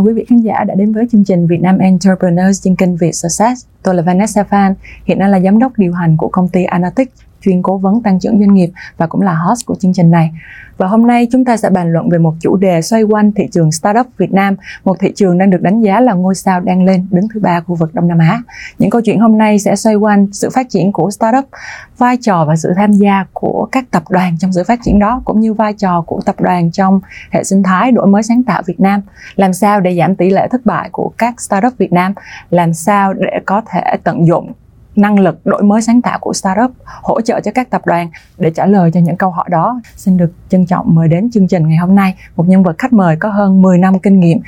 chào 0.00 0.06
quý 0.06 0.12
vị 0.12 0.24
khán 0.28 0.40
giả 0.40 0.64
đã 0.64 0.74
đến 0.74 0.92
với 0.92 1.06
chương 1.12 1.24
trình 1.24 1.46
Việt 1.46 1.60
Nam 1.60 1.78
Entrepreneurs 1.78 2.64
trên 2.64 2.76
kênh 2.76 2.96
Việt 2.96 3.12
Success. 3.12 3.66
Tôi 3.82 3.94
là 3.94 4.02
Vanessa 4.02 4.44
Phan, 4.44 4.74
hiện 5.04 5.18
đang 5.18 5.30
là 5.30 5.40
giám 5.40 5.58
đốc 5.58 5.78
điều 5.78 5.92
hành 5.92 6.16
của 6.16 6.28
công 6.28 6.48
ty 6.48 6.64
Analytics, 6.64 7.12
chuyên 7.40 7.62
cố 7.62 7.76
vấn 7.76 8.02
tăng 8.02 8.20
trưởng 8.20 8.38
doanh 8.38 8.54
nghiệp 8.54 8.70
và 8.96 9.06
cũng 9.06 9.20
là 9.20 9.34
host 9.34 9.66
của 9.66 9.74
chương 9.74 9.92
trình 9.92 10.10
này. 10.10 10.30
Và 10.76 10.86
hôm 10.86 11.06
nay 11.06 11.28
chúng 11.32 11.44
ta 11.44 11.56
sẽ 11.56 11.70
bàn 11.70 11.92
luận 11.92 12.08
về 12.08 12.18
một 12.18 12.34
chủ 12.40 12.56
đề 12.56 12.82
xoay 12.82 13.02
quanh 13.02 13.32
thị 13.32 13.48
trường 13.52 13.72
startup 13.72 14.06
Việt 14.18 14.32
Nam, 14.32 14.56
một 14.84 14.96
thị 15.00 15.12
trường 15.16 15.38
đang 15.38 15.50
được 15.50 15.62
đánh 15.62 15.80
giá 15.80 16.00
là 16.00 16.12
ngôi 16.12 16.34
sao 16.34 16.60
đang 16.60 16.84
lên 16.84 17.06
đứng 17.10 17.28
thứ 17.34 17.40
ba 17.40 17.60
khu 17.60 17.74
vực 17.74 17.94
Đông 17.94 18.08
Nam 18.08 18.18
Á. 18.18 18.42
Những 18.78 18.90
câu 18.90 19.00
chuyện 19.04 19.20
hôm 19.20 19.38
nay 19.38 19.58
sẽ 19.58 19.76
xoay 19.76 19.94
quanh 19.94 20.26
sự 20.32 20.50
phát 20.50 20.70
triển 20.70 20.92
của 20.92 21.10
startup, 21.10 21.44
vai 21.98 22.16
trò 22.16 22.44
và 22.44 22.56
sự 22.56 22.72
tham 22.76 22.92
gia 22.92 23.24
của 23.32 23.68
các 23.72 23.90
tập 23.90 24.02
đoàn 24.10 24.36
trong 24.38 24.52
sự 24.52 24.64
phát 24.64 24.78
triển 24.82 24.98
đó 24.98 25.22
cũng 25.24 25.40
như 25.40 25.54
vai 25.54 25.72
trò 25.72 26.00
của 26.06 26.20
tập 26.26 26.40
đoàn 26.40 26.70
trong 26.70 27.00
hệ 27.30 27.44
sinh 27.44 27.62
thái 27.62 27.92
đổi 27.92 28.06
mới 28.06 28.22
sáng 28.22 28.42
tạo 28.42 28.62
Việt 28.66 28.80
Nam. 28.80 29.00
Làm 29.36 29.52
sao 29.52 29.80
để 29.80 29.96
giảm 29.98 30.16
tỷ 30.16 30.30
lệ 30.30 30.48
thất 30.50 30.66
bại 30.66 30.88
của 30.92 31.12
các 31.18 31.40
startup 31.40 31.78
Việt 31.78 31.92
Nam, 31.92 32.12
làm 32.50 32.74
sao 32.74 33.12
để 33.12 33.40
có 33.46 33.62
thể 33.70 33.96
tận 34.04 34.26
dụng 34.26 34.52
năng 35.00 35.18
lực 35.18 35.46
đổi 35.46 35.62
mới 35.62 35.82
sáng 35.82 36.02
tạo 36.02 36.18
của 36.18 36.32
startup 36.32 36.70
hỗ 37.02 37.20
trợ 37.20 37.40
cho 37.40 37.50
các 37.54 37.70
tập 37.70 37.82
đoàn 37.86 38.10
để 38.38 38.50
trả 38.50 38.66
lời 38.66 38.90
cho 38.94 39.00
những 39.00 39.16
câu 39.16 39.30
hỏi 39.30 39.44
đó. 39.50 39.80
Xin 39.96 40.16
được 40.16 40.32
trân 40.48 40.66
trọng 40.66 40.94
mời 40.94 41.08
đến 41.08 41.30
chương 41.30 41.48
trình 41.48 41.68
ngày 41.68 41.76
hôm 41.76 41.94
nay. 41.94 42.14
Một 42.36 42.48
nhân 42.48 42.62
vật 42.62 42.78
khách 42.78 42.92
mời 42.92 43.16
có 43.16 43.28
hơn 43.28 43.62
10 43.62 43.78
năm 43.78 43.98
kinh 43.98 44.20
nghiệm, 44.20 44.38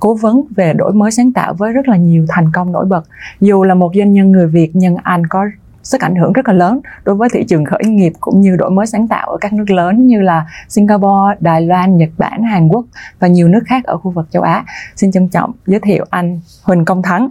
cố 0.00 0.14
vấn 0.14 0.42
về 0.56 0.72
đổi 0.72 0.92
mới 0.92 1.10
sáng 1.10 1.32
tạo 1.32 1.54
với 1.54 1.72
rất 1.72 1.88
là 1.88 1.96
nhiều 1.96 2.26
thành 2.28 2.52
công 2.52 2.72
nổi 2.72 2.84
bật. 2.84 3.02
Dù 3.40 3.64
là 3.64 3.74
một 3.74 3.92
doanh 3.94 4.12
nhân 4.12 4.32
người 4.32 4.46
Việt, 4.46 4.70
nhưng 4.74 4.96
anh 5.02 5.26
có 5.26 5.46
sức 5.82 6.00
ảnh 6.00 6.16
hưởng 6.16 6.32
rất 6.32 6.48
là 6.48 6.54
lớn 6.54 6.80
đối 7.04 7.16
với 7.16 7.28
thị 7.32 7.44
trường 7.48 7.64
khởi 7.64 7.84
nghiệp 7.84 8.12
cũng 8.20 8.40
như 8.40 8.56
đổi 8.56 8.70
mới 8.70 8.86
sáng 8.86 9.08
tạo 9.08 9.28
ở 9.30 9.36
các 9.40 9.52
nước 9.52 9.70
lớn 9.70 10.06
như 10.06 10.20
là 10.20 10.46
Singapore, 10.68 11.36
Đài 11.40 11.60
Loan, 11.60 11.96
Nhật 11.96 12.08
Bản, 12.18 12.42
Hàn 12.42 12.68
Quốc 12.68 12.84
và 13.18 13.28
nhiều 13.28 13.48
nước 13.48 13.62
khác 13.66 13.84
ở 13.84 13.96
khu 13.96 14.10
vực 14.10 14.26
châu 14.30 14.42
Á. 14.42 14.64
Xin 14.96 15.12
trân 15.12 15.28
trọng 15.28 15.52
giới 15.66 15.80
thiệu 15.80 16.04
anh 16.10 16.40
Huỳnh 16.62 16.84
Công 16.84 17.02
Thắng, 17.02 17.28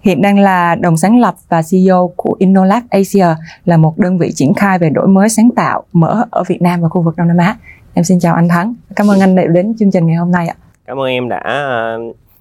hiện 0.00 0.22
đang 0.22 0.38
là 0.38 0.74
đồng 0.74 0.96
sáng 0.96 1.20
lập 1.20 1.34
và 1.48 1.62
CEO 1.70 2.12
của 2.16 2.36
Innolab 2.38 2.82
Asia, 2.90 3.26
là 3.64 3.76
một 3.76 3.98
đơn 3.98 4.18
vị 4.18 4.32
triển 4.34 4.54
khai 4.54 4.78
về 4.78 4.90
đổi 4.90 5.06
mới 5.08 5.28
sáng 5.28 5.50
tạo 5.56 5.84
mở 5.92 6.24
ở 6.30 6.44
Việt 6.48 6.62
Nam 6.62 6.80
và 6.80 6.88
khu 6.88 7.02
vực 7.02 7.16
Đông 7.16 7.28
Nam 7.28 7.36
Á. 7.36 7.56
Em 7.94 8.04
xin 8.04 8.20
chào 8.20 8.34
anh 8.34 8.48
Thắng. 8.48 8.74
Cảm 8.96 9.10
ơn 9.10 9.20
anh 9.20 9.34
đã 9.34 9.42
đến 9.46 9.74
chương 9.78 9.90
trình 9.90 10.06
ngày 10.06 10.16
hôm 10.16 10.32
nay 10.32 10.48
ạ. 10.48 10.54
Cảm 10.86 11.00
ơn 11.00 11.06
em 11.06 11.28
đã 11.28 11.40
ờ, 11.44 11.98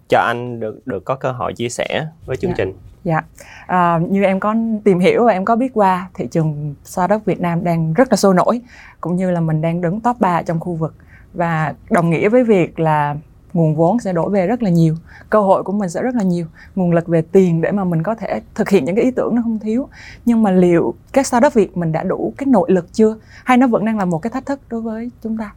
cho 0.09 0.19
anh 0.19 0.59
được 0.59 0.87
được 0.87 1.05
có 1.05 1.15
cơ 1.15 1.31
hội 1.31 1.53
chia 1.53 1.69
sẻ 1.69 2.05
với 2.25 2.37
chương 2.37 2.51
dạ. 2.51 2.55
trình. 2.57 2.73
Dạ, 3.07 3.21
à, 3.67 3.99
như 4.09 4.23
em 4.23 4.39
có 4.39 4.55
tìm 4.83 4.99
hiểu 4.99 5.25
và 5.25 5.33
em 5.33 5.45
có 5.45 5.55
biết 5.55 5.71
qua 5.73 6.09
thị 6.13 6.27
trường 6.31 6.75
startup 6.83 7.25
Việt 7.25 7.41
Nam 7.41 7.63
đang 7.63 7.93
rất 7.93 8.07
là 8.11 8.17
sôi 8.17 8.33
nổi 8.33 8.61
cũng 9.01 9.15
như 9.15 9.31
là 9.31 9.39
mình 9.39 9.61
đang 9.61 9.81
đứng 9.81 10.01
top 10.01 10.19
3 10.19 10.41
trong 10.41 10.59
khu 10.59 10.73
vực. 10.73 10.93
Và 11.33 11.73
đồng 11.89 12.09
nghĩa 12.09 12.29
với 12.29 12.43
việc 12.43 12.79
là 12.79 13.15
nguồn 13.53 13.75
vốn 13.75 13.99
sẽ 13.99 14.13
đổ 14.13 14.29
về 14.29 14.47
rất 14.47 14.63
là 14.63 14.69
nhiều 14.69 14.95
cơ 15.29 15.41
hội 15.41 15.63
của 15.63 15.71
mình 15.71 15.89
sẽ 15.89 16.01
rất 16.01 16.15
là 16.15 16.23
nhiều 16.23 16.45
nguồn 16.75 16.91
lực 16.91 17.07
về 17.07 17.21
tiền 17.31 17.61
để 17.61 17.71
mà 17.71 17.83
mình 17.83 18.03
có 18.03 18.15
thể 18.15 18.41
thực 18.55 18.69
hiện 18.69 18.85
những 18.85 18.95
cái 18.95 19.05
ý 19.05 19.11
tưởng 19.11 19.35
nó 19.35 19.41
không 19.41 19.59
thiếu. 19.59 19.87
Nhưng 20.25 20.43
mà 20.43 20.51
liệu 20.51 20.93
các 21.13 21.27
startup 21.27 21.53
việt 21.53 21.77
mình 21.77 21.91
đã 21.91 22.03
đủ 22.03 22.33
cái 22.37 22.45
nội 22.47 22.71
lực 22.71 22.93
chưa? 22.93 23.15
Hay 23.43 23.57
nó 23.57 23.67
vẫn 23.67 23.85
đang 23.85 23.97
là 23.97 24.05
một 24.05 24.19
cái 24.19 24.31
thách 24.31 24.45
thức 24.45 24.59
đối 24.69 24.81
với 24.81 25.11
chúng 25.23 25.37
ta? 25.37 25.53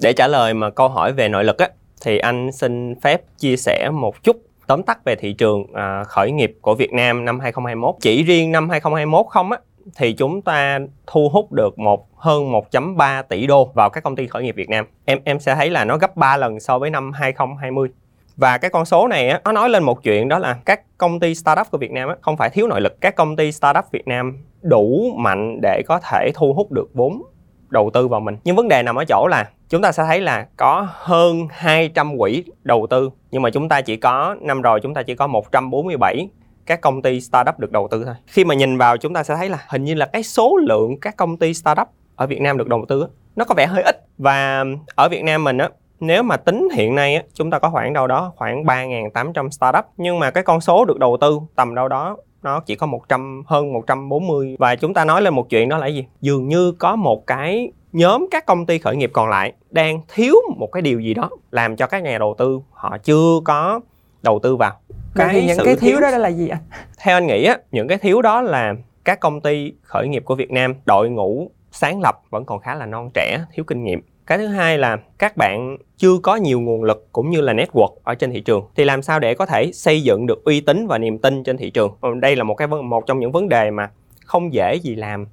Để 0.00 0.12
trả 0.12 0.26
lời 0.26 0.54
mà 0.54 0.70
câu 0.70 0.88
hỏi 0.88 1.12
về 1.12 1.28
nội 1.28 1.44
lực 1.44 1.58
á 1.58 1.68
thì 2.02 2.18
anh 2.18 2.52
xin 2.52 2.94
phép 3.00 3.22
chia 3.38 3.56
sẻ 3.56 3.90
một 3.92 4.22
chút 4.22 4.49
tóm 4.70 4.82
tắt 4.82 5.04
về 5.04 5.16
thị 5.16 5.32
trường 5.32 5.66
à, 5.74 6.04
khởi 6.04 6.32
nghiệp 6.32 6.58
của 6.60 6.74
Việt 6.74 6.92
Nam 6.92 7.24
năm 7.24 7.40
2021. 7.40 7.94
Chỉ 8.00 8.22
riêng 8.22 8.52
năm 8.52 8.68
2021 8.70 9.26
không 9.26 9.52
á 9.52 9.58
thì 9.96 10.12
chúng 10.12 10.42
ta 10.42 10.78
thu 11.06 11.28
hút 11.28 11.52
được 11.52 11.78
một 11.78 12.08
hơn 12.16 12.52
1.3 12.52 13.22
tỷ 13.22 13.46
đô 13.46 13.70
vào 13.74 13.90
các 13.90 14.04
công 14.04 14.16
ty 14.16 14.26
khởi 14.26 14.42
nghiệp 14.42 14.54
Việt 14.56 14.68
Nam. 14.68 14.86
Em 15.04 15.18
em 15.24 15.40
sẽ 15.40 15.54
thấy 15.54 15.70
là 15.70 15.84
nó 15.84 15.96
gấp 15.96 16.16
3 16.16 16.36
lần 16.36 16.60
so 16.60 16.78
với 16.78 16.90
năm 16.90 17.12
2020. 17.12 17.88
Và 18.36 18.58
cái 18.58 18.70
con 18.70 18.84
số 18.84 19.08
này 19.08 19.28
á, 19.28 19.40
nó 19.44 19.52
nói 19.52 19.70
lên 19.70 19.82
một 19.82 20.02
chuyện 20.02 20.28
đó 20.28 20.38
là 20.38 20.58
các 20.64 20.98
công 20.98 21.20
ty 21.20 21.34
startup 21.34 21.70
của 21.70 21.78
Việt 21.78 21.90
Nam 21.90 22.08
á, 22.08 22.14
không 22.20 22.36
phải 22.36 22.50
thiếu 22.50 22.66
nội 22.66 22.80
lực. 22.80 23.00
Các 23.00 23.16
công 23.16 23.36
ty 23.36 23.52
startup 23.52 23.84
Việt 23.92 24.08
Nam 24.08 24.38
đủ 24.62 25.12
mạnh 25.16 25.58
để 25.62 25.82
có 25.86 26.00
thể 26.10 26.30
thu 26.34 26.52
hút 26.52 26.72
được 26.72 26.90
vốn 26.94 27.22
đầu 27.70 27.90
tư 27.94 28.08
vào 28.08 28.20
mình. 28.20 28.36
Nhưng 28.44 28.56
vấn 28.56 28.68
đề 28.68 28.82
nằm 28.82 28.96
ở 28.96 29.04
chỗ 29.04 29.26
là 29.30 29.50
chúng 29.68 29.82
ta 29.82 29.92
sẽ 29.92 30.04
thấy 30.04 30.20
là 30.20 30.46
có 30.56 30.88
hơn 30.92 31.48
200 31.50 32.18
quỹ 32.18 32.44
đầu 32.62 32.86
tư 32.90 33.10
nhưng 33.30 33.42
mà 33.42 33.50
chúng 33.50 33.68
ta 33.68 33.80
chỉ 33.80 33.96
có 33.96 34.36
năm 34.40 34.62
rồi 34.62 34.80
chúng 34.82 34.94
ta 34.94 35.02
chỉ 35.02 35.14
có 35.14 35.26
147 35.26 36.28
các 36.66 36.80
công 36.80 37.02
ty 37.02 37.20
startup 37.20 37.58
được 37.58 37.72
đầu 37.72 37.88
tư 37.90 38.04
thôi. 38.04 38.14
Khi 38.26 38.44
mà 38.44 38.54
nhìn 38.54 38.78
vào 38.78 38.96
chúng 38.96 39.14
ta 39.14 39.22
sẽ 39.22 39.36
thấy 39.36 39.48
là 39.48 39.58
hình 39.68 39.84
như 39.84 39.94
là 39.94 40.06
cái 40.06 40.22
số 40.22 40.56
lượng 40.56 41.00
các 41.00 41.16
công 41.16 41.36
ty 41.36 41.54
startup 41.54 41.88
ở 42.16 42.26
Việt 42.26 42.40
Nam 42.40 42.58
được 42.58 42.68
đầu 42.68 42.84
tư 42.88 43.06
nó 43.36 43.44
có 43.44 43.54
vẻ 43.54 43.66
hơi 43.66 43.82
ít 43.82 43.96
và 44.18 44.64
ở 44.94 45.08
Việt 45.08 45.24
Nam 45.24 45.44
mình 45.44 45.58
á 45.58 45.68
nếu 46.00 46.22
mà 46.22 46.36
tính 46.36 46.68
hiện 46.74 46.94
nay 46.94 47.14
á, 47.14 47.22
chúng 47.34 47.50
ta 47.50 47.58
có 47.58 47.70
khoảng 47.70 47.92
đâu 47.92 48.06
đó 48.06 48.32
khoảng 48.36 48.64
3.800 48.64 49.50
startup 49.50 49.84
nhưng 49.96 50.18
mà 50.18 50.30
cái 50.30 50.42
con 50.42 50.60
số 50.60 50.84
được 50.84 50.98
đầu 50.98 51.16
tư 51.20 51.40
tầm 51.56 51.74
đâu 51.74 51.88
đó 51.88 52.16
nó 52.42 52.60
chỉ 52.60 52.74
có 52.74 52.86
100 52.86 53.42
hơn 53.46 53.72
140 53.72 54.56
và 54.58 54.76
chúng 54.76 54.94
ta 54.94 55.04
nói 55.04 55.22
lên 55.22 55.34
một 55.34 55.48
chuyện 55.50 55.68
đó 55.68 55.78
là 55.78 55.86
gì? 55.86 56.06
Dường 56.20 56.48
như 56.48 56.72
có 56.72 56.96
một 56.96 57.26
cái 57.26 57.72
nhóm 57.92 58.26
các 58.30 58.46
công 58.46 58.66
ty 58.66 58.78
khởi 58.78 58.96
nghiệp 58.96 59.10
còn 59.12 59.28
lại 59.28 59.52
đang 59.70 60.00
thiếu 60.14 60.34
một 60.56 60.68
cái 60.72 60.82
điều 60.82 61.00
gì 61.00 61.14
đó 61.14 61.30
làm 61.50 61.76
cho 61.76 61.86
các 61.86 62.02
nhà 62.02 62.18
đầu 62.18 62.34
tư 62.38 62.60
họ 62.70 62.98
chưa 62.98 63.40
có 63.44 63.80
đầu 64.22 64.38
tư 64.42 64.56
vào. 64.56 64.72
Cái 65.14 65.28
thì 65.32 65.46
những 65.46 65.58
cái 65.64 65.76
thiếu, 65.76 65.90
thiếu 65.90 66.00
đó 66.00 66.10
là 66.10 66.28
gì 66.28 66.48
anh 66.48 66.62
theo 66.98 67.16
anh 67.16 67.26
nghĩ 67.26 67.44
á 67.44 67.58
những 67.70 67.88
cái 67.88 67.98
thiếu 67.98 68.22
đó 68.22 68.40
là 68.40 68.74
các 69.04 69.20
công 69.20 69.40
ty 69.40 69.72
khởi 69.82 70.08
nghiệp 70.08 70.22
của 70.24 70.34
Việt 70.34 70.50
Nam 70.50 70.74
đội 70.86 71.10
ngũ 71.10 71.50
sáng 71.70 72.00
lập 72.00 72.20
vẫn 72.30 72.44
còn 72.44 72.60
khá 72.60 72.74
là 72.74 72.86
non 72.86 73.10
trẻ 73.14 73.38
thiếu 73.54 73.64
kinh 73.64 73.84
nghiệm 73.84 74.00
cái 74.30 74.38
thứ 74.38 74.46
hai 74.46 74.78
là 74.78 74.96
các 75.18 75.36
bạn 75.36 75.76
chưa 75.96 76.18
có 76.22 76.36
nhiều 76.36 76.60
nguồn 76.60 76.84
lực 76.84 77.08
cũng 77.12 77.30
như 77.30 77.40
là 77.40 77.52
network 77.52 77.94
ở 78.04 78.14
trên 78.14 78.32
thị 78.32 78.40
trường. 78.40 78.64
Thì 78.76 78.84
làm 78.84 79.02
sao 79.02 79.18
để 79.18 79.34
có 79.34 79.46
thể 79.46 79.72
xây 79.72 80.02
dựng 80.02 80.26
được 80.26 80.44
uy 80.44 80.60
tín 80.60 80.86
và 80.86 80.98
niềm 80.98 81.18
tin 81.18 81.44
trên 81.44 81.56
thị 81.56 81.70
trường? 81.70 81.92
Ừ, 82.00 82.14
đây 82.14 82.36
là 82.36 82.44
một 82.44 82.54
cái 82.54 82.68
một 82.68 83.06
trong 83.06 83.20
những 83.20 83.32
vấn 83.32 83.48
đề 83.48 83.70
mà 83.70 83.90
không 84.24 84.54
dễ 84.54 84.74
gì 84.74 84.94
làm. 84.94 85.26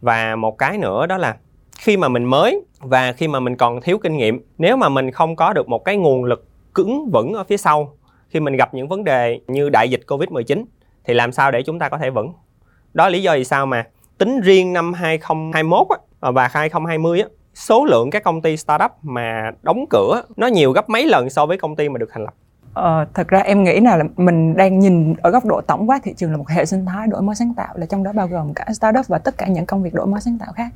Và 0.00 0.36
một 0.36 0.58
cái 0.58 0.78
nữa 0.78 1.06
đó 1.06 1.16
là 1.16 1.36
khi 1.78 1.96
mà 1.96 2.08
mình 2.08 2.24
mới 2.24 2.60
và 2.80 3.12
khi 3.12 3.28
mà 3.28 3.40
mình 3.40 3.56
còn 3.56 3.80
thiếu 3.80 3.98
kinh 3.98 4.16
nghiệm 4.16 4.40
nếu 4.58 4.76
mà 4.76 4.88
mình 4.88 5.10
không 5.10 5.36
có 5.36 5.52
được 5.52 5.68
một 5.68 5.84
cái 5.84 5.96
nguồn 5.96 6.24
lực 6.24 6.46
cứng 6.74 7.10
vững 7.10 7.32
ở 7.32 7.44
phía 7.44 7.56
sau 7.56 7.96
khi 8.28 8.40
mình 8.40 8.56
gặp 8.56 8.74
những 8.74 8.88
vấn 8.88 9.04
đề 9.04 9.40
như 9.46 9.68
đại 9.68 9.90
dịch 9.90 10.00
Covid-19 10.06 10.64
thì 11.04 11.14
làm 11.14 11.32
sao 11.32 11.50
để 11.50 11.62
chúng 11.62 11.78
ta 11.78 11.88
có 11.88 11.98
thể 11.98 12.10
vững? 12.10 12.32
Đó 12.94 13.04
là 13.04 13.10
lý 13.10 13.22
do 13.22 13.34
vì 13.34 13.44
sao 13.44 13.66
mà 13.66 13.86
tính 14.18 14.40
riêng 14.40 14.72
năm 14.72 14.92
2021 14.92 15.86
á, 15.90 15.96
ờ, 16.20 16.32
và 16.32 16.48
2020 16.48 17.20
á, 17.20 17.28
số 17.54 17.84
lượng 17.84 18.10
các 18.10 18.24
công 18.24 18.42
ty 18.42 18.56
startup 18.56 18.90
mà 19.02 19.50
đóng 19.62 19.84
cửa 19.90 20.22
nó 20.36 20.46
nhiều 20.46 20.72
gấp 20.72 20.88
mấy 20.88 21.06
lần 21.06 21.30
so 21.30 21.46
với 21.46 21.58
công 21.58 21.76
ty 21.76 21.88
mà 21.88 21.98
được 21.98 22.08
thành 22.12 22.24
lập? 22.24 22.34
Ờ, 22.74 23.06
thật 23.14 23.28
ra 23.28 23.38
em 23.38 23.64
nghĩ 23.64 23.80
là 23.80 23.98
mình 24.16 24.56
đang 24.56 24.78
nhìn 24.78 25.14
ở 25.14 25.30
góc 25.30 25.44
độ 25.44 25.60
tổng 25.60 25.90
quát 25.90 26.02
thị 26.02 26.14
trường 26.16 26.30
là 26.30 26.36
một 26.36 26.48
hệ 26.48 26.64
sinh 26.64 26.86
thái 26.86 27.06
đổi 27.06 27.22
mới 27.22 27.34
sáng 27.34 27.54
tạo 27.54 27.74
là 27.74 27.86
trong 27.86 28.02
đó 28.02 28.12
bao 28.12 28.26
gồm 28.26 28.54
cả 28.54 28.66
startup 28.74 29.08
và 29.08 29.18
tất 29.18 29.38
cả 29.38 29.46
những 29.46 29.66
công 29.66 29.82
việc 29.82 29.94
đổi 29.94 30.06
mới 30.06 30.20
sáng 30.20 30.38
tạo 30.38 30.52
khác. 30.52 30.68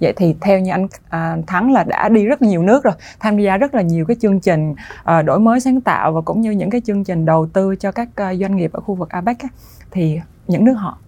Vậy 0.00 0.12
thì 0.16 0.36
theo 0.40 0.60
như 0.60 0.70
anh 0.70 0.86
à, 1.08 1.36
thắng 1.46 1.72
là 1.72 1.84
đã 1.84 2.08
đi 2.08 2.24
rất 2.24 2.42
nhiều 2.42 2.62
nước 2.62 2.84
rồi 2.84 2.94
tham 3.20 3.38
gia 3.38 3.56
rất 3.56 3.74
là 3.74 3.82
nhiều 3.82 4.04
cái 4.04 4.16
chương 4.20 4.40
trình 4.40 4.74
à, 5.04 5.22
đổi 5.22 5.40
mới 5.40 5.60
sáng 5.60 5.80
tạo 5.80 6.12
và 6.12 6.20
cũng 6.20 6.40
như 6.40 6.50
những 6.50 6.70
cái 6.70 6.80
chương 6.80 7.04
trình 7.04 7.24
đầu 7.24 7.46
tư 7.52 7.76
cho 7.76 7.92
các 7.92 8.08
à, 8.14 8.34
doanh 8.34 8.56
nghiệp 8.56 8.72
ở 8.72 8.80
khu 8.80 8.94
vực 8.94 9.08
APEC 9.08 9.38
á, 9.38 9.48
thì 9.90 10.20
những 10.48 10.64
nước 10.64 10.74
họ 10.74 10.98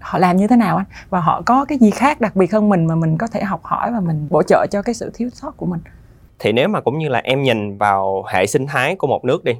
họ 0.00 0.18
làm 0.18 0.36
như 0.36 0.46
thế 0.46 0.56
nào 0.56 0.76
anh 0.76 0.86
và 1.10 1.20
họ 1.20 1.42
có 1.46 1.64
cái 1.64 1.78
gì 1.78 1.90
khác 1.90 2.20
đặc 2.20 2.36
biệt 2.36 2.52
hơn 2.52 2.68
mình 2.68 2.86
mà 2.86 2.94
mình 2.94 3.18
có 3.18 3.26
thể 3.26 3.42
học 3.42 3.60
hỏi 3.62 3.90
và 3.92 4.00
mình 4.00 4.26
bổ 4.30 4.42
trợ 4.42 4.66
cho 4.70 4.82
cái 4.82 4.94
sự 4.94 5.10
thiếu 5.14 5.28
sót 5.32 5.56
của 5.56 5.66
mình? 5.66 5.80
Thì 6.38 6.52
nếu 6.52 6.68
mà 6.68 6.80
cũng 6.80 6.98
như 6.98 7.08
là 7.08 7.20
em 7.24 7.42
nhìn 7.42 7.78
vào 7.78 8.24
hệ 8.28 8.46
sinh 8.46 8.66
thái 8.66 8.96
của 8.96 9.06
một 9.06 9.24
nước 9.24 9.44
đi 9.44 9.52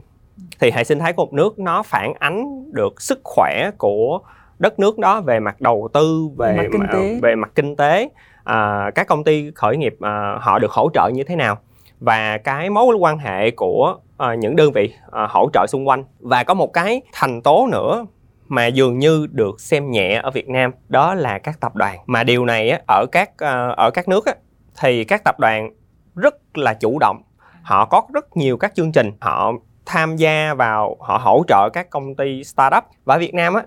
thì 0.60 0.70
hệ 0.70 0.84
sinh 0.84 0.98
thái 0.98 1.12
của 1.12 1.24
một 1.24 1.32
nước 1.32 1.58
nó 1.58 1.82
phản 1.82 2.12
ánh 2.18 2.64
được 2.72 3.02
sức 3.02 3.20
khỏe 3.24 3.70
của 3.78 4.20
đất 4.58 4.78
nước 4.78 4.98
đó 4.98 5.20
về 5.20 5.40
mặt 5.40 5.60
đầu 5.60 5.88
tư 5.92 6.28
về 6.38 6.56
mặt 6.56 6.64
kinh 6.72 6.86
tế, 6.92 7.18
về 7.22 7.34
mặt 7.34 7.50
kinh 7.54 7.76
tế. 7.76 8.08
À, 8.44 8.90
các 8.94 9.06
công 9.06 9.24
ty 9.24 9.50
khởi 9.54 9.76
nghiệp 9.76 9.96
à, 10.00 10.38
họ 10.40 10.58
được 10.58 10.70
hỗ 10.70 10.90
trợ 10.94 11.10
như 11.14 11.24
thế 11.24 11.36
nào? 11.36 11.58
Và 12.00 12.38
cái 12.38 12.70
mối 12.70 12.96
quan 12.96 13.18
hệ 13.18 13.50
của 13.50 13.96
à, 14.16 14.34
những 14.34 14.56
đơn 14.56 14.72
vị 14.72 14.94
à, 15.10 15.26
hỗ 15.30 15.48
trợ 15.52 15.66
xung 15.68 15.88
quanh. 15.88 16.04
Và 16.20 16.44
có 16.44 16.54
một 16.54 16.72
cái 16.72 17.02
thành 17.12 17.42
tố 17.42 17.68
nữa 17.72 18.06
mà 18.48 18.66
dường 18.66 18.98
như 18.98 19.26
được 19.30 19.60
xem 19.60 19.90
nhẹ 19.90 20.20
ở 20.22 20.30
Việt 20.30 20.48
Nam 20.48 20.70
đó 20.88 21.14
là 21.14 21.38
các 21.38 21.60
tập 21.60 21.76
đoàn. 21.76 21.98
Mà 22.06 22.24
điều 22.24 22.44
này 22.44 22.70
á, 22.70 22.80
ở 22.88 23.06
các 23.12 23.30
ờ, 23.38 23.74
ở 23.76 23.90
các 23.90 24.08
nước 24.08 24.26
á, 24.26 24.34
thì 24.80 25.04
các 25.04 25.24
tập 25.24 25.40
đoàn 25.40 25.70
rất 26.14 26.58
là 26.58 26.74
chủ 26.74 26.98
động. 26.98 27.22
Họ 27.62 27.84
có 27.84 28.02
rất 28.14 28.36
nhiều 28.36 28.56
các 28.56 28.74
chương 28.74 28.92
trình. 28.92 29.10
Họ 29.20 29.52
tham 29.86 30.16
gia 30.16 30.54
vào 30.54 30.96
họ 31.00 31.18
hỗ 31.18 31.44
trợ 31.48 31.68
các 31.72 31.90
công 31.90 32.14
ty 32.14 32.44
startup. 32.44 32.84
Và 33.04 33.14
ở 33.14 33.18
Việt 33.18 33.34
Nam 33.34 33.54
á 33.54 33.62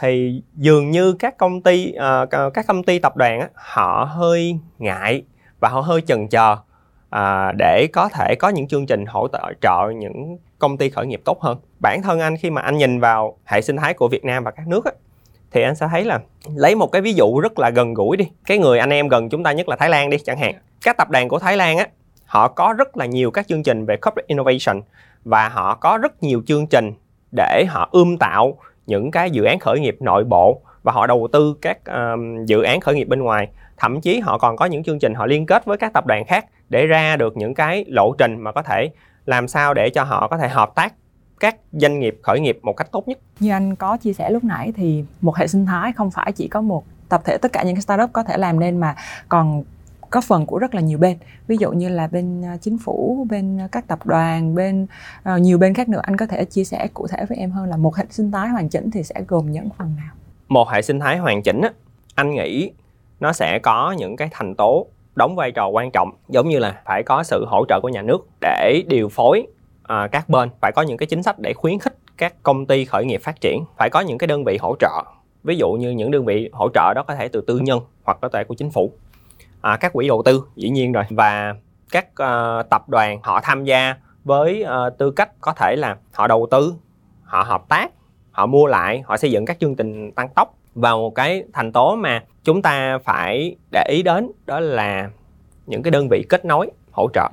thì 0.00 0.42
dường 0.54 0.90
như 0.90 1.12
các 1.12 1.38
công 1.38 1.62
ty 1.62 1.94
uh, 2.24 2.54
các 2.54 2.66
công 2.66 2.82
ty 2.82 2.98
tập 2.98 3.16
đoàn 3.16 3.40
á, 3.40 3.48
họ 3.54 4.08
hơi 4.10 4.58
ngại 4.78 5.22
và 5.60 5.68
họ 5.68 5.80
hơi 5.80 6.00
chần 6.00 6.28
chờ 6.28 6.56
uh, 7.16 7.54
để 7.58 7.88
có 7.92 8.08
thể 8.08 8.34
có 8.34 8.48
những 8.48 8.68
chương 8.68 8.86
trình 8.86 9.06
hỗ 9.06 9.28
trợ 9.60 9.90
những 9.96 10.38
công 10.58 10.76
ty 10.76 10.90
khởi 10.90 11.06
nghiệp 11.06 11.20
tốt 11.24 11.40
hơn. 11.40 11.58
Bản 11.80 12.02
thân 12.02 12.20
anh 12.20 12.36
khi 12.36 12.50
mà 12.50 12.62
anh 12.62 12.78
nhìn 12.78 13.00
vào 13.00 13.36
hệ 13.44 13.60
sinh 13.60 13.76
thái 13.76 13.94
của 13.94 14.08
Việt 14.08 14.24
Nam 14.24 14.44
và 14.44 14.50
các 14.50 14.68
nước 14.68 14.84
á, 14.84 14.92
thì 15.50 15.62
anh 15.62 15.74
sẽ 15.74 15.88
thấy 15.90 16.04
là 16.04 16.20
lấy 16.54 16.74
một 16.74 16.92
cái 16.92 17.02
ví 17.02 17.12
dụ 17.12 17.40
rất 17.40 17.58
là 17.58 17.70
gần 17.70 17.94
gũi 17.94 18.16
đi. 18.16 18.28
Cái 18.46 18.58
người 18.58 18.78
anh 18.78 18.90
em 18.90 19.08
gần 19.08 19.28
chúng 19.28 19.42
ta 19.42 19.52
nhất 19.52 19.68
là 19.68 19.76
Thái 19.76 19.90
Lan 19.90 20.10
đi 20.10 20.18
chẳng 20.18 20.38
hạn. 20.38 20.54
Các 20.84 20.96
tập 20.96 21.10
đoàn 21.10 21.28
của 21.28 21.38
Thái 21.38 21.56
Lan 21.56 21.78
á 21.78 21.86
họ 22.26 22.48
có 22.48 22.74
rất 22.78 22.96
là 22.96 23.06
nhiều 23.06 23.30
các 23.30 23.48
chương 23.48 23.62
trình 23.62 23.86
về 23.86 23.96
corporate 23.96 24.26
innovation 24.26 24.82
và 25.24 25.48
họ 25.48 25.74
có 25.74 25.98
rất 26.02 26.22
nhiều 26.22 26.42
chương 26.46 26.66
trình 26.66 26.92
để 27.36 27.64
họ 27.68 27.88
ươm 27.92 28.18
tạo 28.18 28.58
những 28.86 29.10
cái 29.10 29.30
dự 29.30 29.44
án 29.44 29.58
khởi 29.58 29.80
nghiệp 29.80 29.96
nội 30.00 30.24
bộ 30.24 30.60
và 30.82 30.92
họ 30.92 31.06
đầu 31.06 31.28
tư 31.32 31.56
các 31.62 31.78
um, 31.84 32.44
dự 32.44 32.62
án 32.62 32.80
khởi 32.80 32.94
nghiệp 32.94 33.08
bên 33.08 33.22
ngoài 33.22 33.48
thậm 33.78 34.00
chí 34.00 34.20
họ 34.20 34.38
còn 34.38 34.56
có 34.56 34.66
những 34.66 34.82
chương 34.82 34.98
trình 34.98 35.14
họ 35.14 35.26
liên 35.26 35.46
kết 35.46 35.64
với 35.64 35.76
các 35.76 35.92
tập 35.92 36.06
đoàn 36.06 36.24
khác 36.24 36.46
để 36.68 36.86
ra 36.86 37.16
được 37.16 37.36
những 37.36 37.54
cái 37.54 37.84
lộ 37.88 38.14
trình 38.18 38.40
mà 38.40 38.52
có 38.52 38.62
thể 38.62 38.90
làm 39.26 39.48
sao 39.48 39.74
để 39.74 39.90
cho 39.90 40.04
họ 40.04 40.28
có 40.28 40.38
thể 40.38 40.48
hợp 40.48 40.74
tác 40.74 40.94
các 41.40 41.56
doanh 41.72 42.00
nghiệp 42.00 42.18
khởi 42.22 42.40
nghiệp 42.40 42.58
một 42.62 42.72
cách 42.76 42.88
tốt 42.92 43.08
nhất. 43.08 43.18
Như 43.40 43.50
anh 43.50 43.76
có 43.76 43.96
chia 43.96 44.12
sẻ 44.12 44.30
lúc 44.30 44.44
nãy 44.44 44.72
thì 44.76 45.04
một 45.20 45.36
hệ 45.36 45.46
sinh 45.46 45.66
thái 45.66 45.92
không 45.92 46.10
phải 46.10 46.32
chỉ 46.32 46.48
có 46.48 46.60
một 46.60 46.84
tập 47.08 47.22
thể 47.24 47.38
tất 47.38 47.52
cả 47.52 47.62
những 47.62 47.74
cái 47.74 47.82
startup 47.82 48.10
có 48.12 48.22
thể 48.22 48.36
làm 48.38 48.60
nên 48.60 48.80
mà 48.80 48.94
còn 49.28 49.64
có 50.10 50.20
phần 50.20 50.46
của 50.46 50.58
rất 50.58 50.74
là 50.74 50.80
nhiều 50.80 50.98
bên. 50.98 51.16
Ví 51.46 51.56
dụ 51.56 51.72
như 51.72 51.88
là 51.88 52.06
bên 52.06 52.44
à, 52.44 52.56
chính 52.60 52.78
phủ 52.78 53.26
bên 53.30 53.58
các 53.72 53.86
tập 53.86 54.06
đoàn 54.06 54.54
bên 54.54 54.86
uh, 55.34 55.40
nhiều 55.40 55.58
bên 55.58 55.74
khác 55.74 55.88
nữa. 55.88 56.00
Anh 56.02 56.16
có 56.16 56.26
thể 56.26 56.44
chia 56.44 56.64
sẻ 56.64 56.88
cụ 56.94 57.06
thể 57.06 57.24
với 57.28 57.38
em 57.38 57.50
hơn 57.50 57.68
là 57.68 57.76
một 57.76 57.96
hệ 57.96 58.04
sinh 58.10 58.32
thái 58.32 58.48
hoàn 58.48 58.68
chỉnh 58.68 58.90
thì 58.90 59.02
sẽ 59.02 59.14
gồm 59.28 59.52
những 59.52 59.68
phần 59.78 59.96
nào? 59.96 60.14
Một 60.48 60.68
hệ 60.70 60.82
sinh 60.82 61.00
thái 61.00 61.18
hoàn 61.18 61.42
chỉnh 61.42 61.60
á 61.60 61.70
anh 62.14 62.30
nghĩ 62.30 62.70
nó 63.20 63.32
sẽ 63.32 63.58
có 63.58 63.94
những 63.98 64.16
cái 64.16 64.28
thành 64.32 64.54
tố 64.54 64.86
đóng 65.14 65.36
vai 65.36 65.52
trò 65.52 65.68
quan 65.68 65.90
trọng 65.90 66.10
giống 66.28 66.48
như 66.48 66.58
là 66.58 66.80
phải 66.84 67.02
có 67.02 67.22
sự 67.22 67.44
hỗ 67.48 67.64
trợ 67.68 67.80
của 67.80 67.88
nhà 67.88 68.02
nước 68.02 68.26
để 68.40 68.82
điều 68.86 69.08
phối 69.08 69.46
à, 69.82 70.08
các 70.12 70.28
bên 70.28 70.50
phải 70.60 70.72
có 70.72 70.82
những 70.82 70.96
cái 70.96 71.06
chính 71.06 71.22
sách 71.22 71.38
để 71.38 71.52
khuyến 71.52 71.78
khích 71.78 71.96
các 72.16 72.34
công 72.42 72.66
ty 72.66 72.84
khởi 72.84 73.04
nghiệp 73.04 73.20
phát 73.22 73.40
triển 73.40 73.64
phải 73.76 73.90
có 73.90 74.00
những 74.00 74.18
cái 74.18 74.26
đơn 74.26 74.44
vị 74.44 74.58
hỗ 74.60 74.76
trợ. 74.78 75.02
Ví 75.44 75.56
dụ 75.56 75.72
như 75.72 75.90
những 75.90 76.10
đơn 76.10 76.24
vị 76.24 76.50
hỗ 76.52 76.68
trợ 76.74 76.92
đó 76.94 77.02
có 77.08 77.14
thể 77.14 77.28
từ 77.28 77.40
tư 77.40 77.58
nhân 77.58 77.80
hoặc 78.04 78.18
có 78.20 78.28
thể 78.28 78.44
của 78.44 78.54
chính 78.54 78.70
phủ. 78.70 78.92
À, 79.60 79.76
các 79.76 79.92
quỹ 79.92 80.08
đầu 80.08 80.22
tư 80.24 80.44
dĩ 80.56 80.70
nhiên 80.70 80.92
rồi. 80.92 81.04
Và 81.10 81.54
các 81.90 82.06
uh, 82.08 82.70
tập 82.70 82.88
đoàn 82.88 83.18
họ 83.22 83.40
tham 83.42 83.64
gia 83.64 83.96
với 84.24 84.64
uh, 84.64 84.98
tư 84.98 85.10
cách 85.10 85.30
có 85.40 85.52
thể 85.52 85.76
là 85.76 85.96
họ 86.12 86.26
đầu 86.26 86.46
tư 86.50 86.74
họ 87.22 87.42
hợp 87.42 87.68
tác 87.68 87.90
họ 88.30 88.46
mua 88.46 88.66
lại 88.66 89.02
họ 89.06 89.16
xây 89.16 89.30
dựng 89.30 89.44
các 89.44 89.58
chương 89.60 89.76
trình 89.76 90.12
tăng 90.12 90.28
tốc 90.28 90.54
và 90.74 90.92
một 90.92 91.14
cái 91.14 91.44
thành 91.52 91.72
tố 91.72 91.96
mà 91.96 92.24
chúng 92.48 92.62
ta 92.62 92.98
phải 93.04 93.56
để 93.72 93.84
ý 93.88 94.02
đến 94.02 94.30
đó 94.46 94.60
là 94.60 95.10
những 95.66 95.82
cái 95.82 95.90
đơn 95.90 96.08
vị 96.08 96.26
kết 96.28 96.44
nối 96.44 96.70
hỗ 96.90 97.08
trợ 97.14 97.28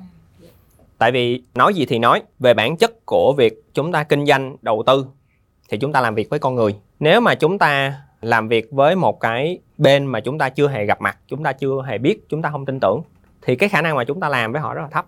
tại 0.97 1.11
vì 1.11 1.43
nói 1.53 1.73
gì 1.73 1.85
thì 1.85 1.99
nói 1.99 2.21
về 2.39 2.53
bản 2.53 2.77
chất 2.77 3.05
của 3.05 3.33
việc 3.37 3.63
chúng 3.73 3.91
ta 3.91 4.03
kinh 4.03 4.25
doanh 4.25 4.55
đầu 4.61 4.83
tư 4.85 5.05
thì 5.69 5.77
chúng 5.77 5.93
ta 5.93 6.01
làm 6.01 6.15
việc 6.15 6.29
với 6.29 6.39
con 6.39 6.55
người 6.55 6.75
nếu 6.99 7.21
mà 7.21 7.35
chúng 7.35 7.57
ta 7.57 8.01
làm 8.21 8.47
việc 8.47 8.67
với 8.71 8.95
một 8.95 9.19
cái 9.19 9.59
bên 9.77 10.05
mà 10.05 10.19
chúng 10.19 10.37
ta 10.37 10.49
chưa 10.49 10.67
hề 10.67 10.85
gặp 10.85 11.01
mặt 11.01 11.17
chúng 11.27 11.43
ta 11.43 11.53
chưa 11.53 11.83
hề 11.87 11.97
biết 11.97 12.29
chúng 12.29 12.41
ta 12.41 12.49
không 12.49 12.65
tin 12.65 12.79
tưởng 12.79 13.01
thì 13.41 13.55
cái 13.55 13.69
khả 13.69 13.81
năng 13.81 13.95
mà 13.95 14.03
chúng 14.03 14.19
ta 14.19 14.29
làm 14.29 14.51
với 14.51 14.61
họ 14.61 14.73
rất 14.73 14.81
là 14.81 14.87
thấp 14.91 15.05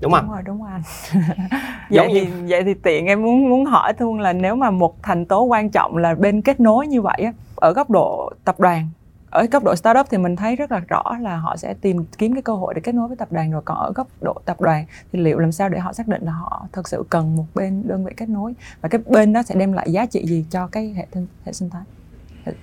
đúng 0.00 0.12
không? 0.12 0.24
Đúng 0.24 0.34
rồi, 0.34 0.42
đúng 0.44 0.64
anh. 0.64 0.82
vậy 1.90 2.12
như... 2.12 2.20
thì 2.20 2.30
vậy 2.48 2.64
thì 2.64 2.74
tiện 2.74 3.06
em 3.06 3.22
muốn 3.22 3.50
muốn 3.50 3.64
hỏi 3.64 3.92
thương 3.92 4.20
là 4.20 4.32
nếu 4.32 4.54
mà 4.54 4.70
một 4.70 5.02
thành 5.02 5.26
tố 5.26 5.42
quan 5.42 5.70
trọng 5.70 5.96
là 5.96 6.14
bên 6.14 6.42
kết 6.42 6.60
nối 6.60 6.86
như 6.86 7.02
vậy 7.02 7.18
á, 7.24 7.32
ở 7.56 7.72
góc 7.72 7.90
độ 7.90 8.32
tập 8.44 8.60
đoàn 8.60 8.88
ở 9.30 9.46
cấp 9.50 9.64
độ 9.64 9.74
startup 9.76 10.06
thì 10.10 10.18
mình 10.18 10.36
thấy 10.36 10.56
rất 10.56 10.72
là 10.72 10.80
rõ 10.88 11.02
là 11.20 11.36
họ 11.36 11.56
sẽ 11.56 11.74
tìm 11.74 12.04
kiếm 12.18 12.34
cái 12.34 12.42
cơ 12.42 12.52
hội 12.52 12.74
để 12.74 12.80
kết 12.80 12.94
nối 12.94 13.08
với 13.08 13.16
tập 13.16 13.28
đoàn 13.32 13.50
rồi. 13.50 13.62
Còn 13.64 13.76
ở 13.76 13.92
góc 13.94 14.08
độ 14.20 14.34
tập 14.44 14.60
đoàn 14.60 14.84
thì 15.12 15.18
liệu 15.18 15.38
làm 15.38 15.52
sao 15.52 15.68
để 15.68 15.78
họ 15.78 15.92
xác 15.92 16.08
định 16.08 16.22
là 16.24 16.32
họ 16.32 16.66
thực 16.72 16.88
sự 16.88 17.04
cần 17.10 17.36
một 17.36 17.44
bên 17.54 17.82
đơn 17.88 18.04
vị 18.04 18.12
kết 18.16 18.28
nối? 18.28 18.54
Và 18.80 18.88
cái 18.88 19.00
bên 19.06 19.32
đó 19.32 19.42
sẽ 19.42 19.54
đem 19.54 19.72
lại 19.72 19.92
giá 19.92 20.06
trị 20.06 20.24
gì 20.26 20.44
cho 20.50 20.66
cái 20.66 20.94
hệ 20.96 21.06
sinh 21.12 21.26
hệ 21.44 21.52
sinh 21.52 21.70
thái? 21.70 21.82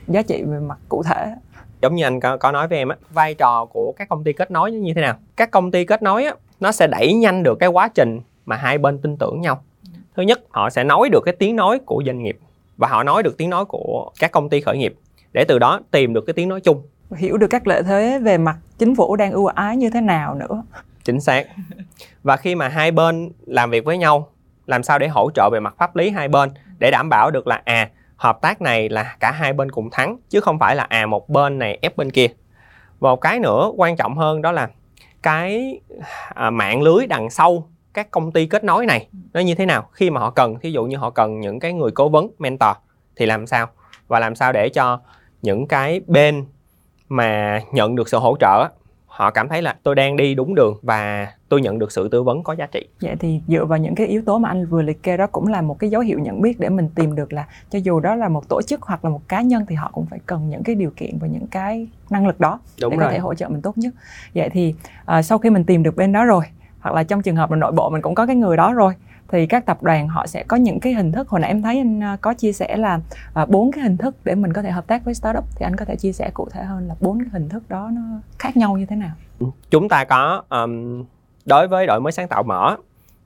Giá 0.07 0.21
trị 0.21 0.43
về 0.43 0.59
mặt 0.59 0.77
cụ 0.89 1.03
thể. 1.03 1.35
Giống 1.81 1.95
như 1.95 2.03
anh 2.03 2.19
có, 2.19 2.37
có 2.37 2.51
nói 2.51 2.67
với 2.67 2.77
em 2.77 2.89
á 2.89 2.95
vai 3.13 3.33
trò 3.33 3.65
của 3.65 3.93
các 3.97 4.09
công 4.09 4.23
ty 4.23 4.33
kết 4.33 4.51
nối 4.51 4.71
như 4.71 4.93
thế 4.93 5.01
nào? 5.01 5.15
Các 5.35 5.51
công 5.51 5.71
ty 5.71 5.85
kết 5.85 6.03
nối 6.03 6.25
á 6.25 6.35
nó 6.59 6.71
sẽ 6.71 6.87
đẩy 6.87 7.13
nhanh 7.13 7.43
được 7.43 7.57
cái 7.59 7.69
quá 7.69 7.87
trình 7.87 8.21
mà 8.45 8.55
hai 8.55 8.77
bên 8.77 8.97
tin 8.97 9.17
tưởng 9.17 9.41
nhau. 9.41 9.63
Thứ 10.15 10.23
nhất 10.23 10.41
họ 10.49 10.69
sẽ 10.69 10.83
nói 10.83 11.09
được 11.09 11.21
cái 11.25 11.35
tiếng 11.39 11.55
nói 11.55 11.79
của 11.85 12.03
doanh 12.05 12.23
nghiệp 12.23 12.39
và 12.77 12.87
họ 12.87 13.03
nói 13.03 13.23
được 13.23 13.37
tiếng 13.37 13.49
nói 13.49 13.65
của 13.65 14.11
các 14.19 14.31
công 14.31 14.49
ty 14.49 14.61
khởi 14.61 14.77
nghiệp 14.77 14.95
để 15.35 15.45
từ 15.45 15.59
đó 15.59 15.79
tìm 15.91 16.13
được 16.13 16.25
cái 16.27 16.33
tiếng 16.33 16.49
nói 16.49 16.61
chung. 16.61 16.87
Hiểu 17.17 17.37
được 17.37 17.47
các 17.47 17.67
lợi 17.67 17.83
thế 17.83 18.19
về 18.23 18.37
mặt 18.37 18.57
chính 18.77 18.95
phủ 18.95 19.15
đang 19.15 19.31
ưu 19.31 19.45
ái 19.45 19.77
như 19.77 19.89
thế 19.89 20.01
nào 20.01 20.35
nữa. 20.35 20.63
Chính 21.03 21.21
xác. 21.21 21.45
Và 22.23 22.37
khi 22.37 22.55
mà 22.55 22.67
hai 22.67 22.91
bên 22.91 23.31
làm 23.45 23.69
việc 23.69 23.85
với 23.85 23.97
nhau 23.97 24.29
làm 24.65 24.83
sao 24.83 24.99
để 24.99 25.07
hỗ 25.07 25.31
trợ 25.35 25.49
về 25.53 25.59
mặt 25.59 25.75
pháp 25.77 25.95
lý 25.95 26.09
hai 26.09 26.27
bên 26.27 26.49
để 26.79 26.91
đảm 26.91 27.09
bảo 27.09 27.31
được 27.31 27.47
là 27.47 27.61
à 27.65 27.89
hợp 28.15 28.41
tác 28.41 28.61
này 28.61 28.89
là 28.89 29.15
cả 29.19 29.31
hai 29.31 29.53
bên 29.53 29.71
cùng 29.71 29.89
thắng 29.91 30.17
chứ 30.29 30.39
không 30.39 30.59
phải 30.59 30.75
là 30.75 30.83
à 30.83 31.05
một 31.05 31.29
bên 31.29 31.59
này 31.59 31.79
ép 31.81 31.97
bên 31.97 32.11
kia. 32.11 32.27
Và 32.99 33.09
một 33.09 33.21
cái 33.21 33.39
nữa 33.39 33.71
quan 33.77 33.95
trọng 33.95 34.17
hơn 34.17 34.41
đó 34.41 34.51
là 34.51 34.69
cái 35.23 35.79
à, 36.35 36.49
mạng 36.49 36.81
lưới 36.81 37.07
đằng 37.07 37.29
sau 37.29 37.69
các 37.93 38.11
công 38.11 38.31
ty 38.31 38.45
kết 38.45 38.63
nối 38.63 38.85
này 38.85 39.07
nó 39.33 39.39
như 39.39 39.55
thế 39.55 39.65
nào. 39.65 39.89
Khi 39.91 40.09
mà 40.09 40.19
họ 40.21 40.29
cần 40.29 40.59
thí 40.59 40.71
dụ 40.71 40.85
như 40.85 40.97
họ 40.97 41.09
cần 41.09 41.39
những 41.39 41.59
cái 41.59 41.73
người 41.73 41.91
cố 41.91 42.09
vấn 42.09 42.29
mentor 42.39 42.75
thì 43.15 43.25
làm 43.25 43.47
sao? 43.47 43.67
Và 44.07 44.19
làm 44.19 44.35
sao 44.35 44.51
để 44.51 44.69
cho 44.69 44.99
những 45.45 45.67
cái 45.67 46.01
bên 46.07 46.45
mà 47.09 47.61
nhận 47.71 47.95
được 47.95 48.09
sự 48.09 48.17
hỗ 48.17 48.37
trợ 48.39 48.69
họ 49.05 49.31
cảm 49.31 49.49
thấy 49.49 49.61
là 49.61 49.75
tôi 49.83 49.95
đang 49.95 50.17
đi 50.17 50.35
đúng 50.35 50.55
đường 50.55 50.77
và 50.81 51.27
tôi 51.49 51.61
nhận 51.61 51.79
được 51.79 51.91
sự 51.91 52.09
tư 52.09 52.23
vấn 52.23 52.43
có 52.43 52.53
giá 52.53 52.65
trị. 52.65 52.87
Vậy 53.01 53.15
thì 53.19 53.41
dựa 53.47 53.65
vào 53.65 53.79
những 53.79 53.95
cái 53.95 54.07
yếu 54.07 54.21
tố 54.25 54.37
mà 54.37 54.49
anh 54.49 54.65
vừa 54.65 54.81
liệt 54.81 55.03
kê 55.03 55.17
đó 55.17 55.27
cũng 55.27 55.47
là 55.47 55.61
một 55.61 55.79
cái 55.79 55.89
dấu 55.89 56.01
hiệu 56.01 56.19
nhận 56.19 56.41
biết 56.41 56.59
để 56.59 56.69
mình 56.69 56.89
tìm 56.95 57.15
được 57.15 57.33
là 57.33 57.47
cho 57.69 57.79
dù 57.83 57.99
đó 57.99 58.15
là 58.15 58.29
một 58.29 58.49
tổ 58.49 58.61
chức 58.61 58.81
hoặc 58.81 59.05
là 59.05 59.11
một 59.11 59.21
cá 59.27 59.41
nhân 59.41 59.65
thì 59.69 59.75
họ 59.75 59.89
cũng 59.93 60.05
phải 60.05 60.19
cần 60.25 60.49
những 60.49 60.63
cái 60.63 60.75
điều 60.75 60.91
kiện 60.95 61.17
và 61.21 61.27
những 61.27 61.47
cái 61.47 61.87
năng 62.09 62.27
lực 62.27 62.39
đó 62.39 62.59
đúng 62.81 62.91
để 62.91 62.97
rồi. 62.97 63.05
có 63.05 63.11
thể 63.11 63.19
hỗ 63.19 63.33
trợ 63.33 63.49
mình 63.49 63.61
tốt 63.61 63.77
nhất. 63.77 63.93
Vậy 64.35 64.49
thì 64.49 64.75
uh, 65.17 65.25
sau 65.25 65.37
khi 65.37 65.49
mình 65.49 65.63
tìm 65.63 65.83
được 65.83 65.95
bên 65.95 66.11
đó 66.11 66.25
rồi 66.25 66.45
hoặc 66.79 66.95
là 66.95 67.03
trong 67.03 67.21
trường 67.21 67.35
hợp 67.35 67.51
là 67.51 67.57
nội 67.57 67.71
bộ 67.71 67.89
mình 67.89 68.01
cũng 68.01 68.15
có 68.15 68.25
cái 68.25 68.35
người 68.35 68.57
đó 68.57 68.73
rồi 68.73 68.93
thì 69.27 69.45
các 69.45 69.65
tập 69.65 69.83
đoàn 69.83 70.07
họ 70.07 70.27
sẽ 70.27 70.43
có 70.43 70.57
những 70.57 70.79
cái 70.79 70.93
hình 70.93 71.11
thức 71.11 71.29
hồi 71.29 71.41
nãy 71.41 71.49
em 71.49 71.61
thấy 71.61 71.77
anh 71.77 72.03
à, 72.03 72.17
có 72.21 72.33
chia 72.33 72.53
sẻ 72.53 72.77
là 72.77 72.99
à, 73.33 73.45
bốn 73.45 73.71
cái 73.71 73.83
hình 73.83 73.97
thức 73.97 74.15
để 74.23 74.35
mình 74.35 74.53
có 74.53 74.61
thể 74.61 74.71
hợp 74.71 74.87
tác 74.87 75.05
với 75.05 75.13
startup 75.13 75.43
thì 75.55 75.65
anh 75.65 75.75
có 75.75 75.85
thể 75.85 75.95
chia 75.95 76.11
sẻ 76.11 76.31
cụ 76.33 76.47
thể 76.51 76.63
hơn 76.63 76.87
là 76.87 76.95
bốn 76.99 77.19
cái 77.19 77.27
hình 77.31 77.49
thức 77.49 77.63
đó 77.69 77.89
nó 77.93 78.01
khác 78.39 78.57
nhau 78.57 78.77
như 78.77 78.85
thế 78.85 78.95
nào? 78.95 79.11
Chúng 79.69 79.89
ta 79.89 80.03
có 80.03 80.43
um, 80.49 81.03
đối 81.45 81.67
với 81.67 81.87
đổi 81.87 81.99
mới 81.99 82.11
sáng 82.11 82.27
tạo 82.27 82.43
mở 82.43 82.75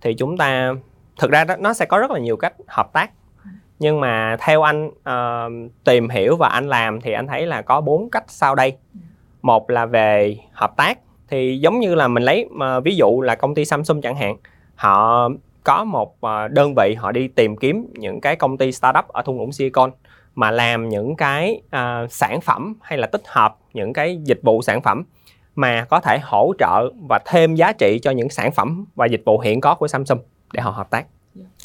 thì 0.01 0.13
chúng 0.13 0.37
ta 0.37 0.73
thực 1.19 1.31
ra 1.31 1.43
đó, 1.43 1.55
nó 1.59 1.73
sẽ 1.73 1.85
có 1.85 1.97
rất 1.97 2.11
là 2.11 2.19
nhiều 2.19 2.37
cách 2.37 2.53
hợp 2.67 2.93
tác. 2.93 3.11
Nhưng 3.79 3.99
mà 3.99 4.37
theo 4.39 4.61
anh 4.61 4.87
uh, 4.87 5.71
tìm 5.83 6.09
hiểu 6.09 6.35
và 6.35 6.47
anh 6.47 6.67
làm 6.69 7.01
thì 7.01 7.11
anh 7.13 7.27
thấy 7.27 7.45
là 7.45 7.61
có 7.61 7.81
bốn 7.81 8.09
cách 8.09 8.23
sau 8.27 8.55
đây. 8.55 8.77
Một 9.41 9.69
là 9.69 9.85
về 9.85 10.37
hợp 10.51 10.75
tác 10.77 10.99
thì 11.27 11.59
giống 11.59 11.79
như 11.79 11.95
là 11.95 12.07
mình 12.07 12.23
lấy 12.23 12.47
mà 12.51 12.79
ví 12.79 12.95
dụ 12.95 13.21
là 13.21 13.35
công 13.35 13.55
ty 13.55 13.65
Samsung 13.65 14.01
chẳng 14.01 14.15
hạn 14.15 14.37
họ 14.75 15.29
có 15.63 15.83
một 15.83 16.15
uh, 16.25 16.51
đơn 16.51 16.73
vị 16.75 16.95
họ 16.97 17.11
đi 17.11 17.27
tìm 17.27 17.57
kiếm 17.57 17.87
những 17.93 18.21
cái 18.21 18.35
công 18.35 18.57
ty 18.57 18.71
startup 18.71 19.07
ở 19.07 19.21
thung 19.21 19.39
lũng 19.39 19.51
Silicon 19.51 19.91
mà 20.35 20.51
làm 20.51 20.89
những 20.89 21.15
cái 21.15 21.61
uh, 21.65 22.11
sản 22.11 22.41
phẩm 22.41 22.75
hay 22.81 22.97
là 22.97 23.07
tích 23.07 23.23
hợp 23.25 23.57
những 23.73 23.93
cái 23.93 24.17
dịch 24.23 24.39
vụ 24.43 24.61
sản 24.61 24.81
phẩm 24.81 25.03
mà 25.55 25.85
có 25.89 25.99
thể 25.99 26.19
hỗ 26.23 26.53
trợ 26.59 26.89
và 27.09 27.19
thêm 27.25 27.55
giá 27.55 27.73
trị 27.73 27.99
cho 27.99 28.11
những 28.11 28.29
sản 28.29 28.51
phẩm 28.51 28.85
và 28.95 29.05
dịch 29.05 29.21
vụ 29.25 29.39
hiện 29.39 29.61
có 29.61 29.75
của 29.75 29.87
Samsung 29.87 30.19
để 30.53 30.61
họ 30.61 30.71
hợp 30.71 30.89
tác. 30.89 31.05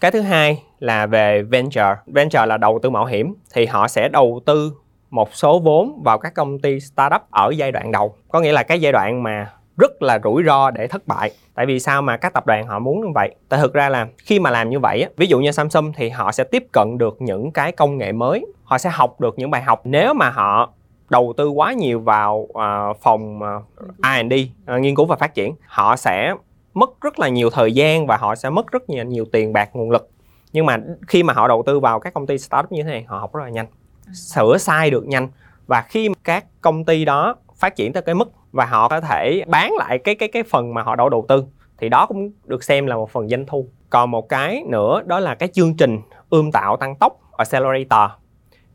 Cái 0.00 0.10
thứ 0.10 0.20
hai 0.20 0.62
là 0.78 1.06
về 1.06 1.42
venture. 1.42 1.96
Venture 2.06 2.46
là 2.46 2.56
đầu 2.56 2.78
tư 2.82 2.90
mạo 2.90 3.06
hiểm 3.06 3.34
thì 3.54 3.66
họ 3.66 3.88
sẽ 3.88 4.08
đầu 4.08 4.40
tư 4.46 4.72
một 5.10 5.34
số 5.34 5.58
vốn 5.58 6.02
vào 6.04 6.18
các 6.18 6.34
công 6.34 6.58
ty 6.58 6.80
startup 6.80 7.22
ở 7.30 7.50
giai 7.56 7.72
đoạn 7.72 7.92
đầu. 7.92 8.16
Có 8.28 8.40
nghĩa 8.40 8.52
là 8.52 8.62
cái 8.62 8.80
giai 8.80 8.92
đoạn 8.92 9.22
mà 9.22 9.50
rất 9.76 10.02
là 10.02 10.18
rủi 10.24 10.42
ro 10.46 10.70
để 10.70 10.86
thất 10.86 11.06
bại. 11.06 11.30
Tại 11.54 11.66
vì 11.66 11.80
sao 11.80 12.02
mà 12.02 12.16
các 12.16 12.32
tập 12.32 12.46
đoàn 12.46 12.66
họ 12.66 12.78
muốn 12.78 13.00
như 13.00 13.08
vậy? 13.14 13.34
Tại 13.48 13.60
thực 13.60 13.74
ra 13.74 13.88
là 13.88 14.06
khi 14.18 14.38
mà 14.38 14.50
làm 14.50 14.70
như 14.70 14.78
vậy 14.78 15.06
ví 15.16 15.26
dụ 15.26 15.40
như 15.40 15.50
Samsung 15.50 15.92
thì 15.92 16.08
họ 16.08 16.32
sẽ 16.32 16.44
tiếp 16.44 16.64
cận 16.72 16.98
được 16.98 17.16
những 17.22 17.50
cái 17.50 17.72
công 17.72 17.98
nghệ 17.98 18.12
mới. 18.12 18.46
Họ 18.64 18.78
sẽ 18.78 18.90
học 18.92 19.20
được 19.20 19.38
những 19.38 19.50
bài 19.50 19.62
học. 19.62 19.80
Nếu 19.84 20.14
mà 20.14 20.30
họ 20.30 20.72
đầu 21.10 21.32
tư 21.36 21.48
quá 21.48 21.72
nhiều 21.72 22.00
vào 22.00 22.36
uh, 22.36 22.96
phòng 23.02 23.40
uh, 23.42 23.64
R&D 24.02 24.34
uh, 24.74 24.80
nghiên 24.80 24.94
cứu 24.94 25.06
và 25.06 25.16
phát 25.16 25.34
triển 25.34 25.54
họ 25.66 25.96
sẽ 25.96 26.34
mất 26.74 26.90
rất 27.00 27.18
là 27.18 27.28
nhiều 27.28 27.50
thời 27.50 27.72
gian 27.72 28.06
và 28.06 28.16
họ 28.16 28.34
sẽ 28.34 28.50
mất 28.50 28.72
rất 28.72 28.90
nhiều, 28.90 29.04
nhiều 29.04 29.24
tiền 29.32 29.52
bạc 29.52 29.70
nguồn 29.72 29.90
lực. 29.90 30.10
Nhưng 30.52 30.66
mà 30.66 30.78
khi 31.08 31.22
mà 31.22 31.32
họ 31.32 31.48
đầu 31.48 31.62
tư 31.66 31.80
vào 31.80 32.00
các 32.00 32.14
công 32.14 32.26
ty 32.26 32.38
startup 32.38 32.72
như 32.72 32.82
thế 32.82 32.90
này 32.90 33.04
họ 33.08 33.18
học 33.18 33.34
rất 33.34 33.42
là 33.44 33.50
nhanh 33.50 33.66
sửa 34.14 34.58
sai 34.58 34.90
được 34.90 35.06
nhanh. 35.06 35.28
Và 35.66 35.82
khi 35.82 36.08
các 36.24 36.44
công 36.60 36.84
ty 36.84 37.04
đó 37.04 37.36
phát 37.56 37.76
triển 37.76 37.92
tới 37.92 38.02
cái 38.02 38.14
mức 38.14 38.32
và 38.52 38.64
họ 38.64 38.88
có 38.88 39.00
thể 39.00 39.44
bán 39.46 39.72
lại 39.78 39.98
cái 39.98 40.14
cái 40.14 40.28
cái 40.28 40.42
phần 40.42 40.74
mà 40.74 40.82
họ 40.82 40.96
đổ 40.96 41.08
đầu 41.08 41.24
tư. 41.28 41.44
Thì 41.78 41.88
đó 41.88 42.06
cũng 42.06 42.30
được 42.44 42.64
xem 42.64 42.86
là 42.86 42.96
một 42.96 43.10
phần 43.10 43.28
doanh 43.28 43.46
thu. 43.46 43.68
Còn 43.90 44.10
một 44.10 44.28
cái 44.28 44.62
nữa 44.66 45.02
đó 45.06 45.20
là 45.20 45.34
cái 45.34 45.48
chương 45.52 45.76
trình 45.76 45.98
ươm 46.30 46.52
tạo 46.52 46.76
tăng 46.76 46.96
tốc 46.96 47.20
accelerator. 47.36 48.10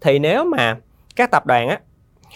Thì 0.01 0.19
nếu 0.19 0.45
mà 0.45 0.77
các 1.15 1.31
tập 1.31 1.45
đoàn 1.45 1.67
á 1.67 1.79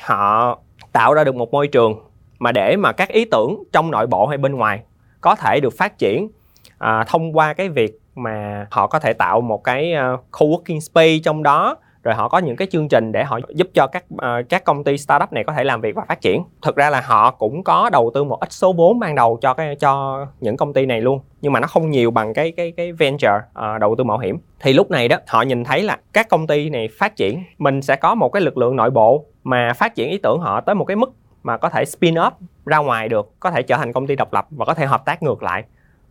họ 0.01 0.59
tạo 0.91 1.13
ra 1.13 1.23
được 1.23 1.35
một 1.35 1.51
môi 1.51 1.67
trường 1.67 1.99
mà 2.39 2.51
để 2.51 2.75
mà 2.75 2.91
các 2.91 3.09
ý 3.09 3.25
tưởng 3.25 3.63
trong 3.71 3.91
nội 3.91 4.07
bộ 4.07 4.27
hay 4.27 4.37
bên 4.37 4.55
ngoài 4.55 4.79
có 5.21 5.35
thể 5.35 5.59
được 5.59 5.73
phát 5.77 5.97
triển 5.97 6.29
à, 6.77 7.03
thông 7.07 7.37
qua 7.37 7.53
cái 7.53 7.69
việc 7.69 7.99
mà 8.15 8.67
họ 8.71 8.87
có 8.87 8.99
thể 8.99 9.13
tạo 9.13 9.41
một 9.41 9.63
cái 9.63 9.93
uh, 9.93 10.25
co-working 10.31 10.79
space 10.79 11.19
trong 11.23 11.43
đó 11.43 11.77
rồi 12.03 12.15
họ 12.15 12.29
có 12.29 12.37
những 12.37 12.55
cái 12.55 12.67
chương 12.71 12.89
trình 12.89 13.11
để 13.11 13.23
họ 13.23 13.39
giúp 13.55 13.67
cho 13.73 13.87
các 13.87 14.05
uh, 14.13 14.49
các 14.49 14.63
công 14.63 14.83
ty 14.83 14.97
startup 14.97 15.33
này 15.33 15.43
có 15.43 15.53
thể 15.53 15.63
làm 15.63 15.81
việc 15.81 15.95
và 15.95 16.05
phát 16.07 16.21
triển. 16.21 16.43
Thực 16.61 16.75
ra 16.75 16.89
là 16.89 17.01
họ 17.01 17.31
cũng 17.31 17.63
có 17.63 17.89
đầu 17.89 18.11
tư 18.13 18.23
một 18.23 18.39
ít 18.39 18.51
số 18.51 18.73
vốn 18.73 18.99
ban 18.99 19.15
đầu 19.15 19.37
cho 19.41 19.53
cái 19.53 19.75
cho 19.75 20.25
những 20.39 20.57
công 20.57 20.73
ty 20.73 20.85
này 20.85 21.01
luôn 21.01 21.19
nhưng 21.41 21.53
mà 21.53 21.59
nó 21.59 21.67
không 21.67 21.89
nhiều 21.89 22.11
bằng 22.11 22.33
cái 22.33 22.51
cái 22.51 22.73
cái 22.77 22.91
venture 22.91 23.37
uh, 23.49 23.79
đầu 23.81 23.95
tư 23.97 24.03
mạo 24.03 24.17
hiểm. 24.17 24.37
Thì 24.59 24.73
lúc 24.73 24.91
này 24.91 25.07
đó 25.07 25.17
họ 25.27 25.41
nhìn 25.41 25.63
thấy 25.63 25.83
là 25.83 25.97
các 26.13 26.29
công 26.29 26.47
ty 26.47 26.69
này 26.69 26.89
phát 26.99 27.15
triển 27.15 27.43
mình 27.57 27.81
sẽ 27.81 27.95
có 27.95 28.15
một 28.15 28.29
cái 28.29 28.41
lực 28.41 28.57
lượng 28.57 28.75
nội 28.75 28.89
bộ 28.89 29.25
mà 29.43 29.73
phát 29.73 29.95
triển 29.95 30.09
ý 30.09 30.17
tưởng 30.17 30.39
họ 30.39 30.61
tới 30.61 30.75
một 30.75 30.85
cái 30.85 30.95
mức 30.95 31.11
mà 31.43 31.57
có 31.57 31.69
thể 31.69 31.85
spin 31.85 32.13
off 32.13 32.31
ra 32.65 32.77
ngoài 32.77 33.09
được 33.09 33.31
có 33.39 33.51
thể 33.51 33.61
trở 33.61 33.77
thành 33.77 33.93
công 33.93 34.07
ty 34.07 34.15
độc 34.15 34.33
lập 34.33 34.47
và 34.51 34.65
có 34.65 34.73
thể 34.73 34.85
hợp 34.85 35.05
tác 35.05 35.23
ngược 35.23 35.43
lại 35.43 35.63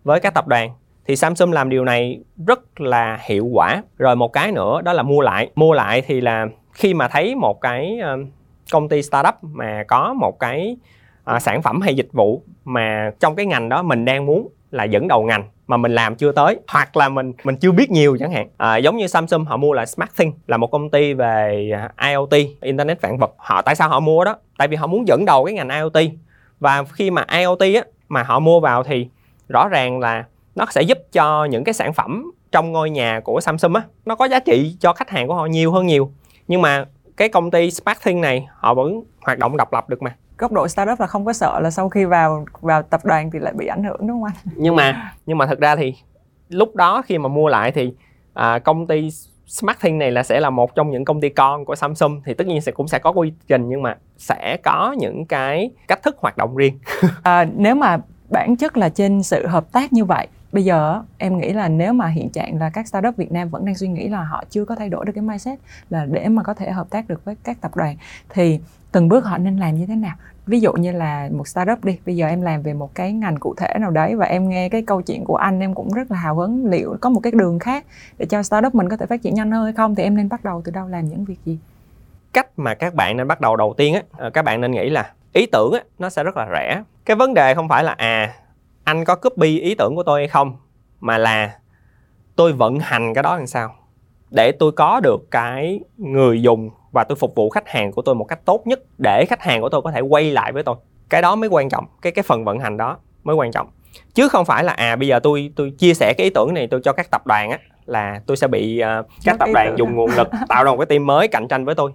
với 0.04 0.20
các 0.20 0.34
tập 0.34 0.48
đoàn 0.48 0.70
thì 1.06 1.16
Samsung 1.16 1.52
làm 1.52 1.68
điều 1.68 1.84
này 1.84 2.20
rất 2.46 2.80
là 2.80 3.18
hiệu 3.22 3.46
quả. 3.46 3.82
Rồi 3.98 4.16
một 4.16 4.32
cái 4.32 4.52
nữa 4.52 4.80
đó 4.82 4.92
là 4.92 5.02
mua 5.02 5.20
lại. 5.20 5.50
Mua 5.54 5.72
lại 5.72 6.02
thì 6.06 6.20
là 6.20 6.46
khi 6.72 6.94
mà 6.94 7.08
thấy 7.08 7.34
một 7.34 7.60
cái 7.60 7.98
ờ, 8.02 8.18
công 8.72 8.88
ty 8.88 9.02
startup 9.02 9.34
mà 9.42 9.84
có 9.88 10.14
một 10.14 10.38
cái 10.38 10.76
ờ, 11.24 11.38
sản 11.38 11.62
phẩm 11.62 11.80
hay 11.80 11.94
dịch 11.94 12.08
vụ 12.12 12.42
mà 12.64 13.10
trong 13.20 13.36
cái 13.36 13.46
ngành 13.46 13.68
đó 13.68 13.82
mình 13.82 14.04
đang 14.04 14.26
muốn 14.26 14.48
là 14.70 14.84
dẫn 14.84 15.08
đầu 15.08 15.22
ngành 15.22 15.44
mà 15.66 15.76
mình 15.76 15.94
làm 15.94 16.14
chưa 16.14 16.32
tới 16.32 16.58
hoặc 16.68 16.96
là 16.96 17.08
mình 17.08 17.32
mình 17.44 17.56
chưa 17.56 17.72
biết 17.72 17.90
nhiều 17.90 18.16
chẳng 18.20 18.32
hạn. 18.32 18.48
À, 18.56 18.76
giống 18.76 18.96
như 18.96 19.06
Samsung 19.06 19.44
họ 19.44 19.56
mua 19.56 19.72
lại 19.72 19.86
SmartThings 19.86 20.36
là 20.46 20.56
một 20.56 20.66
công 20.66 20.90
ty 20.90 21.14
về 21.14 21.70
IoT 22.08 22.34
Internet 22.60 23.00
vạn 23.00 23.18
vật. 23.18 23.34
Họ 23.36 23.62
tại 23.62 23.74
sao 23.74 23.88
họ 23.88 24.00
mua 24.00 24.24
đó? 24.24 24.36
Tại 24.58 24.68
vì 24.68 24.76
họ 24.76 24.86
muốn 24.86 25.08
dẫn 25.08 25.24
đầu 25.24 25.44
cái 25.44 25.54
ngành 25.54 25.68
IoT 25.68 26.10
và 26.60 26.84
khi 26.92 27.10
mà 27.10 27.24
IoT 27.32 27.60
á 27.60 27.82
mà 28.08 28.22
họ 28.22 28.40
mua 28.40 28.60
vào 28.60 28.82
thì 28.82 29.08
rõ 29.48 29.68
ràng 29.68 30.00
là 30.00 30.24
nó 30.54 30.66
sẽ 30.70 30.82
giúp 30.82 30.98
cho 31.12 31.44
những 31.44 31.64
cái 31.64 31.72
sản 31.72 31.92
phẩm 31.92 32.32
trong 32.52 32.72
ngôi 32.72 32.90
nhà 32.90 33.20
của 33.24 33.40
Samsung 33.40 33.74
á 33.74 33.82
nó 34.06 34.14
có 34.14 34.28
giá 34.28 34.40
trị 34.40 34.76
cho 34.80 34.92
khách 34.92 35.10
hàng 35.10 35.28
của 35.28 35.34
họ 35.34 35.46
nhiều 35.46 35.72
hơn 35.72 35.86
nhiều 35.86 36.12
nhưng 36.48 36.62
mà 36.62 36.84
cái 37.16 37.28
công 37.28 37.50
ty 37.50 37.70
SmartThings 37.70 38.22
này 38.22 38.46
họ 38.54 38.74
vẫn 38.74 39.02
hoạt 39.20 39.38
động 39.38 39.56
độc 39.56 39.72
lập 39.72 39.88
được 39.88 40.02
mà 40.02 40.16
góc 40.38 40.52
độ 40.52 40.68
startup 40.68 41.00
là 41.00 41.06
không 41.06 41.24
có 41.24 41.32
sợ 41.32 41.60
là 41.60 41.70
sau 41.70 41.88
khi 41.88 42.04
vào 42.04 42.44
vào 42.60 42.82
tập 42.82 43.00
đoàn 43.04 43.30
thì 43.30 43.38
lại 43.38 43.52
bị 43.56 43.66
ảnh 43.66 43.84
hưởng 43.84 44.06
đúng 44.06 44.22
không 44.22 44.24
anh? 44.24 44.54
Nhưng 44.56 44.76
mà 44.76 45.12
nhưng 45.26 45.38
mà 45.38 45.46
thực 45.46 45.60
ra 45.60 45.76
thì 45.76 45.94
lúc 46.48 46.76
đó 46.76 47.02
khi 47.02 47.18
mà 47.18 47.28
mua 47.28 47.48
lại 47.48 47.72
thì 47.72 47.94
à, 48.34 48.58
công 48.58 48.86
ty 48.86 49.10
SmartThings 49.46 49.98
này 49.98 50.10
là 50.10 50.22
sẽ 50.22 50.40
là 50.40 50.50
một 50.50 50.74
trong 50.74 50.90
những 50.90 51.04
công 51.04 51.20
ty 51.20 51.28
con 51.28 51.64
của 51.64 51.74
Samsung 51.74 52.20
thì 52.24 52.34
tất 52.34 52.46
nhiên 52.46 52.60
sẽ 52.60 52.72
cũng 52.72 52.88
sẽ 52.88 52.98
có 52.98 53.10
quy 53.10 53.32
trình 53.48 53.68
nhưng 53.68 53.82
mà 53.82 53.96
sẽ 54.18 54.56
có 54.62 54.94
những 54.98 55.26
cái 55.26 55.70
cách 55.88 56.02
thức 56.02 56.16
hoạt 56.18 56.36
động 56.36 56.56
riêng. 56.56 56.78
à, 57.22 57.44
nếu 57.56 57.74
mà 57.74 57.98
bản 58.30 58.56
chất 58.56 58.76
là 58.76 58.88
trên 58.88 59.22
sự 59.22 59.46
hợp 59.46 59.72
tác 59.72 59.92
như 59.92 60.04
vậy 60.04 60.26
bây 60.52 60.64
giờ 60.64 61.02
em 61.18 61.38
nghĩ 61.38 61.52
là 61.52 61.68
nếu 61.68 61.92
mà 61.92 62.06
hiện 62.06 62.30
trạng 62.30 62.58
là 62.58 62.70
các 62.70 62.88
startup 62.88 63.16
Việt 63.16 63.32
Nam 63.32 63.48
vẫn 63.48 63.64
đang 63.64 63.74
suy 63.74 63.88
nghĩ 63.88 64.08
là 64.08 64.22
họ 64.22 64.44
chưa 64.50 64.64
có 64.64 64.74
thay 64.76 64.88
đổi 64.88 65.04
được 65.04 65.12
cái 65.14 65.22
mindset 65.22 65.58
là 65.90 66.06
để 66.10 66.28
mà 66.28 66.42
có 66.42 66.54
thể 66.54 66.70
hợp 66.70 66.90
tác 66.90 67.08
được 67.08 67.24
với 67.24 67.36
các 67.44 67.60
tập 67.60 67.76
đoàn, 67.76 67.96
thì 68.28 68.60
từng 68.92 69.08
bước 69.08 69.24
họ 69.24 69.38
nên 69.38 69.56
làm 69.56 69.74
như 69.74 69.86
thế 69.86 69.96
nào? 69.96 70.14
Ví 70.46 70.60
dụ 70.60 70.72
như 70.72 70.92
là 70.92 71.28
một 71.32 71.48
startup 71.48 71.84
đi, 71.84 71.98
bây 72.06 72.16
giờ 72.16 72.26
em 72.26 72.42
làm 72.42 72.62
về 72.62 72.74
một 72.74 72.94
cái 72.94 73.12
ngành 73.12 73.36
cụ 73.36 73.54
thể 73.54 73.74
nào 73.80 73.90
đấy 73.90 74.16
và 74.16 74.26
em 74.26 74.48
nghe 74.48 74.68
cái 74.68 74.82
câu 74.82 75.02
chuyện 75.02 75.24
của 75.24 75.36
anh, 75.36 75.60
em 75.60 75.74
cũng 75.74 75.92
rất 75.92 76.10
là 76.10 76.18
hào 76.18 76.34
hứng, 76.34 76.66
liệu 76.66 76.96
có 77.00 77.10
một 77.10 77.20
cái 77.20 77.32
đường 77.32 77.58
khác 77.58 77.84
để 78.18 78.26
cho 78.26 78.42
startup 78.42 78.74
mình 78.74 78.88
có 78.88 78.96
thể 78.96 79.06
phát 79.06 79.22
triển 79.22 79.34
nhanh 79.34 79.50
hơn 79.50 79.64
hay 79.64 79.72
không, 79.72 79.94
thì 79.94 80.02
em 80.02 80.16
nên 80.16 80.28
bắt 80.28 80.44
đầu 80.44 80.62
từ 80.64 80.72
đâu, 80.72 80.88
làm 80.88 81.08
những 81.08 81.24
việc 81.24 81.38
gì? 81.44 81.58
Cách 82.32 82.58
mà 82.58 82.74
các 82.74 82.94
bạn 82.94 83.16
nên 83.16 83.28
bắt 83.28 83.40
đầu 83.40 83.56
đầu 83.56 83.74
tiên 83.76 83.94
á 83.94 84.02
ờ, 84.12 84.30
các 84.30 84.44
bạn 84.44 84.60
nên 84.60 84.72
nghĩ 84.72 84.90
là 84.90 85.12
ý 85.32 85.46
tưởng 85.46 85.72
á, 85.72 85.80
nó 85.98 86.10
sẽ 86.10 86.24
rất 86.24 86.36
là 86.36 86.48
rẻ. 86.52 86.82
Cái 87.04 87.16
vấn 87.16 87.34
đề 87.34 87.54
không 87.54 87.68
phải 87.68 87.84
là 87.84 87.92
à 87.92 88.34
anh 88.84 89.04
có 89.04 89.14
copy 89.14 89.58
ý 89.60 89.74
tưởng 89.74 89.96
của 89.96 90.02
tôi 90.02 90.20
hay 90.20 90.28
không? 90.28 90.56
Mà 91.00 91.18
là 91.18 91.56
tôi 92.36 92.52
vận 92.52 92.78
hành 92.78 93.14
cái 93.14 93.22
đó 93.22 93.36
làm 93.36 93.46
sao? 93.46 93.74
Để 94.30 94.52
tôi 94.52 94.72
có 94.72 95.00
được 95.00 95.30
cái 95.30 95.80
người 95.96 96.42
dùng 96.42 96.70
và 96.92 97.04
tôi 97.04 97.16
phục 97.16 97.34
vụ 97.34 97.50
khách 97.50 97.68
hàng 97.68 97.92
của 97.92 98.02
tôi 98.02 98.14
một 98.14 98.24
cách 98.24 98.44
tốt 98.44 98.66
nhất 98.66 98.80
để 98.98 99.24
khách 99.28 99.42
hàng 99.42 99.60
của 99.60 99.68
tôi 99.68 99.82
có 99.82 99.90
thể 99.90 100.00
quay 100.00 100.30
lại 100.30 100.52
với 100.52 100.62
tôi. 100.62 100.76
Cái 101.08 101.22
đó 101.22 101.36
mới 101.36 101.48
quan 101.48 101.68
trọng 101.68 101.84
cái 102.02 102.12
cái 102.12 102.22
phần 102.22 102.44
vận 102.44 102.58
hành 102.58 102.76
đó 102.76 102.98
mới 103.24 103.36
quan 103.36 103.52
trọng. 103.52 103.68
Chứ 104.14 104.28
không 104.28 104.44
phải 104.44 104.64
là 104.64 104.72
à 104.72 104.96
bây 104.96 105.08
giờ 105.08 105.20
tôi 105.20 105.52
tôi 105.56 105.70
chia 105.78 105.94
sẻ 105.94 106.14
cái 106.18 106.24
ý 106.24 106.30
tưởng 106.30 106.54
này 106.54 106.66
tôi 106.66 106.80
cho 106.84 106.92
các 106.92 107.10
tập 107.10 107.26
đoàn 107.26 107.50
á 107.50 107.58
là 107.86 108.20
tôi 108.26 108.36
sẽ 108.36 108.46
bị 108.48 108.82
uh, 109.00 109.06
các 109.24 109.38
tập 109.38 109.48
đoàn 109.54 109.74
dùng 109.78 109.96
nguồn 109.96 110.10
lực 110.10 110.28
tạo 110.48 110.64
ra 110.64 110.70
một 110.70 110.76
cái 110.76 110.86
team 110.86 111.06
mới 111.06 111.28
cạnh 111.28 111.48
tranh 111.48 111.64
với 111.64 111.74
tôi. 111.74 111.92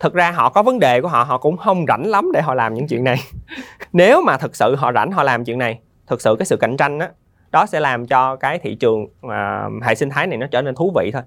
Thực 0.00 0.14
ra 0.14 0.30
họ 0.30 0.50
có 0.50 0.62
vấn 0.62 0.78
đề 0.78 1.00
của 1.00 1.08
họ 1.08 1.22
họ 1.22 1.38
cũng 1.38 1.56
không 1.56 1.84
rảnh 1.88 2.06
lắm 2.06 2.30
để 2.34 2.42
họ 2.42 2.54
làm 2.54 2.74
những 2.74 2.88
chuyện 2.88 3.04
này. 3.04 3.16
Nếu 3.92 4.22
mà 4.22 4.36
thực 4.36 4.56
sự 4.56 4.76
họ 4.76 4.92
rảnh 4.92 5.12
họ 5.12 5.22
làm 5.22 5.44
chuyện 5.44 5.58
này 5.58 5.80
thực 6.06 6.20
sự 6.20 6.36
cái 6.38 6.46
sự 6.46 6.56
cạnh 6.56 6.76
tranh 6.76 6.98
đó, 6.98 7.06
đó 7.50 7.66
sẽ 7.66 7.80
làm 7.80 8.06
cho 8.06 8.36
cái 8.36 8.58
thị 8.58 8.74
trường 8.74 9.02
uh, 9.04 9.82
hệ 9.82 9.94
sinh 9.94 10.10
thái 10.10 10.26
này 10.26 10.38
nó 10.38 10.46
trở 10.46 10.62
nên 10.62 10.74
thú 10.74 10.92
vị 10.96 11.10
thôi. 11.10 11.22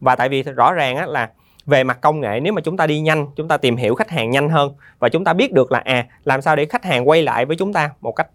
Và 0.00 0.16
tại 0.16 0.28
vì 0.28 0.42
rõ 0.42 0.72
ràng 0.72 0.96
á, 0.96 1.06
là 1.06 1.30
về 1.66 1.84
mặt 1.84 2.00
công 2.00 2.20
nghệ 2.20 2.40
nếu 2.40 2.52
mà 2.52 2.60
chúng 2.60 2.76
ta 2.76 2.86
đi 2.86 3.00
nhanh 3.00 3.26
chúng 3.36 3.48
ta 3.48 3.56
tìm 3.56 3.76
hiểu 3.76 3.94
khách 3.94 4.10
hàng 4.10 4.30
nhanh 4.30 4.48
hơn 4.48 4.72
và 4.98 5.08
chúng 5.08 5.24
ta 5.24 5.32
biết 5.32 5.52
được 5.52 5.72
là 5.72 5.78
à 5.78 6.06
làm 6.24 6.42
sao 6.42 6.56
để 6.56 6.66
khách 6.66 6.84
hàng 6.84 7.08
quay 7.08 7.22
lại 7.22 7.44
với 7.44 7.56
chúng 7.56 7.72
ta 7.72 7.90
một 8.00 8.12
cách 8.12 8.28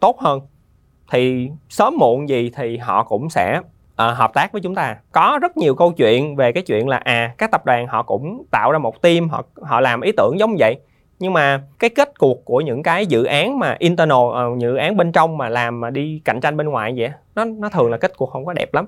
tốt 0.00 0.20
hơn 0.20 0.40
thì 1.10 1.50
sớm 1.68 1.94
muộn 1.98 2.28
gì 2.28 2.50
thì 2.56 2.76
họ 2.76 3.04
cũng 3.04 3.30
sẽ 3.30 3.60
à, 3.96 4.10
hợp 4.10 4.34
tác 4.34 4.52
với 4.52 4.60
chúng 4.62 4.74
ta. 4.74 4.96
Có 5.12 5.38
rất 5.42 5.56
nhiều 5.56 5.74
câu 5.74 5.92
chuyện 5.92 6.36
về 6.36 6.52
cái 6.52 6.62
chuyện 6.62 6.88
là 6.88 6.96
à 6.96 7.34
các 7.38 7.50
tập 7.50 7.64
đoàn 7.64 7.86
họ 7.86 8.02
cũng 8.02 8.44
tạo 8.50 8.72
ra 8.72 8.78
một 8.78 9.02
team 9.02 9.28
họ 9.28 9.42
họ 9.62 9.80
làm 9.80 10.00
ý 10.00 10.12
tưởng 10.16 10.38
giống 10.38 10.56
vậy 10.58 10.76
nhưng 11.18 11.32
mà 11.32 11.62
cái 11.78 11.90
kết 11.90 12.18
cuộc 12.18 12.44
của 12.44 12.60
những 12.60 12.82
cái 12.82 13.06
dự 13.06 13.24
án 13.24 13.58
mà 13.58 13.76
internal 13.78 14.52
uh, 14.52 14.58
dự 14.58 14.76
án 14.76 14.96
bên 14.96 15.12
trong 15.12 15.38
mà 15.38 15.48
làm 15.48 15.80
mà 15.80 15.90
đi 15.90 16.20
cạnh 16.24 16.40
tranh 16.40 16.56
bên 16.56 16.68
ngoài 16.68 16.94
vậy 16.96 17.10
nó 17.34 17.44
nó 17.44 17.68
thường 17.68 17.90
là 17.90 17.96
kết 17.96 18.12
cuộc 18.16 18.30
không 18.30 18.46
có 18.46 18.52
đẹp 18.52 18.74
lắm. 18.74 18.86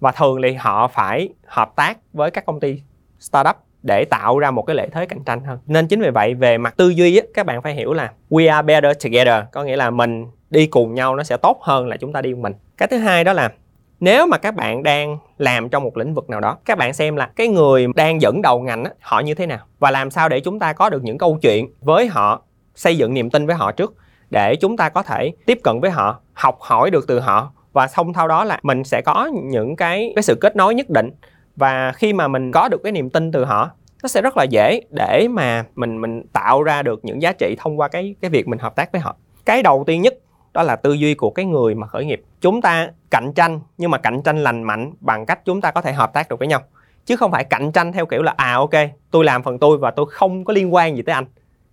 Và 0.00 0.12
thường 0.12 0.42
thì 0.42 0.52
họ 0.52 0.88
phải 0.88 1.28
hợp 1.46 1.72
tác 1.76 1.98
với 2.12 2.30
các 2.30 2.46
công 2.46 2.60
ty 2.60 2.82
startup 3.18 3.56
để 3.82 4.04
tạo 4.10 4.38
ra 4.38 4.50
một 4.50 4.62
cái 4.62 4.76
lợi 4.76 4.88
thế 4.92 5.06
cạnh 5.06 5.24
tranh 5.24 5.44
hơn. 5.44 5.58
Nên 5.66 5.88
chính 5.88 6.00
vì 6.00 6.10
vậy 6.10 6.34
về 6.34 6.58
mặt 6.58 6.74
tư 6.76 6.88
duy 6.88 7.16
á, 7.16 7.26
các 7.34 7.46
bạn 7.46 7.62
phải 7.62 7.74
hiểu 7.74 7.92
là 7.92 8.12
we 8.30 8.52
are 8.52 8.62
better 8.62 9.04
together 9.04 9.44
có 9.52 9.64
nghĩa 9.64 9.76
là 9.76 9.90
mình 9.90 10.26
đi 10.50 10.66
cùng 10.66 10.94
nhau 10.94 11.16
nó 11.16 11.22
sẽ 11.22 11.36
tốt 11.36 11.58
hơn 11.62 11.86
là 11.86 11.96
chúng 11.96 12.12
ta 12.12 12.22
đi 12.22 12.34
một 12.34 12.40
mình. 12.40 12.52
Cái 12.76 12.88
thứ 12.88 12.98
hai 12.98 13.24
đó 13.24 13.32
là 13.32 13.52
nếu 14.00 14.26
mà 14.26 14.38
các 14.38 14.54
bạn 14.54 14.82
đang 14.82 15.18
làm 15.38 15.68
trong 15.68 15.84
một 15.84 15.96
lĩnh 15.96 16.14
vực 16.14 16.30
nào 16.30 16.40
đó 16.40 16.58
các 16.64 16.78
bạn 16.78 16.92
xem 16.92 17.16
là 17.16 17.30
cái 17.36 17.48
người 17.48 17.86
đang 17.94 18.20
dẫn 18.20 18.42
đầu 18.42 18.60
ngành 18.60 18.84
á, 18.84 18.90
họ 19.00 19.20
như 19.20 19.34
thế 19.34 19.46
nào? 19.46 19.58
Và 19.78 19.90
làm 19.90 20.10
sao 20.10 20.28
để 20.28 20.40
chúng 20.40 20.58
ta 20.58 20.72
có 20.72 20.90
được 20.90 21.04
những 21.04 21.18
câu 21.18 21.38
chuyện 21.42 21.68
với 21.80 22.06
họ 22.06 22.42
xây 22.74 22.96
dựng 22.96 23.14
niềm 23.14 23.30
tin 23.30 23.46
với 23.46 23.56
họ 23.56 23.72
trước 23.72 23.94
để 24.30 24.56
chúng 24.56 24.76
ta 24.76 24.88
có 24.88 25.02
thể 25.02 25.32
tiếp 25.46 25.58
cận 25.64 25.80
với 25.80 25.90
họ 25.90 26.20
học 26.32 26.58
hỏi 26.60 26.90
được 26.90 27.04
từ 27.08 27.20
họ. 27.20 27.52
Và 27.72 27.86
xong 27.86 28.12
sau 28.14 28.28
đó 28.28 28.44
là 28.44 28.58
mình 28.62 28.84
sẽ 28.84 29.02
có 29.02 29.30
những 29.44 29.76
cái 29.76 30.12
cái 30.16 30.22
sự 30.22 30.34
kết 30.40 30.56
nối 30.56 30.74
nhất 30.74 30.90
định. 30.90 31.10
Và 31.56 31.92
khi 31.92 32.12
mà 32.12 32.28
mình 32.28 32.52
có 32.52 32.68
được 32.68 32.80
cái 32.82 32.92
niềm 32.92 33.10
tin 33.10 33.32
từ 33.32 33.44
họ 33.44 33.70
nó 34.02 34.08
sẽ 34.08 34.22
rất 34.22 34.36
là 34.36 34.44
dễ 34.44 34.80
để 34.90 35.28
mà 35.30 35.64
mình 35.74 36.00
mình 36.00 36.22
tạo 36.32 36.62
ra 36.62 36.82
được 36.82 37.04
những 37.04 37.22
giá 37.22 37.32
trị 37.32 37.56
thông 37.58 37.80
qua 37.80 37.88
cái 37.88 38.14
cái 38.20 38.30
việc 38.30 38.48
mình 38.48 38.58
hợp 38.58 38.76
tác 38.76 38.92
với 38.92 39.00
họ. 39.00 39.16
Cái 39.44 39.62
đầu 39.62 39.84
tiên 39.86 40.02
nhất 40.02 40.14
đó 40.54 40.62
là 40.62 40.76
tư 40.76 40.92
duy 40.92 41.14
của 41.14 41.30
cái 41.30 41.44
người 41.44 41.74
mà 41.74 41.86
khởi 41.86 42.04
nghiệp. 42.04 42.22
Chúng 42.40 42.62
ta 42.62 42.88
cạnh 43.10 43.32
tranh, 43.32 43.60
nhưng 43.78 43.90
mà 43.90 43.98
cạnh 43.98 44.22
tranh 44.22 44.38
lành 44.38 44.62
mạnh 44.62 44.92
bằng 45.00 45.26
cách 45.26 45.40
chúng 45.44 45.60
ta 45.60 45.70
có 45.70 45.80
thể 45.80 45.92
hợp 45.92 46.12
tác 46.12 46.28
được 46.28 46.38
với 46.38 46.48
nhau. 46.48 46.60
Chứ 47.06 47.16
không 47.16 47.30
phải 47.30 47.44
cạnh 47.44 47.72
tranh 47.72 47.92
theo 47.92 48.06
kiểu 48.06 48.22
là 48.22 48.34
à 48.36 48.54
ok, 48.54 48.70
tôi 49.10 49.24
làm 49.24 49.42
phần 49.42 49.58
tôi 49.58 49.78
và 49.78 49.90
tôi 49.90 50.06
không 50.10 50.44
có 50.44 50.52
liên 50.52 50.74
quan 50.74 50.96
gì 50.96 51.02
tới 51.02 51.14
anh. 51.14 51.24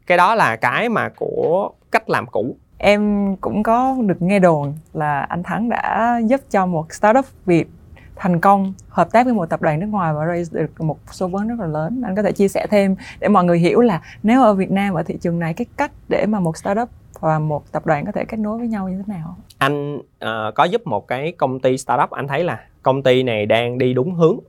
Cái 0.08 0.18
đó 0.18 0.36
là 0.36 0.56
cái 0.56 0.90
mà 0.90 1.10
của 1.16 1.72
cách 1.92 2.10
làm 2.10 2.26
cũ. 2.26 2.56
Em 2.78 3.36
cũng 3.36 3.64
có 3.64 3.96
được 4.06 4.22
nghe 4.22 4.40
đồn 4.40 4.74
là 4.94 5.20
anh 5.20 5.44
Thắng 5.44 5.70
đã 5.70 6.20
giúp 6.24 6.42
cho 6.50 6.66
một 6.66 6.94
startup 6.94 7.26
Việt 7.46 7.70
thành 8.16 8.40
công, 8.40 8.74
hợp 8.90 9.12
tác 9.12 9.26
với 9.26 9.34
một 9.34 9.46
tập 9.46 9.62
đoàn 9.62 9.80
nước 9.80 9.88
ngoài 9.90 10.14
và 10.14 10.28
raise 10.28 10.60
được 10.60 10.82
một 10.82 10.98
số 11.12 11.28
vốn 11.28 11.48
rất 11.48 11.60
là 11.60 11.66
lớn. 11.66 12.02
Anh 12.06 12.16
có 12.16 12.24
thể 12.24 12.32
chia 12.32 12.48
sẻ 12.48 12.68
thêm 12.70 12.96
để 13.20 13.28
mọi 13.28 13.44
người 13.44 13.60
hiểu 13.60 13.82
là 13.82 14.02
nếu 14.24 14.44
ở 14.44 14.54
Việt 14.54 14.72
Nam, 14.72 14.94
ở 14.94 15.04
thị 15.04 15.18
trường 15.22 15.40
này, 15.40 15.54
cái 15.54 15.66
cách 15.78 15.92
để 16.08 16.26
mà 16.26 16.40
một 16.40 16.58
startup 16.58 16.90
và 17.20 17.40
một 17.40 17.72
tập 17.72 17.86
đoàn 17.86 18.06
có 18.06 18.12
thể 18.12 18.26
kết 18.26 18.38
nối 18.38 18.58
với 18.58 18.68
nhau 18.68 18.90
như 18.90 18.98
thế 18.98 19.04
nào? 19.14 19.36
Anh 19.58 19.98
uh, 19.98 20.56
có 20.56 20.64
giúp 20.64 20.88
một 20.88 21.08
cái 21.08 21.32
công 21.32 21.60
ty 21.60 21.78
startup 21.78 22.10
anh 22.10 22.28
thấy 22.28 22.44
là 22.44 22.64
công 22.84 23.04
ty 23.04 23.24
này 23.24 23.46
đang 23.46 23.78
đi 23.78 23.94
đúng 23.94 24.14
hướng. 24.14 24.40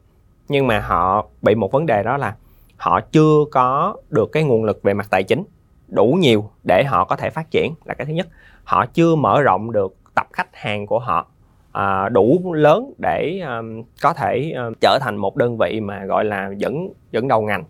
Nhưng 0.48 0.66
mà 0.66 0.80
họ 0.80 1.26
bị 1.42 1.54
một 1.54 1.72
vấn 1.72 1.86
đề 1.86 2.02
đó 2.02 2.16
là 2.16 2.36
họ 2.76 3.00
chưa 3.00 3.44
có 3.50 3.96
được 4.10 4.32
cái 4.32 4.42
nguồn 4.42 4.64
lực 4.64 4.82
về 4.82 4.94
mặt 4.94 5.06
tài 5.10 5.22
chính 5.22 5.42
đủ 5.88 6.16
nhiều 6.20 6.50
để 6.64 6.84
họ 6.84 7.04
có 7.04 7.16
thể 7.16 7.30
phát 7.30 7.50
triển 7.50 7.72
là 7.84 7.94
cái 7.94 8.06
thứ 8.06 8.12
nhất. 8.12 8.28
Họ 8.64 8.86
chưa 8.86 9.14
mở 9.14 9.42
rộng 9.42 9.72
được 9.72 9.96
tập 10.14 10.26
khách 10.32 10.56
hàng 10.56 10.86
của 10.86 10.98
họ 10.98 11.26
à, 11.72 12.08
đủ 12.08 12.52
lớn 12.54 12.92
để 12.98 13.40
um, 13.40 13.82
có 14.02 14.12
thể 14.12 14.52
um, 14.56 14.72
trở 14.80 14.98
thành 15.00 15.16
một 15.16 15.36
đơn 15.36 15.58
vị 15.58 15.80
mà 15.80 16.04
gọi 16.04 16.24
là 16.24 16.50
dẫn 16.56 16.88
dẫn 17.10 17.28
đầu 17.28 17.42
ngành 17.42 17.64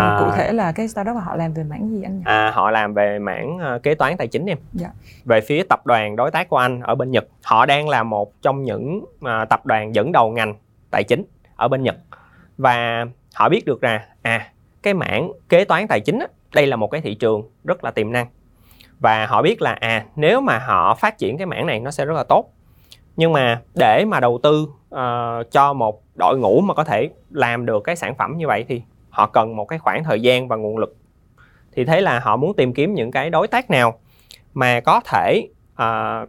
à, 0.00 0.16
cụ 0.20 0.30
thể 0.36 0.52
là 0.52 0.72
cái 0.72 0.88
startup 0.88 1.16
họ 1.24 1.36
làm 1.36 1.52
về 1.52 1.64
mảng 1.64 1.90
gì 1.90 2.02
anh 2.02 2.18
nhỉ? 2.18 2.22
À, 2.24 2.50
họ 2.54 2.70
làm 2.70 2.94
về 2.94 3.18
mảng 3.18 3.56
uh, 3.56 3.82
kế 3.82 3.94
toán 3.94 4.16
tài 4.16 4.28
chính 4.28 4.46
em. 4.46 4.58
Dạ. 4.72 4.88
Về 5.24 5.40
phía 5.40 5.62
tập 5.62 5.86
đoàn 5.86 6.16
đối 6.16 6.30
tác 6.30 6.48
của 6.48 6.56
anh 6.56 6.80
ở 6.80 6.94
bên 6.94 7.10
Nhật, 7.10 7.24
họ 7.44 7.66
đang 7.66 7.88
là 7.88 8.02
một 8.02 8.42
trong 8.42 8.62
những 8.62 9.04
uh, 9.04 9.48
tập 9.50 9.66
đoàn 9.66 9.94
dẫn 9.94 10.12
đầu 10.12 10.30
ngành 10.30 10.54
tài 10.90 11.04
chính 11.04 11.24
ở 11.56 11.68
bên 11.68 11.82
Nhật 11.82 11.96
và 12.58 13.06
họ 13.34 13.48
biết 13.48 13.64
được 13.64 13.82
là 13.82 14.06
à 14.22 14.50
cái 14.82 14.94
mảng 14.94 15.32
kế 15.48 15.64
toán 15.64 15.86
tài 15.88 16.00
chính 16.00 16.18
á, 16.18 16.26
đây 16.54 16.66
là 16.66 16.76
một 16.76 16.90
cái 16.90 17.00
thị 17.00 17.14
trường 17.14 17.42
rất 17.64 17.84
là 17.84 17.90
tiềm 17.90 18.12
năng 18.12 18.26
và 19.00 19.26
họ 19.26 19.42
biết 19.42 19.62
là 19.62 19.72
à 19.72 20.04
nếu 20.16 20.40
mà 20.40 20.58
họ 20.58 20.94
phát 20.94 21.18
triển 21.18 21.38
cái 21.38 21.46
mảng 21.46 21.66
này 21.66 21.80
nó 21.80 21.90
sẽ 21.90 22.04
rất 22.04 22.14
là 22.14 22.24
tốt 22.24 22.50
nhưng 23.16 23.32
mà 23.32 23.60
để 23.74 24.04
mà 24.04 24.20
đầu 24.20 24.40
tư 24.42 24.68
uh, 24.94 25.50
cho 25.50 25.72
một 25.72 26.02
đội 26.18 26.38
ngũ 26.38 26.60
mà 26.60 26.74
có 26.74 26.84
thể 26.84 27.10
làm 27.30 27.66
được 27.66 27.84
cái 27.84 27.96
sản 27.96 28.14
phẩm 28.14 28.36
như 28.36 28.46
vậy 28.46 28.64
thì 28.68 28.82
họ 29.14 29.26
cần 29.26 29.56
một 29.56 29.64
cái 29.64 29.78
khoảng 29.78 30.04
thời 30.04 30.20
gian 30.20 30.48
và 30.48 30.56
nguồn 30.56 30.78
lực 30.78 30.96
thì 31.72 31.84
thế 31.84 32.00
là 32.00 32.18
họ 32.18 32.36
muốn 32.36 32.56
tìm 32.56 32.74
kiếm 32.74 32.94
những 32.94 33.10
cái 33.10 33.30
đối 33.30 33.48
tác 33.48 33.70
nào 33.70 33.98
mà 34.54 34.80
có 34.80 35.00
thể 35.00 35.48
uh, 35.72 36.28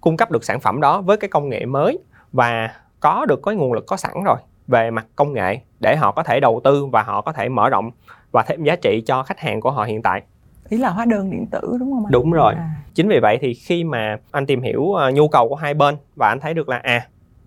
cung 0.00 0.16
cấp 0.16 0.30
được 0.30 0.44
sản 0.44 0.60
phẩm 0.60 0.80
đó 0.80 1.00
với 1.00 1.16
cái 1.16 1.28
công 1.28 1.48
nghệ 1.48 1.64
mới 1.66 1.98
và 2.32 2.74
có 3.00 3.26
được 3.26 3.40
cái 3.46 3.54
nguồn 3.54 3.72
lực 3.72 3.86
có 3.86 3.96
sẵn 3.96 4.12
rồi 4.24 4.36
về 4.68 4.90
mặt 4.90 5.06
công 5.16 5.32
nghệ 5.32 5.60
để 5.80 5.96
họ 5.96 6.12
có 6.12 6.22
thể 6.22 6.40
đầu 6.40 6.60
tư 6.64 6.86
và 6.86 7.02
họ 7.02 7.20
có 7.20 7.32
thể 7.32 7.48
mở 7.48 7.68
rộng 7.68 7.90
và 8.32 8.42
thêm 8.42 8.64
giá 8.64 8.76
trị 8.76 9.02
cho 9.06 9.22
khách 9.22 9.40
hàng 9.40 9.60
của 9.60 9.70
họ 9.70 9.84
hiện 9.84 10.02
tại 10.02 10.22
ý 10.68 10.78
là 10.78 10.90
hóa 10.90 11.04
đơn 11.04 11.30
điện 11.30 11.46
tử 11.50 11.60
đúng 11.80 11.92
không 11.92 12.04
anh? 12.06 12.12
đúng 12.12 12.30
rồi 12.30 12.54
à. 12.54 12.70
chính 12.94 13.08
vì 13.08 13.20
vậy 13.20 13.38
thì 13.40 13.54
khi 13.54 13.84
mà 13.84 14.16
anh 14.30 14.46
tìm 14.46 14.62
hiểu 14.62 14.80
uh, 14.82 15.14
nhu 15.14 15.28
cầu 15.28 15.48
của 15.48 15.54
hai 15.54 15.74
bên 15.74 15.96
và 16.16 16.28
anh 16.28 16.40
thấy 16.40 16.54
được 16.54 16.68
là 16.68 16.80
à 16.82 17.06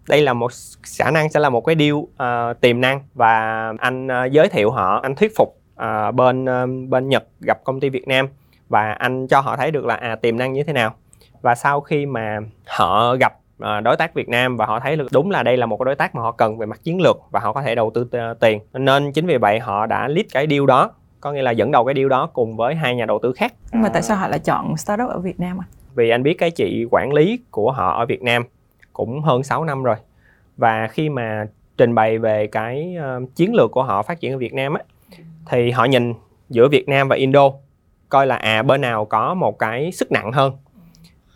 đây 0.09 0.21
là 0.21 0.33
một 0.33 0.51
khả 0.97 1.12
năng 1.12 1.29
sẽ 1.29 1.39
là 1.39 1.50
một 1.50 1.62
cái 1.62 1.75
deal 1.79 1.93
uh, 1.93 2.62
tiềm 2.62 2.81
năng 2.81 3.01
và 3.13 3.74
anh 3.79 4.07
uh, 4.07 4.31
giới 4.31 4.50
thiệu 4.50 4.71
họ 4.71 5.00
anh 5.03 5.15
thuyết 5.15 5.35
phục 5.38 5.57
uh, 5.75 6.15
bên 6.15 6.45
uh, 6.45 6.89
bên 6.89 7.09
Nhật 7.09 7.24
gặp 7.41 7.63
công 7.63 7.79
ty 7.79 7.89
Việt 7.89 8.07
Nam 8.07 8.27
và 8.69 8.91
anh 8.91 9.27
cho 9.27 9.39
họ 9.39 9.57
thấy 9.57 9.71
được 9.71 9.85
là 9.85 9.95
à 9.95 10.15
tiềm 10.15 10.38
năng 10.38 10.53
như 10.53 10.63
thế 10.63 10.74
nào 10.74 10.93
và 11.41 11.55
sau 11.55 11.81
khi 11.81 12.05
mà 12.05 12.39
họ 12.67 13.15
gặp 13.15 13.33
uh, 13.63 13.83
đối 13.83 13.97
tác 13.97 14.13
Việt 14.13 14.29
Nam 14.29 14.57
và 14.57 14.65
họ 14.65 14.79
thấy 14.79 14.95
được 14.95 15.07
đúng 15.12 15.31
là 15.31 15.43
đây 15.43 15.57
là 15.57 15.65
một 15.65 15.77
cái 15.77 15.85
đối 15.85 15.95
tác 15.95 16.15
mà 16.15 16.21
họ 16.21 16.31
cần 16.31 16.57
về 16.57 16.65
mặt 16.65 16.79
chiến 16.83 17.01
lược 17.01 17.17
và 17.31 17.39
họ 17.39 17.53
có 17.53 17.62
thể 17.62 17.75
đầu 17.75 17.91
tư 17.93 18.07
tiền 18.39 18.59
nên 18.74 19.12
chính 19.12 19.27
vì 19.27 19.38
vậy 19.38 19.59
họ 19.59 19.85
đã 19.85 20.07
lead 20.07 20.25
cái 20.33 20.47
deal 20.50 20.65
đó 20.65 20.91
có 21.21 21.31
nghĩa 21.31 21.41
là 21.41 21.51
dẫn 21.51 21.71
đầu 21.71 21.85
cái 21.85 21.95
deal 21.95 22.09
đó 22.09 22.29
cùng 22.33 22.57
với 22.57 22.75
hai 22.75 22.95
nhà 22.95 23.05
đầu 23.05 23.19
tư 23.24 23.33
khác 23.33 23.53
nhưng 23.71 23.81
mà 23.81 23.89
tại 23.89 24.01
sao 24.01 24.17
họ 24.17 24.27
lại 24.27 24.39
chọn 24.39 24.77
startup 24.77 25.09
ở 25.09 25.19
Việt 25.19 25.39
Nam 25.39 25.62
à? 25.62 25.65
vì 25.95 26.09
anh 26.09 26.24
biết 26.24 26.33
cái 26.33 26.51
chị 26.51 26.85
quản 26.91 27.13
lý 27.13 27.39
của 27.51 27.71
họ 27.71 27.97
ở 28.00 28.05
Việt 28.05 28.21
Nam 28.21 28.43
cũng 28.95 29.21
hơn 29.21 29.43
6 29.43 29.63
năm 29.63 29.83
rồi. 29.83 29.95
Và 30.57 30.87
khi 30.87 31.09
mà 31.09 31.47
trình 31.77 31.95
bày 31.95 32.17
về 32.17 32.47
cái 32.47 32.95
uh, 32.97 33.35
chiến 33.35 33.53
lược 33.53 33.71
của 33.71 33.83
họ 33.83 34.01
phát 34.03 34.19
triển 34.19 34.31
ở 34.31 34.37
Việt 34.37 34.53
Nam 34.53 34.73
á 34.73 34.81
thì 35.49 35.71
họ 35.71 35.85
nhìn 35.85 36.13
giữa 36.49 36.67
Việt 36.67 36.89
Nam 36.89 37.07
và 37.07 37.15
Indo 37.15 37.51
coi 38.09 38.27
là 38.27 38.35
à 38.35 38.63
bên 38.63 38.81
nào 38.81 39.05
có 39.05 39.33
một 39.33 39.59
cái 39.59 39.91
sức 39.91 40.11
nặng 40.11 40.31
hơn. 40.31 40.53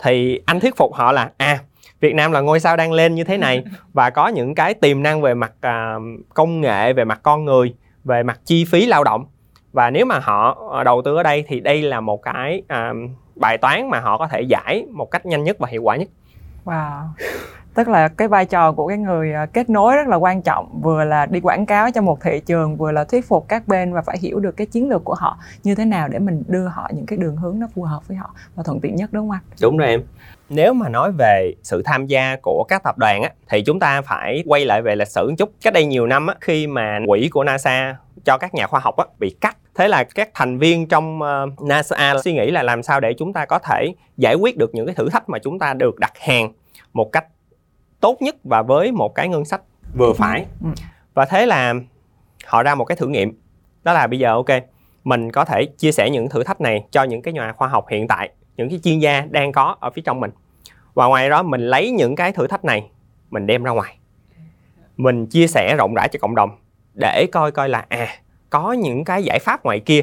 Thì 0.04 0.42
anh 0.46 0.60
thuyết 0.60 0.78
phục 0.78 0.94
họ 0.94 1.12
là 1.12 1.32
à 1.38 1.60
Việt 2.00 2.16
Nam 2.16 2.32
là 2.32 2.42
ngôi 2.42 2.60
sao 2.60 2.78
đang 2.78 2.92
lên 2.92 3.16
như 3.16 3.24
thế 3.24 3.38
này 3.38 3.64
và 3.94 4.10
có 4.10 4.28
những 4.28 4.56
cái 4.56 4.74
tiềm 4.74 5.04
năng 5.04 5.22
về 5.22 5.34
mặt 5.34 5.52
uh, 5.58 6.04
công 6.34 6.62
nghệ 6.62 6.94
về 6.94 7.06
mặt 7.06 7.20
con 7.24 7.46
người 7.46 7.74
về 8.04 8.24
mặt 8.24 8.40
chi 8.46 8.66
phí 8.66 8.86
lao 8.86 9.04
động. 9.04 9.26
Và 9.74 9.90
nếu 9.90 10.06
mà 10.06 10.20
họ 10.20 10.70
ờ, 10.72 10.84
đầu 10.84 11.02
tư 11.02 11.16
ở 11.16 11.24
đây 11.24 11.44
thì 11.48 11.60
đây 11.60 11.82
là 11.82 12.00
một 12.00 12.22
cái 12.22 12.62
uh, 12.74 13.10
bài 13.36 13.58
toán 13.58 13.90
mà 13.90 14.00
họ 14.00 14.18
có 14.18 14.28
thể 14.28 14.42
giải 14.42 14.86
một 14.92 15.12
cách 15.12 15.26
nhanh 15.26 15.44
nhất 15.44 15.58
và 15.60 15.68
hiệu 15.68 15.84
quả 15.84 15.96
nhất 15.96 16.10
wow 16.70 17.16
tức 17.74 17.88
là 17.88 18.08
cái 18.08 18.28
vai 18.28 18.46
trò 18.46 18.72
của 18.72 18.88
cái 18.88 18.98
người 18.98 19.34
à, 19.34 19.46
kết 19.46 19.70
nối 19.70 19.96
rất 19.96 20.08
là 20.08 20.16
quan 20.16 20.42
trọng 20.42 20.82
vừa 20.82 21.04
là 21.04 21.26
đi 21.26 21.40
quảng 21.40 21.66
cáo 21.66 21.92
cho 21.92 22.02
một 22.02 22.22
thị 22.22 22.42
trường 22.46 22.78
vừa 22.78 22.92
là 22.92 23.04
thuyết 23.04 23.28
phục 23.28 23.46
các 23.48 23.68
bên 23.68 23.94
và 23.94 24.02
phải 24.02 24.18
hiểu 24.22 24.40
được 24.40 24.58
cái 24.58 24.68
chiến 24.68 24.90
lược 24.90 25.04
của 25.04 25.14
họ 25.14 25.40
như 25.64 25.76
thế 25.76 25.86
nào 25.86 26.08
để 26.08 26.20
mình 26.20 26.44
đưa 26.48 26.68
họ 26.68 26.90
những 26.94 27.06
cái 27.06 27.18
đường 27.18 27.36
hướng 27.36 27.60
nó 27.60 27.68
phù 27.76 27.84
hợp 27.84 28.08
với 28.08 28.18
họ 28.18 28.36
và 28.56 28.64
thuận 28.64 28.80
tiện 28.80 28.96
nhất 28.96 29.10
đúng 29.14 29.30
không 29.30 29.32
anh? 29.32 29.44
Đúng 29.62 29.78
rồi 29.78 29.88
em. 29.88 30.04
Nếu 30.50 30.74
mà 30.74 30.90
nói 30.90 31.12
về 31.18 31.54
sự 31.64 31.82
tham 31.86 32.08
gia 32.08 32.36
của 32.42 32.66
các 32.68 32.84
tập 32.84 32.98
đoàn 32.98 33.24
á, 33.24 33.30
thì 33.50 33.62
chúng 33.62 33.80
ta 33.80 34.02
phải 34.02 34.44
quay 34.46 34.66
lại 34.66 34.82
về 34.82 34.96
lịch 34.96 35.08
sử 35.08 35.30
một 35.30 35.36
chút. 35.38 35.52
Cách 35.62 35.74
đây 35.74 35.86
nhiều 35.86 36.08
năm 36.08 36.28
á, 36.28 36.36
khi 36.42 36.68
mà 36.68 37.00
quỹ 37.08 37.30
của 37.32 37.44
NASA 37.44 37.96
cho 38.26 38.38
các 38.38 38.54
nhà 38.54 38.68
khoa 38.68 38.80
học 38.80 38.98
á, 38.98 39.06
bị 39.20 39.36
cắt 39.42 39.58
thế 39.80 39.88
là 39.88 40.04
các 40.04 40.30
thành 40.34 40.58
viên 40.58 40.88
trong 40.88 41.20
uh, 41.22 41.62
NASA 41.62 42.16
suy 42.24 42.34
nghĩ 42.34 42.52
là 42.52 42.64
làm 42.64 42.84
sao 42.84 43.00
để 43.00 43.14
chúng 43.14 43.34
ta 43.34 43.46
có 43.46 43.60
thể 43.60 43.94
giải 44.18 44.36
quyết 44.36 44.58
được 44.58 44.76
những 44.76 44.86
cái 44.86 44.96
thử 44.96 45.10
thách 45.10 45.30
mà 45.30 45.40
chúng 45.40 45.60
ta 45.60 45.74
được 45.74 46.00
đặt 46.00 46.14
hàng 46.20 46.54
một 46.94 47.12
cách 47.12 47.26
tốt 48.00 48.22
nhất 48.22 48.36
và 48.44 48.62
với 48.62 48.92
một 48.92 49.16
cái 49.16 49.28
ngân 49.28 49.46
sách 49.46 49.62
vừa 49.98 50.14
phải. 50.14 50.46
Ừ. 50.64 50.70
và 51.14 51.26
thế 51.26 51.46
là 51.46 51.74
họ 52.46 52.64
ra 52.64 52.76
một 52.76 52.86
cái 52.86 52.96
thử 52.96 53.08
nghiệm. 53.08 53.42
Đó 53.84 53.94
là 53.94 54.08
bây 54.08 54.20
giờ 54.20 54.34
ok 54.34 54.50
mình 55.04 55.32
có 55.32 55.46
thể 55.46 55.66
chia 55.78 55.92
sẻ 55.92 56.10
những 56.10 56.30
thử 56.30 56.44
thách 56.44 56.62
này 56.62 56.86
cho 56.92 57.04
những 57.04 57.22
cái 57.22 57.34
nhà 57.34 57.54
khoa 57.54 57.68
học 57.68 57.86
hiện 57.90 58.08
tại 58.08 58.30
những 58.58 58.70
cái 58.70 58.80
chuyên 58.84 59.00
gia 59.00 59.22
đang 59.22 59.52
có 59.52 59.76
ở 59.80 59.90
phía 59.90 60.02
trong 60.06 60.20
mình. 60.20 60.32
Và 60.94 61.06
ngoài 61.06 61.30
đó 61.30 61.44
mình 61.44 61.62
lấy 61.62 61.92
những 61.92 62.16
cái 62.16 62.32
thử 62.32 62.48
thách 62.48 62.66
này 62.66 62.90
mình 63.30 63.48
đem 63.48 63.64
ra 63.64 63.72
ngoài. 63.72 63.98
Mình 64.98 65.26
chia 65.26 65.48
sẻ 65.48 65.76
rộng 65.78 65.94
rãi 65.94 66.10
cho 66.12 66.20
cộng 66.22 66.36
đồng 66.36 66.50
để 66.94 67.28
coi 67.32 67.52
coi 67.52 67.70
là 67.70 67.86
à 67.90 68.08
có 68.50 68.72
những 68.72 69.04
cái 69.04 69.24
giải 69.24 69.40
pháp 69.40 69.64
ngoài 69.64 69.80
kia 69.80 70.02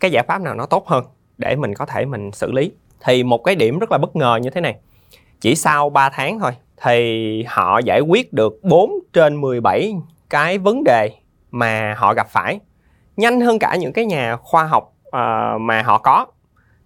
cái 0.00 0.10
giải 0.10 0.24
pháp 0.28 0.40
nào 0.40 0.54
nó 0.54 0.66
tốt 0.66 0.88
hơn 0.88 1.04
để 1.38 1.56
mình 1.56 1.74
có 1.74 1.86
thể 1.86 2.04
mình 2.04 2.32
xử 2.32 2.52
lý. 2.52 2.72
Thì 3.04 3.22
một 3.22 3.44
cái 3.44 3.54
điểm 3.54 3.78
rất 3.78 3.92
là 3.92 3.98
bất 3.98 4.16
ngờ 4.16 4.38
như 4.42 4.50
thế 4.50 4.60
này 4.60 4.76
chỉ 5.40 5.54
sau 5.54 5.90
3 5.90 6.08
tháng 6.08 6.38
thôi 6.38 6.52
thì 6.82 7.44
họ 7.48 7.78
giải 7.78 8.00
quyết 8.00 8.32
được 8.32 8.60
4 8.62 8.92
trên 9.12 9.40
17 9.40 9.94
cái 10.30 10.58
vấn 10.58 10.84
đề 10.84 11.10
mà 11.50 11.94
họ 11.98 12.14
gặp 12.14 12.28
phải. 12.30 12.58
Nhanh 13.16 13.40
hơn 13.40 13.58
cả 13.58 13.76
những 13.76 13.92
cái 13.92 14.06
nhà 14.06 14.36
khoa 14.36 14.64
học 14.64 14.92
uh, 15.06 15.60
mà 15.60 15.82
họ 15.82 15.98
có. 15.98 16.26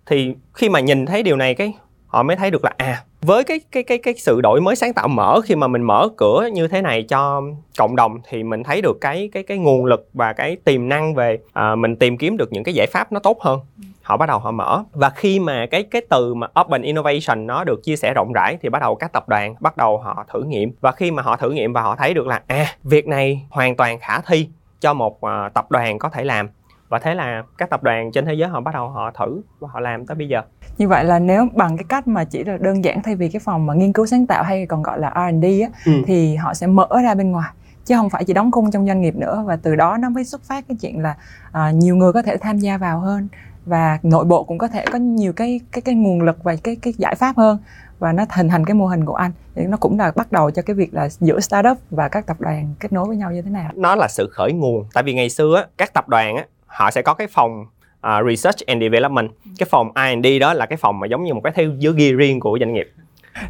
Thì 0.06 0.34
khi 0.54 0.68
mà 0.68 0.80
nhìn 0.80 1.06
thấy 1.06 1.22
điều 1.22 1.36
này 1.36 1.54
cái 1.54 1.72
họ 2.06 2.22
mới 2.22 2.36
thấy 2.36 2.50
được 2.50 2.64
là 2.64 2.72
à 2.76 3.04
với 3.22 3.44
cái 3.44 3.60
cái 3.72 3.82
cái 3.82 3.98
cái 3.98 4.14
sự 4.14 4.40
đổi 4.40 4.60
mới 4.60 4.76
sáng 4.76 4.92
tạo 4.92 5.08
mở 5.08 5.40
khi 5.40 5.56
mà 5.56 5.66
mình 5.66 5.82
mở 5.82 6.08
cửa 6.16 6.48
như 6.52 6.68
thế 6.68 6.82
này 6.82 7.02
cho 7.02 7.42
cộng 7.78 7.96
đồng 7.96 8.18
thì 8.28 8.42
mình 8.42 8.62
thấy 8.62 8.82
được 8.82 8.98
cái 9.00 9.28
cái 9.32 9.42
cái 9.42 9.58
nguồn 9.58 9.84
lực 9.84 10.08
và 10.14 10.32
cái 10.32 10.56
tiềm 10.64 10.88
năng 10.88 11.14
về 11.14 11.38
à, 11.52 11.74
mình 11.74 11.96
tìm 11.96 12.18
kiếm 12.18 12.36
được 12.36 12.52
những 12.52 12.64
cái 12.64 12.74
giải 12.74 12.86
pháp 12.86 13.12
nó 13.12 13.20
tốt 13.20 13.40
hơn 13.40 13.60
họ 14.08 14.16
bắt 14.16 14.26
đầu 14.26 14.38
họ 14.38 14.50
mở. 14.50 14.84
Và 14.92 15.10
khi 15.10 15.40
mà 15.40 15.66
cái 15.70 15.82
cái 15.82 16.02
từ 16.10 16.34
mà 16.34 16.46
open 16.60 16.82
innovation 16.82 17.46
nó 17.46 17.64
được 17.64 17.80
chia 17.84 17.96
sẻ 17.96 18.12
rộng 18.14 18.32
rãi 18.32 18.58
thì 18.62 18.68
bắt 18.68 18.78
đầu 18.78 18.94
các 18.94 19.12
tập 19.12 19.28
đoàn 19.28 19.54
bắt 19.60 19.76
đầu 19.76 19.98
họ 19.98 20.24
thử 20.32 20.42
nghiệm. 20.42 20.72
Và 20.80 20.92
khi 20.92 21.10
mà 21.10 21.22
họ 21.22 21.36
thử 21.36 21.50
nghiệm 21.50 21.72
và 21.72 21.82
họ 21.82 21.96
thấy 21.96 22.14
được 22.14 22.26
là 22.26 22.42
à 22.46 22.66
việc 22.84 23.06
này 23.06 23.46
hoàn 23.50 23.76
toàn 23.76 23.98
khả 24.00 24.20
thi 24.20 24.48
cho 24.80 24.94
một 24.94 25.16
uh, 25.16 25.54
tập 25.54 25.70
đoàn 25.70 25.98
có 25.98 26.08
thể 26.08 26.24
làm. 26.24 26.48
Và 26.88 26.98
thế 26.98 27.14
là 27.14 27.42
các 27.58 27.70
tập 27.70 27.82
đoàn 27.82 28.12
trên 28.12 28.26
thế 28.26 28.34
giới 28.34 28.48
họ 28.48 28.60
bắt 28.60 28.74
đầu 28.74 28.88
họ 28.88 29.10
thử 29.10 29.40
và 29.60 29.68
họ 29.72 29.80
làm 29.80 30.06
tới 30.06 30.14
bây 30.14 30.28
giờ. 30.28 30.42
Như 30.78 30.88
vậy 30.88 31.04
là 31.04 31.18
nếu 31.18 31.48
bằng 31.54 31.76
cái 31.76 31.84
cách 31.88 32.08
mà 32.08 32.24
chỉ 32.24 32.44
là 32.44 32.56
đơn 32.60 32.84
giản 32.84 33.02
thay 33.02 33.16
vì 33.16 33.28
cái 33.28 33.40
phòng 33.44 33.66
mà 33.66 33.74
nghiên 33.74 33.92
cứu 33.92 34.06
sáng 34.06 34.26
tạo 34.26 34.42
hay 34.42 34.66
còn 34.66 34.82
gọi 34.82 35.00
là 35.00 35.10
R&D 35.10 35.44
á, 35.44 35.68
ừ. 35.86 35.92
thì 36.06 36.36
họ 36.36 36.54
sẽ 36.54 36.66
mở 36.66 36.88
ra 37.02 37.14
bên 37.14 37.30
ngoài. 37.30 37.50
Chứ 37.84 37.94
không 37.96 38.10
phải 38.10 38.24
chỉ 38.24 38.32
đóng 38.32 38.50
cung 38.50 38.70
trong 38.70 38.86
doanh 38.86 39.00
nghiệp 39.00 39.16
nữa. 39.16 39.44
Và 39.46 39.56
từ 39.56 39.76
đó 39.76 39.96
nó 40.00 40.08
mới 40.08 40.24
xuất 40.24 40.42
phát 40.44 40.64
cái 40.68 40.76
chuyện 40.80 41.02
là 41.02 41.16
uh, 41.48 41.74
nhiều 41.74 41.96
người 41.96 42.12
có 42.12 42.22
thể 42.22 42.36
tham 42.36 42.58
gia 42.58 42.78
vào 42.78 43.00
hơn 43.00 43.28
và 43.68 43.98
nội 44.02 44.24
bộ 44.24 44.44
cũng 44.44 44.58
có 44.58 44.68
thể 44.68 44.84
có 44.92 44.98
nhiều 44.98 45.32
cái 45.32 45.60
cái 45.72 45.82
cái 45.82 45.94
nguồn 45.94 46.22
lực 46.22 46.44
và 46.44 46.56
cái 46.64 46.76
cái 46.82 46.92
giải 46.96 47.14
pháp 47.14 47.36
hơn. 47.36 47.58
Và 47.98 48.12
nó 48.12 48.24
hình 48.30 48.48
thành 48.48 48.64
cái 48.64 48.74
mô 48.74 48.86
hình 48.86 49.04
của 49.04 49.14
anh. 49.14 49.32
Thì 49.54 49.62
nó 49.66 49.76
cũng 49.76 49.98
là 49.98 50.12
bắt 50.16 50.32
đầu 50.32 50.50
cho 50.50 50.62
cái 50.62 50.74
việc 50.74 50.94
là 50.94 51.08
giữa 51.08 51.40
startup 51.40 51.78
và 51.90 52.08
các 52.08 52.26
tập 52.26 52.40
đoàn 52.40 52.74
kết 52.80 52.92
nối 52.92 53.08
với 53.08 53.16
nhau 53.16 53.32
như 53.32 53.42
thế 53.42 53.50
nào. 53.50 53.70
Nó 53.74 53.94
là 53.94 54.08
sự 54.08 54.28
khởi 54.32 54.52
nguồn. 54.52 54.84
Tại 54.94 55.04
vì 55.04 55.14
ngày 55.14 55.30
xưa 55.30 55.56
á, 55.56 55.66
các 55.78 55.94
tập 55.94 56.08
đoàn 56.08 56.36
á, 56.36 56.44
họ 56.66 56.90
sẽ 56.90 57.02
có 57.02 57.14
cái 57.14 57.26
phòng 57.30 57.66
uh, 58.06 58.26
research 58.28 58.66
and 58.66 58.82
development. 58.82 59.30
Cái 59.58 59.66
phòng 59.70 59.90
R&D 59.94 60.26
đó 60.40 60.54
là 60.54 60.66
cái 60.66 60.76
phòng 60.76 61.00
mà 61.00 61.06
giống 61.06 61.24
như 61.24 61.34
một 61.34 61.40
cái 61.44 61.52
theo 61.56 61.70
dưới 61.78 61.94
ghi 61.96 62.12
riêng 62.12 62.40
của 62.40 62.58
doanh 62.60 62.72
nghiệp. 62.72 62.92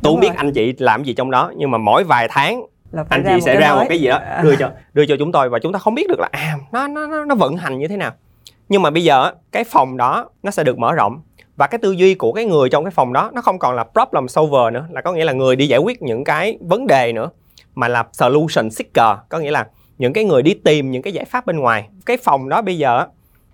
Tôi 0.02 0.12
không 0.12 0.20
biết 0.20 0.35
anh 0.37 0.52
chị 0.52 0.74
làm 0.78 1.04
gì 1.04 1.14
trong 1.14 1.31
đó 1.31 1.52
nhưng 1.57 1.70
mà 1.70 1.78
mỗi 1.78 2.04
vài 2.04 2.28
tháng 2.31 2.66
anh 3.09 3.24
chị 3.26 3.40
sẽ 3.40 3.61
ra 3.61 3.74
một 3.74 3.85
cái 3.88 4.00
gì 4.00 4.09
đó 4.09 4.20
đưa 4.42 4.57
cho 4.57 4.70
đưa 4.94 5.07
cho 5.07 5.16
chúng 5.18 5.33
tôi. 5.33 5.48
Và 5.48 5.59
chúng 5.59 5.72
ta 5.72 5.78
không 5.78 5.94
biết 5.94 6.09
được 6.09 6.18
là 6.18 6.28
à 6.33 6.57
nó 6.72 6.88
nó 6.88 7.24
nó 7.24 7.35
vận 7.35 7.57
hành 7.57 7.78
như 7.78 7.88
thế 7.88 7.96
nào 7.96 8.12
nhưng 8.68 8.83
mà 8.83 8.90
bây 8.90 9.04
giờ 9.04 9.33
cái 9.52 9.64
phòng 9.64 9.96
đó 9.96 10.28
nó 10.42 10.50
sẽ 10.50 10.64
được 10.64 10.78
mở 10.78 10.92
rộng. 10.92 11.20
Và 11.57 11.66
cái 11.66 11.78
tư 11.78 11.92
duy 11.92 12.14
của 12.14 12.33
cái 12.33 12.44
người 12.44 12.68
trong 12.68 12.85
cái 12.85 12.90
phòng 12.90 13.12
đó 13.12 13.31
nó 13.35 13.40
không 13.40 13.59
còn 13.59 13.74
là 13.74 13.85
problem 13.85 14.28
solver 14.28 14.72
nữa, 14.72 14.87
là 14.90 15.00
có 15.00 15.12
nghĩa 15.12 15.24
là 15.24 15.33
người 15.33 15.57
đi 15.57 15.66
giải 15.66 15.81
quyết 15.81 16.02
những 16.02 16.24
cái 16.24 16.59
vấn 16.61 16.87
đề 16.87 17.12
nữa, 17.12 17.31
mà 17.74 17.88
là 17.88 18.04
solution 18.12 18.70
seeker. 18.70 19.18
Có 19.28 19.38
nghĩa 19.38 19.50
là 19.50 19.66
những 19.98 20.12
cái 20.12 20.24
người 20.24 20.42
đi 20.42 20.54
tìm 20.54 20.90
những 20.90 21.02
cái 21.02 21.12
giải 21.12 21.24
pháp 21.24 21.46
bên 21.46 21.59
ngoài. 21.59 21.88
Cái 22.07 22.16
phòng 22.16 22.48
đó 22.48 22.62
bây 22.62 22.78
giờ 22.78 23.07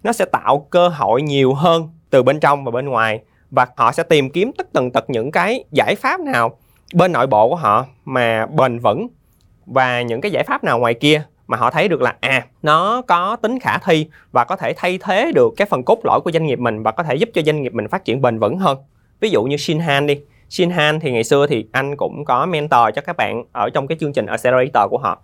nó 0.02 0.12
sẽ 0.12 0.24
tạo 0.24 0.66
cơ 0.70 0.88
hội 0.88 1.22
nhiều 1.22 1.54
hơn 1.54 1.88
từ 2.10 2.22
bên 2.22 2.40
trong 2.40 2.64
và 2.64 2.70
bên 2.70 2.88
ngoài. 2.88 3.20
Và 3.50 3.66
họ 3.76 3.92
sẽ 3.92 4.02
tìm 4.02 4.30
kiếm 4.30 4.50
tất 4.58 4.72
tần 4.72 4.90
tật 4.90 5.10
những 5.10 5.30
cái 5.30 5.64
giải 5.72 5.94
pháp 5.94 6.20
nào 6.20 6.58
bên 6.94 7.12
nội 7.12 7.26
bộ 7.26 7.48
của 7.48 7.56
họ 7.56 7.86
mà 8.04 8.46
bền 8.46 8.78
vững 8.78 9.08
và 9.66 10.02
những 10.02 10.20
cái 10.20 10.30
giải 10.30 10.44
pháp 10.44 10.64
nào 10.64 10.78
ngoài 10.78 10.94
kia 10.94 11.22
mà 11.46 11.56
họ 11.56 11.70
thấy 11.70 11.88
được 11.88 12.02
là 12.02 12.16
à 12.20 12.46
nó 12.62 13.02
có 13.02 13.36
tính 13.36 13.58
khả 13.58 13.78
thi 13.78 14.06
và 14.32 14.44
có 14.44 14.56
thể 14.56 14.72
thay 14.76 14.98
thế 15.02 15.32
được 15.34 15.54
cái 15.56 15.66
phần 15.66 15.82
cốt 15.82 16.00
lõi 16.04 16.20
của 16.20 16.30
doanh 16.32 16.46
nghiệp 16.46 16.58
mình 16.58 16.82
và 16.82 16.92
có 16.92 17.02
thể 17.02 17.14
giúp 17.14 17.28
cho 17.34 17.42
doanh 17.42 17.62
nghiệp 17.62 17.74
mình 17.74 17.88
phát 17.88 18.04
triển 18.04 18.22
bền 18.22 18.38
vững 18.38 18.58
hơn. 18.58 18.78
Ví 19.20 19.30
dụ 19.30 19.42
như 19.42 19.56
Shinhan 19.56 20.06
đi. 20.06 20.20
Shinhan 20.48 21.00
thì 21.00 21.12
ngày 21.12 21.24
xưa 21.24 21.46
thì 21.46 21.66
anh 21.72 21.96
cũng 21.96 22.24
có 22.24 22.46
mentor 22.46 22.80
cho 22.94 23.02
các 23.02 23.16
bạn 23.16 23.44
ở 23.52 23.70
trong 23.74 23.86
cái 23.86 23.98
chương 24.00 24.12
trình 24.12 24.26
accelerator 24.26 24.90
của 24.90 24.98
họ. 24.98 25.18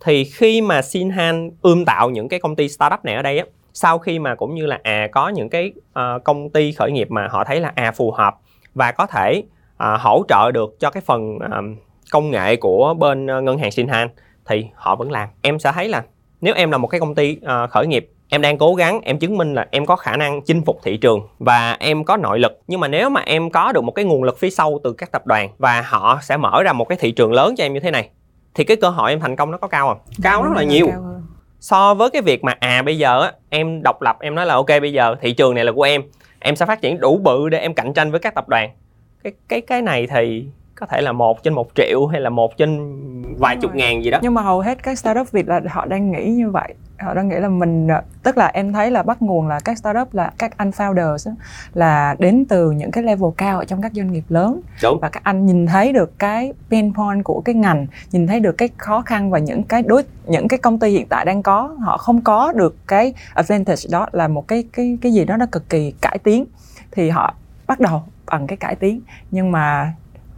Thì 0.00 0.24
khi 0.24 0.60
mà 0.60 0.82
Shinhan 0.82 1.50
ươm 1.62 1.84
tạo 1.84 2.10
những 2.10 2.28
cái 2.28 2.40
công 2.40 2.56
ty 2.56 2.68
startup 2.68 3.04
này 3.04 3.14
ở 3.14 3.22
đây 3.22 3.38
á 3.38 3.44
sau 3.74 3.98
khi 3.98 4.18
mà 4.18 4.34
cũng 4.34 4.54
như 4.54 4.66
là 4.66 4.80
à 4.82 5.08
có 5.12 5.28
những 5.28 5.48
cái 5.48 5.72
uh, 5.88 6.24
công 6.24 6.50
ty 6.50 6.72
khởi 6.72 6.92
nghiệp 6.92 7.10
mà 7.10 7.28
họ 7.30 7.44
thấy 7.44 7.60
là 7.60 7.72
à 7.74 7.92
phù 7.92 8.10
hợp 8.10 8.34
và 8.74 8.92
có 8.92 9.06
thể 9.06 9.42
uh, 9.74 10.00
hỗ 10.00 10.24
trợ 10.28 10.50
được 10.52 10.80
cho 10.80 10.90
cái 10.90 11.02
phần 11.06 11.36
uh, 11.36 11.78
công 12.10 12.30
nghệ 12.30 12.56
của 12.56 12.94
bên 12.94 13.26
uh, 13.38 13.44
ngân 13.44 13.58
hàng 13.58 13.70
Shinhan 13.70 14.08
thì 14.46 14.66
họ 14.74 14.96
vẫn 14.96 15.10
làm. 15.10 15.28
Em 15.42 15.58
sẽ 15.58 15.72
thấy 15.72 15.88
là 15.88 16.02
nếu 16.40 16.54
em 16.54 16.70
là 16.70 16.78
một 16.78 16.86
cái 16.86 17.00
công 17.00 17.14
ty 17.14 17.36
uh, 17.36 17.70
khởi 17.70 17.86
nghiệp 17.86 18.10
em 18.28 18.42
đang 18.42 18.58
cố 18.58 18.74
gắng 18.74 19.00
em 19.00 19.18
chứng 19.18 19.36
minh 19.36 19.54
là 19.54 19.66
em 19.70 19.86
có 19.86 19.96
khả 19.96 20.16
năng 20.16 20.42
chinh 20.42 20.62
phục 20.64 20.80
thị 20.82 20.96
trường 20.96 21.20
và 21.38 21.76
em 21.80 22.04
có 22.04 22.16
nội 22.16 22.38
lực. 22.38 22.60
Nhưng 22.66 22.80
mà 22.80 22.88
nếu 22.88 23.10
mà 23.10 23.20
em 23.20 23.50
có 23.50 23.72
được 23.72 23.84
một 23.84 23.92
cái 23.92 24.04
nguồn 24.04 24.22
lực 24.22 24.38
phía 24.38 24.50
sau 24.50 24.80
từ 24.84 24.92
các 24.92 25.12
tập 25.12 25.26
đoàn 25.26 25.50
và 25.58 25.82
họ 25.86 26.18
sẽ 26.22 26.36
mở 26.36 26.62
ra 26.62 26.72
một 26.72 26.88
cái 26.88 26.98
thị 27.00 27.12
trường 27.12 27.32
lớn 27.32 27.54
cho 27.56 27.64
em 27.64 27.74
như 27.74 27.80
thế 27.80 27.90
này 27.90 28.08
thì 28.54 28.64
cái 28.64 28.76
cơ 28.76 28.88
hội 28.88 29.10
em 29.10 29.20
thành 29.20 29.36
công 29.36 29.50
nó 29.50 29.58
có 29.58 29.68
cao 29.68 29.88
không? 29.88 29.98
Cao 30.22 30.42
rất 30.42 30.52
là 30.54 30.62
nhiều. 30.62 30.88
so 31.60 31.94
với 31.94 32.10
cái 32.10 32.22
việc 32.22 32.44
mà 32.44 32.56
à 32.60 32.82
bây 32.82 32.98
giờ 32.98 33.22
á 33.22 33.32
em 33.48 33.82
độc 33.82 34.02
lập 34.02 34.16
em 34.20 34.34
nói 34.34 34.46
là 34.46 34.54
ok 34.54 34.68
bây 34.68 34.92
giờ 34.92 35.16
thị 35.20 35.32
trường 35.32 35.54
này 35.54 35.64
là 35.64 35.72
của 35.72 35.82
em 35.82 36.02
em 36.38 36.56
sẽ 36.56 36.66
phát 36.66 36.82
triển 36.82 37.00
đủ 37.00 37.16
bự 37.16 37.48
để 37.48 37.58
em 37.58 37.74
cạnh 37.74 37.92
tranh 37.94 38.10
với 38.10 38.20
các 38.20 38.34
tập 38.34 38.48
đoàn. 38.48 38.70
Cái 39.22 39.32
cái 39.48 39.60
cái 39.60 39.82
này 39.82 40.06
thì 40.06 40.46
có 40.80 40.86
thể 40.86 41.00
là 41.00 41.12
một 41.12 41.42
trên 41.42 41.54
một 41.54 41.68
triệu 41.74 42.06
hay 42.06 42.20
là 42.20 42.30
một 42.30 42.56
trên 42.56 42.96
vài 43.38 43.56
chục 43.56 43.74
ngàn 43.74 44.04
gì 44.04 44.10
đó. 44.10 44.18
nhưng 44.22 44.34
mà 44.34 44.42
hầu 44.42 44.60
hết 44.60 44.82
các 44.82 44.98
startup 44.98 45.32
việt 45.32 45.48
là 45.48 45.60
họ 45.68 45.86
đang 45.86 46.10
nghĩ 46.10 46.24
như 46.24 46.50
vậy. 46.50 46.74
Họ 46.98 47.14
đang 47.14 47.28
nghĩ 47.28 47.36
là 47.36 47.48
mình 47.48 47.88
tức 48.22 48.36
là 48.38 48.46
em 48.46 48.72
thấy 48.72 48.90
là 48.90 49.02
bắt 49.02 49.22
nguồn 49.22 49.48
là 49.48 49.60
các 49.60 49.78
startup 49.78 50.14
là 50.14 50.32
các 50.38 50.56
anh 50.56 50.70
founders 50.70 51.34
là 51.74 52.16
đến 52.18 52.44
từ 52.48 52.70
những 52.70 52.90
cái 52.90 53.04
level 53.04 53.30
cao 53.36 53.58
ở 53.58 53.64
trong 53.64 53.82
các 53.82 53.92
doanh 53.94 54.12
nghiệp 54.12 54.24
lớn. 54.28 54.60
Đúng. 54.82 54.98
và 55.00 55.08
các 55.08 55.24
anh 55.24 55.46
nhìn 55.46 55.66
thấy 55.66 55.92
được 55.92 56.18
cái 56.18 56.52
pain 56.70 56.94
point 56.94 57.24
của 57.24 57.42
cái 57.44 57.54
ngành 57.54 57.86
nhìn 58.12 58.26
thấy 58.26 58.40
được 58.40 58.52
cái 58.58 58.68
khó 58.76 59.02
khăn 59.02 59.30
và 59.30 59.38
những 59.38 59.62
cái 59.62 59.82
đối 59.82 60.02
những 60.26 60.48
cái 60.48 60.58
công 60.58 60.78
ty 60.78 60.90
hiện 60.90 61.06
tại 61.08 61.24
đang 61.24 61.42
có. 61.42 61.76
Họ 61.80 61.96
không 61.96 62.20
có 62.20 62.52
được 62.52 62.76
cái 62.86 63.14
advantage 63.34 63.82
đó 63.90 64.06
là 64.12 64.28
một 64.28 64.48
cái 64.48 64.64
cái 64.72 64.98
cái 65.02 65.12
gì 65.12 65.24
đó 65.24 65.36
nó 65.36 65.46
cực 65.52 65.70
kỳ 65.70 65.90
cải 66.00 66.18
tiến. 66.18 66.44
Thì 66.90 67.10
họ 67.10 67.34
bắt 67.66 67.80
đầu 67.80 68.02
bằng 68.26 68.46
cái 68.46 68.56
cải 68.56 68.74
tiến. 68.74 69.00
Nhưng 69.30 69.52
mà 69.52 69.92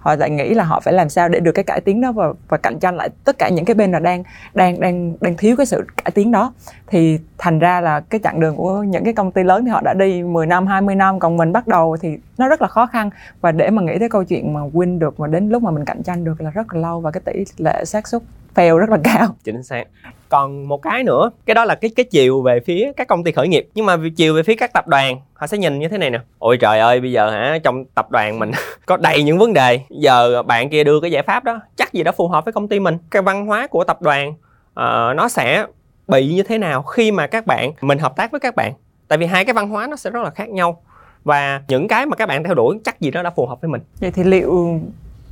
họ 0.06 0.16
lại 0.16 0.30
nghĩ 0.30 0.54
là 0.54 0.64
họ 0.64 0.80
phải 0.80 0.94
làm 0.94 1.08
sao 1.08 1.28
để 1.28 1.40
được 1.40 1.52
cái 1.52 1.64
cải 1.64 1.80
tiến 1.80 2.00
đó 2.00 2.12
và 2.12 2.32
và 2.48 2.56
cạnh 2.56 2.78
tranh 2.78 2.96
lại 2.96 3.08
tất 3.24 3.38
cả 3.38 3.48
những 3.48 3.64
cái 3.64 3.74
bên 3.74 3.92
là 3.92 3.98
đang 3.98 4.22
đang 4.54 4.80
đang 4.80 5.12
đang 5.20 5.36
thiếu 5.36 5.56
cái 5.56 5.66
sự 5.66 5.84
cải 6.04 6.10
tiến 6.10 6.30
đó. 6.30 6.52
Thì 6.86 7.18
thành 7.38 7.58
ra 7.58 7.80
là 7.80 8.00
cái 8.00 8.20
chặng 8.24 8.40
đường 8.40 8.56
của 8.56 8.82
những 8.82 9.04
cái 9.04 9.12
công 9.12 9.32
ty 9.32 9.42
lớn 9.42 9.64
thì 9.64 9.70
họ 9.70 9.80
đã 9.84 9.94
đi 9.94 10.22
10 10.22 10.46
năm 10.46 10.66
20 10.66 10.94
năm, 10.94 11.18
còn 11.18 11.36
mình 11.36 11.52
bắt 11.52 11.66
đầu 11.66 11.96
thì 12.00 12.18
nó 12.38 12.48
rất 12.48 12.62
là 12.62 12.68
khó 12.68 12.86
khăn. 12.86 13.10
Và 13.40 13.52
để 13.52 13.70
mà 13.70 13.82
nghĩ 13.82 13.98
tới 13.98 14.08
câu 14.08 14.24
chuyện 14.24 14.52
mà 14.52 14.60
win 14.60 14.98
được, 14.98 15.20
mà 15.20 15.26
đến 15.26 15.48
lúc 15.48 15.62
mà 15.62 15.70
mình 15.70 15.84
cạnh 15.84 16.02
tranh 16.02 16.24
được 16.24 16.40
là 16.40 16.50
rất 16.50 16.74
là 16.74 16.80
lâu 16.80 17.00
và 17.00 17.10
cái 17.10 17.20
tỷ 17.24 17.44
lệ 17.58 17.84
xác 17.84 18.08
suất 18.08 18.22
fail 18.56 18.78
rất 18.78 18.90
là 18.90 18.98
cao. 19.04 19.36
Chính 19.44 19.62
xác. 19.62 19.84
Còn 20.28 20.68
một 20.68 20.82
cái 20.82 21.02
nữa 21.02 21.30
cái 21.46 21.54
đó 21.54 21.64
là 21.64 21.74
cái 21.74 21.90
cái 21.96 22.04
chiều 22.04 22.42
về 22.42 22.60
phía 22.60 22.92
các 22.96 23.08
công 23.08 23.24
ty 23.24 23.32
khởi 23.32 23.48
nghiệp. 23.48 23.68
Nhưng 23.74 23.86
mà 23.86 23.96
chiều 24.16 24.34
về 24.34 24.42
phía 24.42 24.54
các 24.54 24.72
tập 24.72 24.88
đoàn 24.88 25.20
họ 25.34 25.46
sẽ 25.46 25.58
nhìn 25.58 25.78
như 25.78 25.88
thế 25.88 25.98
này 25.98 26.10
nè. 26.10 26.18
Ôi 26.38 26.56
trời 26.56 26.80
ơi 26.80 27.00
bây 27.00 27.12
giờ 27.12 27.30
hả 27.30 27.58
trong 27.64 27.84
tập 27.84 28.10
đoàn 28.10 28.38
mình 28.38 28.50
có 28.86 28.96
đầy 28.96 29.22
những 29.22 29.38
vấn 29.38 29.52
đề. 29.52 29.80
Giờ 29.90 30.42
bạn 30.42 30.70
kia 30.70 30.84
đưa 30.84 31.00
cái 31.00 31.10
giải 31.10 31.22
pháp 31.22 31.44
đó 31.44 31.60
chắc 31.76 31.92
gì 31.92 32.02
đó 32.02 32.12
phù 32.12 32.28
hợp 32.28 32.44
với 32.44 32.52
công 32.52 32.68
ty 32.68 32.80
mình. 32.80 32.98
Cái 33.10 33.22
văn 33.22 33.46
hóa 33.46 33.66
của 33.66 33.84
tập 33.84 34.02
đoàn 34.02 34.28
uh, 34.30 35.16
nó 35.16 35.28
sẽ 35.28 35.66
bị 36.08 36.34
như 36.34 36.42
thế 36.42 36.58
nào 36.58 36.82
khi 36.82 37.12
mà 37.12 37.26
các 37.26 37.46
bạn 37.46 37.72
mình 37.80 37.98
hợp 37.98 38.16
tác 38.16 38.30
với 38.30 38.40
các 38.40 38.56
bạn. 38.56 38.72
Tại 39.08 39.18
vì 39.18 39.26
hai 39.26 39.44
cái 39.44 39.54
văn 39.54 39.68
hóa 39.68 39.86
nó 39.86 39.96
sẽ 39.96 40.10
rất 40.10 40.22
là 40.22 40.30
khác 40.30 40.48
nhau. 40.48 40.82
Và 41.24 41.62
những 41.68 41.88
cái 41.88 42.06
mà 42.06 42.16
các 42.16 42.26
bạn 42.26 42.44
theo 42.44 42.54
đuổi 42.54 42.78
chắc 42.84 43.00
gì 43.00 43.10
đó 43.10 43.22
đã 43.22 43.30
phù 43.30 43.46
hợp 43.46 43.60
với 43.60 43.68
mình. 43.68 43.80
Vậy 44.00 44.10
thì 44.10 44.24
liệu 44.24 44.80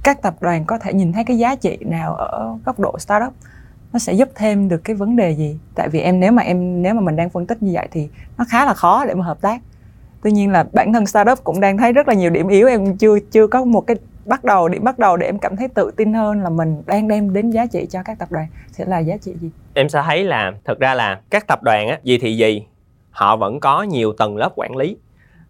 các 0.05 0.23
tập 0.23 0.35
đoàn 0.41 0.65
có 0.65 0.79
thể 0.79 0.93
nhìn 0.95 1.13
thấy 1.13 1.25
cái 1.25 1.39
giá 1.39 1.55
trị 1.55 1.79
nào 1.81 2.15
ở 2.15 2.57
góc 2.65 2.81
độ 2.81 2.99
startup? 2.99 3.33
Nó 3.93 3.99
sẽ 3.99 4.13
giúp 4.13 4.29
thêm 4.35 4.69
được 4.69 4.85
cái 4.85 4.97
vấn 4.97 5.17
đề 5.17 5.31
gì? 5.31 5.59
Tại 5.75 5.89
vì 5.89 6.01
em, 6.01 6.21
nếu 6.21 6.33
mà 6.33 6.43
em, 6.43 6.83
nếu 6.83 6.95
mà 6.95 7.01
mình 7.01 7.17
đang 7.17 7.31
phân 7.31 7.47
tích 7.47 7.63
như 7.63 7.71
vậy 7.75 7.89
thì 7.91 8.09
nó 8.39 8.45
khá 8.49 8.67
là 8.67 8.75
khó 8.75 9.05
để 9.07 9.15
mà 9.15 9.25
hợp 9.25 9.41
tác. 9.41 9.63
Tuy 10.23 10.33
nhiên 10.33 10.51
là 10.51 10.67
bản 10.73 10.93
thân 10.93 11.07
startup 11.07 11.45
cũng 11.45 11.61
đang 11.61 11.79
thấy 11.79 11.93
rất 11.93 12.09
là 12.09 12.15
nhiều 12.15 12.31
điểm 12.31 12.49
yếu. 12.49 12.69
Em 12.69 12.97
chưa 12.97 13.19
chưa 13.31 13.47
có 13.47 13.65
một 13.65 13.81
cái 13.81 13.97
bắt 14.25 14.45
đầu, 14.45 14.69
điểm 14.69 14.85
bắt 14.85 14.99
đầu 14.99 15.17
để 15.17 15.27
em 15.27 15.39
cảm 15.39 15.57
thấy 15.57 15.69
tự 15.69 15.91
tin 15.97 16.15
hơn 16.15 16.43
là 16.43 16.51
mình 16.51 16.83
đang 16.87 17.09
đem 17.09 17.33
đến 17.33 17.51
giá 17.51 17.67
trị 17.67 17.87
cho 17.91 18.03
các 18.03 18.19
tập 18.19 18.33
đoàn. 18.33 18.47
Sẽ 18.73 18.85
là 18.85 18.99
giá 18.99 19.17
trị 19.17 19.35
gì? 19.41 19.51
Em 19.75 19.89
sẽ 19.89 20.03
thấy 20.07 20.25
là 20.25 20.53
thực 20.65 20.81
ra 20.81 20.95
là 20.95 21.21
các 21.31 21.47
tập 21.47 21.63
đoàn 21.63 21.89
á 21.89 21.99
gì 22.03 22.19
thì 22.19 22.37
gì, 22.37 22.67
họ 23.11 23.37
vẫn 23.37 23.61
có 23.61 23.83
nhiều 23.83 24.13
tầng 24.13 24.37
lớp 24.37 24.53
quản 24.57 24.77
lý. 24.77 24.97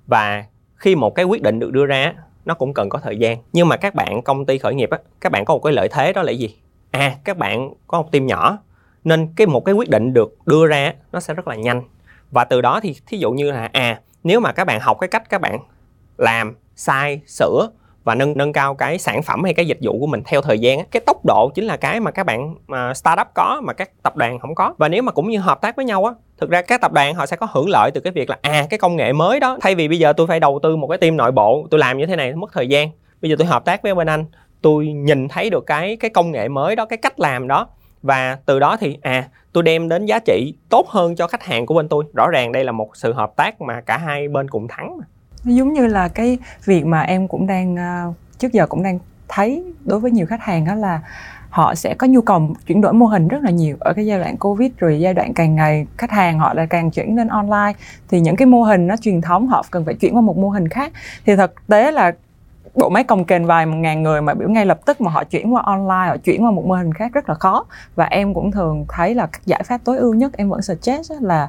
Và 0.07 0.45
khi 0.77 0.95
một 0.97 1.15
cái 1.15 1.25
quyết 1.25 1.43
định 1.43 1.59
được 1.59 1.73
đưa 1.73 1.87
ra 1.87 2.15
nó 2.45 2.55
cũng 2.55 2.75
cần 2.75 2.89
có 2.89 2.99
thời 2.99 3.17
gian. 3.17 3.39
Nhưng 3.53 3.69
mà 3.69 3.77
các 3.77 3.95
bạn 3.95 4.23
công 4.23 4.47
ty 4.47 4.59
khởi 4.59 4.75
nghiệp 4.75 4.91
á, 4.91 4.99
các 5.21 5.33
bạn 5.33 5.45
có 5.45 5.55
một 5.55 5.61
cái 5.61 5.73
lợi 5.73 5.89
thế 5.89 6.13
đó 6.13 6.23
là 6.23 6.33
gì? 6.33 6.57
À 6.91 7.17
các 7.25 7.37
bạn 7.37 7.75
có 7.87 8.03
một 8.03 8.13
team 8.13 8.27
nhỏ, 8.27 8.59
nên 9.05 9.29
cái 9.37 9.47
một 9.47 9.65
cái 9.65 9.75
quyết 9.75 9.91
định 9.91 10.13
được 10.13 10.39
đưa 10.47 10.67
ra 10.67 10.95
nó 11.13 11.21
sẽ 11.21 11.35
rất 11.35 11.49
là 11.49 11.55
nhanh. 11.55 11.83
Và 12.31 12.45
từ 12.45 12.61
đó 12.61 12.81
thì 12.83 12.97
thí 13.07 13.19
dụ 13.19 13.33
như 13.33 13.53
là 13.53 13.71
à 13.73 14.01
nếu 14.25 14.41
mà 14.41 14.53
các 14.53 14.65
bạn 14.65 14.81
học 14.81 14.97
cái 15.01 15.09
cách 15.09 15.31
các 15.31 15.41
bạn 15.41 15.59
làm, 16.17 16.57
sai, 16.77 17.21
sửa 17.27 17.71
và 18.05 18.15
nâng 18.15 18.37
nâng 18.37 18.53
cao 18.53 18.75
cái 18.75 18.99
sản 18.99 19.23
phẩm 19.23 19.45
hay 19.45 19.55
cái 19.55 19.67
dịch 19.67 19.79
vụ 19.83 19.99
của 20.01 20.07
mình 20.07 20.23
theo 20.27 20.43
thời 20.43 20.59
gian 20.59 20.85
cái 20.91 21.03
tốc 21.07 21.25
độ 21.25 21.51
chính 21.55 21.65
là 21.65 21.77
cái 21.77 22.01
mà 22.01 22.11
các 22.11 22.27
bạn 22.27 22.55
mà 22.67 22.95
startup 22.95 23.27
có 23.35 23.61
mà 23.65 23.73
các 23.73 23.91
tập 24.03 24.17
đoàn 24.17 24.39
không 24.39 24.55
có. 24.55 24.75
Và 24.79 24.89
nếu 24.89 25.03
mà 25.03 25.13
cũng 25.13 25.31
như 25.31 25.39
hợp 25.39 25.61
tác 25.61 25.77
với 25.77 25.85
nhau 25.85 26.05
á 26.05 26.13
thực 26.39 26.51
ra 26.51 26.63
các 26.63 26.81
tập 26.81 26.93
đoàn 26.93 27.15
họ 27.15 27.27
sẽ 27.27 27.37
có 27.37 27.47
hưởng 27.53 27.69
lợi 27.69 27.91
từ 27.91 28.01
cái 28.01 28.13
việc 28.13 28.31
là 28.31 28.39
à 28.43 28.67
cái 28.71 28.79
công 28.79 28.97
nghệ 28.97 29.13
mới 29.13 29.41
đó. 29.41 29.59
Thay 29.61 29.75
vì 29.75 29.89
bây 29.89 29.99
giờ 29.99 30.13
tôi 30.13 30.27
phải 30.27 30.41
đầu 30.41 30.61
tư 30.63 30.77
một 30.77 30.87
cái 30.87 30.99
team 30.99 31.17
nội 31.17 31.33
bộ, 31.33 31.67
tôi 31.71 31.81
làm 31.81 31.99
như 31.99 32.07
thế 32.07 32.17
này 32.17 32.33
mất 32.33 32.53
thời 32.53 32.69
gian. 32.69 32.89
Bây 33.23 33.31
giờ 33.31 33.37
tôi 33.39 33.47
hợp 33.47 33.65
tác 33.65 33.83
với 33.83 33.95
bên 33.95 34.09
anh, 34.09 34.25
tôi 34.63 34.87
nhìn 34.87 35.29
thấy 35.29 35.51
được 35.51 35.67
cái 35.67 35.97
cái 35.97 36.11
công 36.11 36.31
nghệ 36.31 36.49
mới 36.49 36.77
đó, 36.77 36.85
cái 36.85 36.97
cách 36.97 37.21
làm 37.21 37.49
đó. 37.49 37.69
Và 38.03 38.39
từ 38.47 38.59
đó 38.59 38.77
thì 38.81 38.99
à 39.03 39.29
tôi 39.53 39.63
đem 39.63 39.89
đến 39.89 40.07
giá 40.07 40.19
trị 40.19 40.55
tốt 40.69 40.89
hơn 40.89 41.17
cho 41.17 41.27
khách 41.27 41.43
hàng 41.43 41.67
của 41.67 41.75
bên 41.75 41.89
tôi. 41.89 42.05
Rõ 42.15 42.29
ràng 42.31 42.53
đây 42.53 42.65
là 42.65 42.73
một 42.73 42.97
sự 42.97 43.13
hợp 43.13 43.33
tác 43.37 43.61
mà 43.61 43.81
cả 43.81 43.99
hai 43.99 44.29
bên 44.29 44.51
cùng 44.51 44.69
thắng 44.69 44.99
mà. 44.99 45.05
Giống 45.45 45.73
như 45.73 45.87
là 45.87 46.09
cái 46.09 46.39
việc 46.65 46.87
mà 46.87 47.01
em 47.01 47.29
cũng 47.29 47.47
đang 47.47 47.79
à, 47.79 48.05
trước 48.39 48.53
giờ 48.53 48.67
cũng 48.67 48.83
đang 48.83 48.99
thấy 49.29 49.65
đối 49.85 50.01
với 50.01 50.11
nhiều 50.11 50.27
khách 50.27 50.41
hàng 50.41 50.65
đó 50.65 50.75
là 50.75 51.01
họ 51.55 51.75
sẽ 51.75 51.95
có 51.95 52.07
nhu 52.07 52.21
cầu 52.21 52.49
chuyển 52.67 52.81
đổi 52.81 52.93
mô 52.93 53.07
hình 53.07 53.29
rất 53.29 53.43
là 53.43 53.51
nhiều 53.51 53.77
ở 53.81 53.93
cái 53.93 54.07
giai 54.07 54.19
đoạn 54.19 54.37
covid, 54.37 54.73
rồi 54.79 55.01
giai 55.01 55.15
đoạn 55.15 55.35
càng 55.35 55.55
ngày 55.55 55.87
khách 55.97 56.11
hàng 56.11 56.39
họ 56.39 56.55
lại 56.55 56.67
càng 56.67 56.91
chuyển 56.91 57.17
lên 57.17 57.29
online. 57.29 57.73
Thì 58.09 58.21
những 58.21 58.37
cái 58.37 58.47
mô 58.47 58.63
hình 58.63 58.87
nó 58.87 58.97
truyền 58.97 59.21
thống, 59.21 59.47
họ 59.47 59.65
cần 59.71 59.85
phải 59.85 59.95
chuyển 59.95 60.17
qua 60.17 60.21
một 60.21 60.39
mô 60.39 60.51
hình 60.51 60.69
khác. 60.69 60.93
Thì 61.27 61.37
thực 61.37 61.67
tế 61.67 61.93
là 61.93 62.13
bộ 62.75 62.89
máy 62.89 63.05
cồng 63.05 63.25
kềnh 63.25 63.47
vài 63.47 63.67
một 63.67 63.77
ngàn 63.77 64.03
người 64.03 64.23
mà 64.23 64.35
biểu 64.35 64.49
ngay 64.49 64.67
lập 64.67 64.81
tức 64.87 65.01
mà 65.01 65.11
họ 65.11 65.25
chuyển 65.25 65.55
qua 65.55 65.63
online, 65.65 66.09
họ 66.09 66.17
chuyển 66.17 66.45
qua 66.45 66.51
một 66.51 66.67
mô 66.67 66.75
hình 66.75 66.93
khác 66.93 67.13
rất 67.13 67.29
là 67.29 67.35
khó. 67.35 67.65
Và 67.95 68.05
em 68.05 68.35
cũng 68.35 68.51
thường 68.51 68.87
thấy 68.89 69.15
là 69.15 69.27
các 69.27 69.41
giải 69.47 69.63
pháp 69.65 69.81
tối 69.85 69.99
ưu 69.99 70.15
nhất 70.15 70.33
em 70.37 70.51
vẫn 70.51 70.63
suggest 70.63 71.13
là 71.21 71.49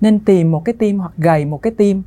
nên 0.00 0.18
tìm 0.18 0.50
một 0.50 0.64
cái 0.64 0.74
team 0.78 0.98
hoặc 0.98 1.12
gầy 1.16 1.44
một 1.44 1.62
cái 1.62 1.72
team 1.78 2.02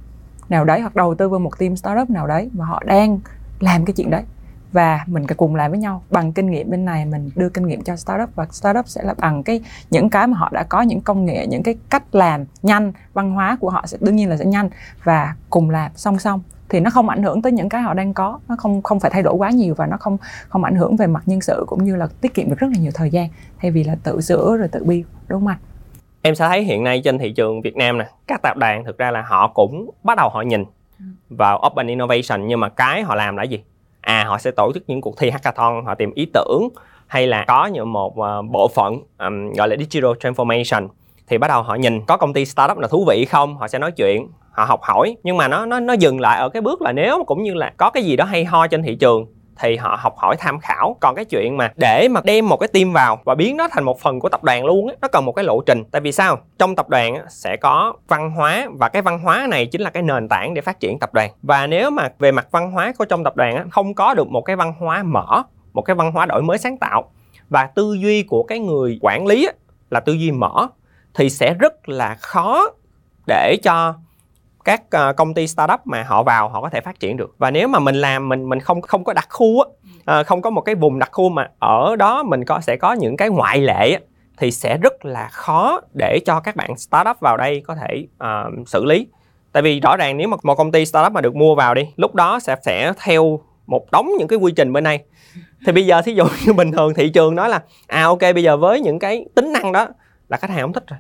nào 0.50 0.66
đấy, 0.66 0.80
hoặc 0.80 0.96
đầu 0.96 1.16
tư 1.16 1.30
vào 1.30 1.40
một 1.40 1.60
team 1.60 1.76
startup 1.76 2.10
nào 2.10 2.28
đấy 2.28 2.50
mà 2.54 2.66
họ 2.66 2.84
đang 2.86 3.20
làm 3.60 3.86
cái 3.86 3.94
chuyện 3.98 4.10
đấy 4.10 4.24
và 4.72 5.04
mình 5.08 5.28
cùng 5.28 5.56
làm 5.56 5.72
với 5.72 5.80
nhau 5.80 6.04
bằng 6.10 6.34
kinh 6.34 6.52
nghiệm 6.52 6.70
bên 6.70 6.86
này 6.86 7.06
mình 7.06 7.30
đưa 7.36 7.50
kinh 7.50 7.68
nghiệm 7.68 7.82
cho 7.82 7.96
startup 7.96 8.36
và 8.36 8.48
startup 8.52 8.88
sẽ 8.88 9.04
là 9.04 9.14
bằng 9.18 9.44
cái 9.44 9.62
những 9.90 10.10
cái 10.10 10.28
mà 10.28 10.38
họ 10.38 10.50
đã 10.54 10.64
có 10.64 10.82
những 10.82 11.02
công 11.02 11.26
nghệ 11.26 11.48
những 11.48 11.64
cái 11.64 11.76
cách 11.90 12.16
làm 12.16 12.46
nhanh 12.62 12.94
văn 13.14 13.32
hóa 13.32 13.58
của 13.60 13.70
họ 13.70 13.88
sẽ 13.88 13.98
đương 14.02 14.16
nhiên 14.16 14.30
là 14.30 14.38
sẽ 14.38 14.46
nhanh. 14.46 14.70
Và 15.04 15.36
cùng 15.50 15.70
làm 15.70 15.92
song 15.96 16.20
song 16.20 16.42
thì 16.70 16.80
nó 16.80 16.90
không 16.90 17.10
ảnh 17.10 17.24
hưởng 17.24 17.42
tới 17.42 17.52
những 17.52 17.70
cái 17.70 17.82
họ 17.82 17.94
đang 17.94 18.14
có 18.14 18.40
nó 18.48 18.56
không 18.56 18.82
không 18.82 19.00
phải 19.00 19.12
thay 19.12 19.24
đổi 19.24 19.34
quá 19.34 19.50
nhiều 19.50 19.74
và 19.76 19.86
nó 19.86 19.98
không 19.98 20.18
không 20.50 20.64
ảnh 20.64 20.76
hưởng 20.76 20.96
về 20.96 21.08
mặt 21.08 21.24
nhân 21.26 21.42
sự 21.42 21.66
cũng 21.68 21.84
như 21.84 21.96
là 21.96 22.08
tiết 22.22 22.34
kiệm 22.34 22.50
được 22.50 22.60
rất 22.60 22.68
là 22.72 22.80
nhiều 22.80 22.92
thời 22.94 23.10
gian 23.10 23.30
thay 23.60 23.72
vì 23.72 23.84
là 23.84 23.96
tự 24.04 24.22
sửa 24.22 24.58
rồi 24.58 24.68
tự 24.68 24.84
build 24.84 25.06
đúng 25.28 25.40
không 25.40 25.48
anh? 25.48 25.58
Em 26.22 26.36
sẽ 26.36 26.48
thấy 26.48 26.64
hiện 26.64 26.84
nay 26.84 27.02
trên 27.04 27.18
thị 27.18 27.32
trường 27.32 27.62
Việt 27.62 27.76
Nam 27.76 27.98
nè 27.98 28.08
các 28.28 28.42
tập 28.44 28.58
đoàn 28.58 28.84
thực 28.86 28.98
ra 28.98 29.12
là 29.12 29.22
họ 29.22 29.48
cũng 29.48 29.92
bắt 30.04 30.18
đầu 30.18 30.30
họ 30.30 30.42
nhìn 30.42 30.66
ừ. 31.00 31.06
vào 31.30 31.64
open 31.68 31.88
innovation 31.88 32.48
nhưng 32.48 32.60
mà 32.60 32.70
cái 32.70 33.04
họ 33.04 33.16
làm 33.16 33.38
là 33.38 33.44
gì 33.44 33.64
à 34.08 34.24
họ 34.28 34.38
sẽ 34.38 34.52
tổ 34.52 34.72
chức 34.74 34.84
những 34.88 35.02
cuộc 35.02 35.18
thi 35.18 35.30
hackathon 35.30 35.86
họ 35.86 35.96
tìm 35.96 36.12
ý 36.16 36.28
tưởng 36.34 36.70
hay 37.08 37.28
là 37.28 37.46
có 37.48 37.66
những 37.66 37.94
một 37.94 38.14
uh, 38.20 38.46
bộ 38.52 38.68
phận 38.68 38.94
um, 39.20 39.54
gọi 39.54 39.68
là 39.68 39.76
digital 39.80 40.12
transformation. 40.12 40.88
Thì 41.28 41.38
bắt 41.38 41.48
đầu 41.48 41.64
họ 41.64 41.76
nhìn 41.76 42.06
có 42.06 42.18
công 42.18 42.34
ty 42.34 42.46
startup 42.46 42.78
nào 42.78 42.88
thú 42.88 43.06
vị 43.08 43.26
không 43.26 43.58
họ 43.58 43.68
sẽ 43.68 43.80
nói 43.80 43.92
chuyện 43.92 44.28
họ 44.52 44.66
học 44.66 44.80
hỏi. 44.84 45.16
Nhưng 45.24 45.38
mà 45.38 45.48
nó 45.48 45.66
nó 45.66 45.80
nó 45.80 45.94
dừng 45.94 46.20
lại 46.20 46.40
ở 46.40 46.50
cái 46.50 46.62
bước 46.62 46.82
là 46.82 46.92
nếu 46.92 47.24
cũng 47.28 47.44
như 47.44 47.54
là 47.54 47.74
có 47.78 47.90
cái 47.90 48.04
gì 48.04 48.16
đó 48.16 48.26
hay 48.26 48.46
ho 48.46 48.68
trên 48.68 48.84
thị 48.84 48.96
trường 48.96 49.26
thì 49.60 49.76
họ 49.76 49.98
học 50.00 50.18
hỏi 50.18 50.36
tham 50.40 50.60
khảo. 50.60 50.98
Còn 51.02 51.16
cái 51.16 51.26
chuyện 51.26 51.58
mà 51.58 51.72
để 51.76 52.08
mà 52.12 52.22
đem 52.24 52.50
một 52.50 52.58
cái 52.58 52.68
team 52.68 52.94
vào 52.94 53.20
và 53.26 53.36
biến 53.36 53.58
nó 53.58 53.68
thành 53.72 53.84
một 53.84 54.00
phần 54.00 54.20
của 54.20 54.30
tập 54.30 54.44
đoàn 54.44 54.66
luôn 54.66 54.88
á, 54.88 54.96
nó 55.02 55.08
cần 55.08 55.26
một 55.26 55.32
cái 55.32 55.46
lộ 55.46 55.62
trình. 55.62 55.84
Tại 55.92 56.02
vì 56.02 56.12
sao? 56.12 56.40
Trong 56.60 56.76
tập 56.76 56.90
đoàn 56.90 57.18
sẽ 57.30 57.58
có 57.58 57.94
văn 58.08 58.32
hóa 58.32 58.68
và 58.80 58.90
cái 58.90 59.02
văn 59.02 59.20
hóa 59.20 59.48
này 59.50 59.66
chính 59.66 59.82
là 59.82 59.90
cái 59.90 60.04
nền 60.04 60.28
tảng 60.30 60.54
để 60.54 60.62
phát 60.62 60.80
triển 60.80 61.00
tập 61.00 61.14
đoàn. 61.14 61.32
Và 61.42 61.68
nếu 61.68 61.90
mà 61.90 62.10
về 62.20 62.32
mặt 62.32 62.48
văn 62.52 62.72
hóa 62.72 62.94
của 62.98 63.06
trong 63.06 63.24
tập 63.24 63.36
đoàn 63.36 63.70
không 63.70 63.94
có 63.94 64.14
được 64.14 64.28
một 64.28 64.42
cái 64.42 64.56
văn 64.56 64.74
hóa 64.80 65.04
mở, 65.04 65.44
một 65.74 65.82
cái 65.82 65.96
văn 65.96 66.12
hóa 66.12 66.26
đổi 66.26 66.42
mới 66.42 66.58
sáng 66.58 66.78
tạo 66.78 67.12
và 67.50 67.66
tư 67.76 67.98
duy 68.00 68.24
của 68.24 68.44
cái 68.44 68.60
người 68.60 69.00
quản 69.02 69.26
lý 69.28 69.50
là 69.90 70.00
tư 70.00 70.14
duy 70.14 70.32
mở, 70.32 70.68
thì 71.14 71.30
sẽ 71.30 71.54
rất 71.54 71.90
là 71.90 72.16
khó 72.20 72.70
để 73.28 73.58
cho 73.64 73.94
các 74.68 74.82
ờ, 74.92 75.14
công 75.14 75.34
ty 75.34 75.48
startup 75.48 75.80
mà 75.86 76.04
họ 76.04 76.24
vào 76.24 76.50
họ 76.50 76.62
có 76.62 76.70
thể 76.70 76.82
phát 76.82 77.00
triển 77.00 77.18
được. 77.18 77.36
Và 77.38 77.52
nếu 77.52 77.68
mà 77.68 77.80
mình 77.80 77.96
làm 77.96 78.30
mình 78.30 78.50
mình 78.50 78.60
không 78.60 78.82
không 78.82 79.04
có 79.04 79.14
đặc 79.14 79.28
khu 79.30 79.62
á 79.62 79.70
ờ, 80.06 80.24
không 80.24 80.42
có 80.42 80.50
một 80.50 80.62
cái 80.62 80.76
vùng 80.76 81.00
đặc 81.00 81.10
khu 81.12 81.30
mà 81.30 81.50
ở 81.60 81.96
đó 81.96 82.24
mình 82.24 82.46
có 82.46 82.60
sẽ 82.60 82.76
có 82.76 82.94
những 82.94 83.18
cái 83.18 83.30
ngoại 83.30 83.62
lệ 83.62 83.92
á, 83.92 84.00
thì 84.38 84.52
sẽ 84.52 84.78
rất 84.78 85.06
là 85.06 85.28
khó 85.32 85.82
để 85.94 86.20
cho 86.26 86.40
các 86.40 86.56
bạn 86.56 86.78
startup 86.78 87.20
vào 87.20 87.38
đây 87.38 87.62
có 87.68 87.76
thể 87.76 88.08
uh, 88.24 88.68
xử 88.68 88.86
lý. 88.86 89.08
Tại 89.52 89.64
vì 89.64 89.80
rõ 89.80 89.98
ràng 89.98 90.18
nếu 90.18 90.28
mà 90.28 90.38
một 90.44 90.56
công 90.56 90.72
ty 90.72 90.86
startup 90.86 91.14
mà 91.14 91.22
được 91.22 91.36
mua 91.36 91.56
vào 91.56 91.74
đi 91.74 91.82
lúc 91.96 92.16
đó 92.16 92.40
sẽ 92.40 92.56
sẽ 92.62 92.94
theo 93.04 93.40
một 93.68 93.92
đống 93.92 94.10
những 94.20 94.28
cái 94.28 94.40
quy 94.40 94.52
trình 94.56 94.74
bên 94.74 94.84
đây. 94.84 95.00
Thì 95.66 95.72
bây 95.72 95.86
giờ 95.86 96.02
thí 96.02 96.14
dụ 96.14 96.26
như 96.46 96.54
bình 96.54 96.72
thường 96.72 96.94
thị 96.94 97.10
trường 97.10 97.36
nói 97.36 97.50
là 97.50 97.62
à 97.88 98.04
ok 98.04 98.22
bây 98.22 98.44
giờ 98.44 98.58
với 98.58 98.82
những 98.82 99.00
cái 99.00 99.26
tính 99.36 99.52
năng 99.54 99.72
đó 99.72 99.88
là 100.30 100.38
khách 100.38 100.50
hàng 100.50 100.62
không 100.62 100.74
thích 100.74 100.88
rồi 100.88 101.00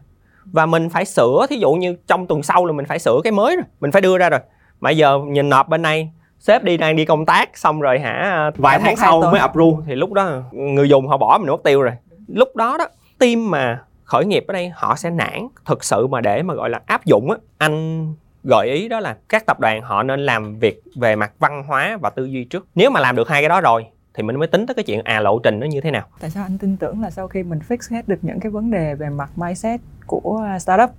và 0.52 0.66
mình 0.66 0.90
phải 0.90 1.06
sửa 1.06 1.46
thí 1.50 1.58
dụ 1.58 1.74
như 1.74 1.96
trong 2.08 2.28
tuần 2.28 2.44
sau 2.44 2.66
là 2.66 2.74
mình 2.74 2.86
phải 2.86 3.00
sửa 3.00 3.20
cái 3.24 3.32
mới 3.32 3.56
rồi 3.56 3.66
mình 3.80 3.92
phải 3.92 4.02
đưa 4.02 4.18
ra 4.18 4.30
rồi. 4.30 4.40
Mà 4.80 4.90
giờ 4.90 5.20
nhìn 5.28 5.50
nộp 5.50 5.70
bên 5.70 5.82
này 5.82 6.12
sếp 6.40 6.64
đi 6.64 6.78
đang 6.78 6.96
đi 6.96 7.06
công 7.06 7.26
tác 7.26 7.58
xong 7.58 7.82
rồi 7.82 8.00
hả 8.00 8.52
vài 8.56 8.80
tháng 8.80 8.96
sau 8.96 9.22
mới 9.22 9.40
approve. 9.40 9.84
Thì 9.88 9.96
lúc 9.96 10.14
đó 10.14 10.30
người 10.52 10.90
dùng 10.90 11.08
họ 11.08 11.18
bỏ 11.18 11.38
mình 11.38 11.52
mất 11.52 11.64
tiêu 11.64 11.82
rồi. 11.82 11.94
Lúc 12.28 12.56
đó 12.56 12.78
đó 12.78 12.88
team 13.20 13.52
mà 13.52 13.82
khởi 14.04 14.26
nghiệp 14.26 14.46
ở 14.48 14.54
đây 14.54 14.72
họ 14.76 14.96
sẽ 14.96 15.10
nản. 15.10 15.48
Thực 15.66 15.84
sự 15.84 16.08
mà 16.08 16.22
để 16.22 16.44
mà 16.44 16.54
gọi 16.54 16.70
là 16.70 16.82
áp 16.86 17.06
dụng 17.06 17.32
á 17.32 17.38
anh 17.58 18.08
gợi 18.44 18.68
ý 18.68 18.88
đó 18.88 19.00
là 19.00 19.18
các 19.30 19.46
tập 19.46 19.60
đoàn 19.60 19.82
họ 19.82 20.04
nên 20.04 20.26
làm 20.26 20.60
việc 20.60 20.82
về 20.96 21.16
mặt 21.16 21.32
văn 21.40 21.64
hóa 21.68 21.98
và 22.02 22.10
tư 22.10 22.26
duy 22.26 22.44
trước. 22.44 22.68
Nếu 22.76 22.90
mà 22.90 23.00
làm 23.00 23.16
được 23.16 23.30
hai 23.30 23.42
cái 23.42 23.50
đó 23.50 23.62
rồi 23.62 23.86
thì 24.17 24.23
mình 24.23 24.39
mới 24.39 24.47
tính 24.47 24.65
tới 24.65 24.75
cái 24.75 24.84
chuyện 24.84 25.01
à 25.03 25.19
lộ 25.19 25.39
trình 25.39 25.60
nó 25.60 25.65
như 25.65 25.82
thế 25.82 25.91
nào. 25.91 26.08
Tại 26.19 26.30
sao 26.30 26.43
anh 26.43 26.58
tin 26.58 26.77
tưởng 26.77 27.01
là 27.01 27.10
sau 27.10 27.27
khi 27.27 27.43
mình 27.43 27.60
fix 27.67 27.95
hết 27.95 28.08
được 28.08 28.19
những 28.21 28.39
cái 28.39 28.51
vấn 28.51 28.71
đề 28.71 28.95
về 28.95 29.10
mặt 29.10 29.30
mindset 29.36 29.82
của 30.06 30.47
startup 30.60 30.89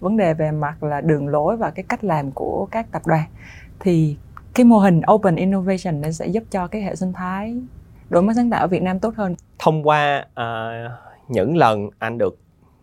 vấn 0.00 0.16
đề 0.16 0.34
về 0.34 0.50
mặt 0.50 0.82
là 0.82 1.00
đường 1.00 1.28
lối 1.28 1.56
và 1.56 1.70
cái 1.70 1.84
cách 1.88 2.04
làm 2.04 2.30
của 2.30 2.68
các 2.70 2.86
tập 2.92 3.02
đoàn 3.06 3.24
thì 3.80 4.16
cái 4.54 4.64
mô 4.64 4.78
hình 4.78 5.00
open 5.12 5.36
innovation 5.36 6.00
nó 6.00 6.10
sẽ 6.10 6.26
giúp 6.26 6.44
cho 6.50 6.66
cái 6.66 6.82
hệ 6.82 6.96
sinh 6.96 7.12
thái 7.12 7.56
đổi 8.10 8.22
mới 8.22 8.34
sáng 8.34 8.50
tạo 8.50 8.60
ở 8.60 8.66
Việt 8.66 8.82
Nam 8.82 8.98
tốt 8.98 9.14
hơn? 9.16 9.34
Thông 9.58 9.88
qua 9.88 10.26
uh, 10.32 10.92
những 11.28 11.56
lần 11.56 11.90
anh 11.98 12.18
được 12.18 12.38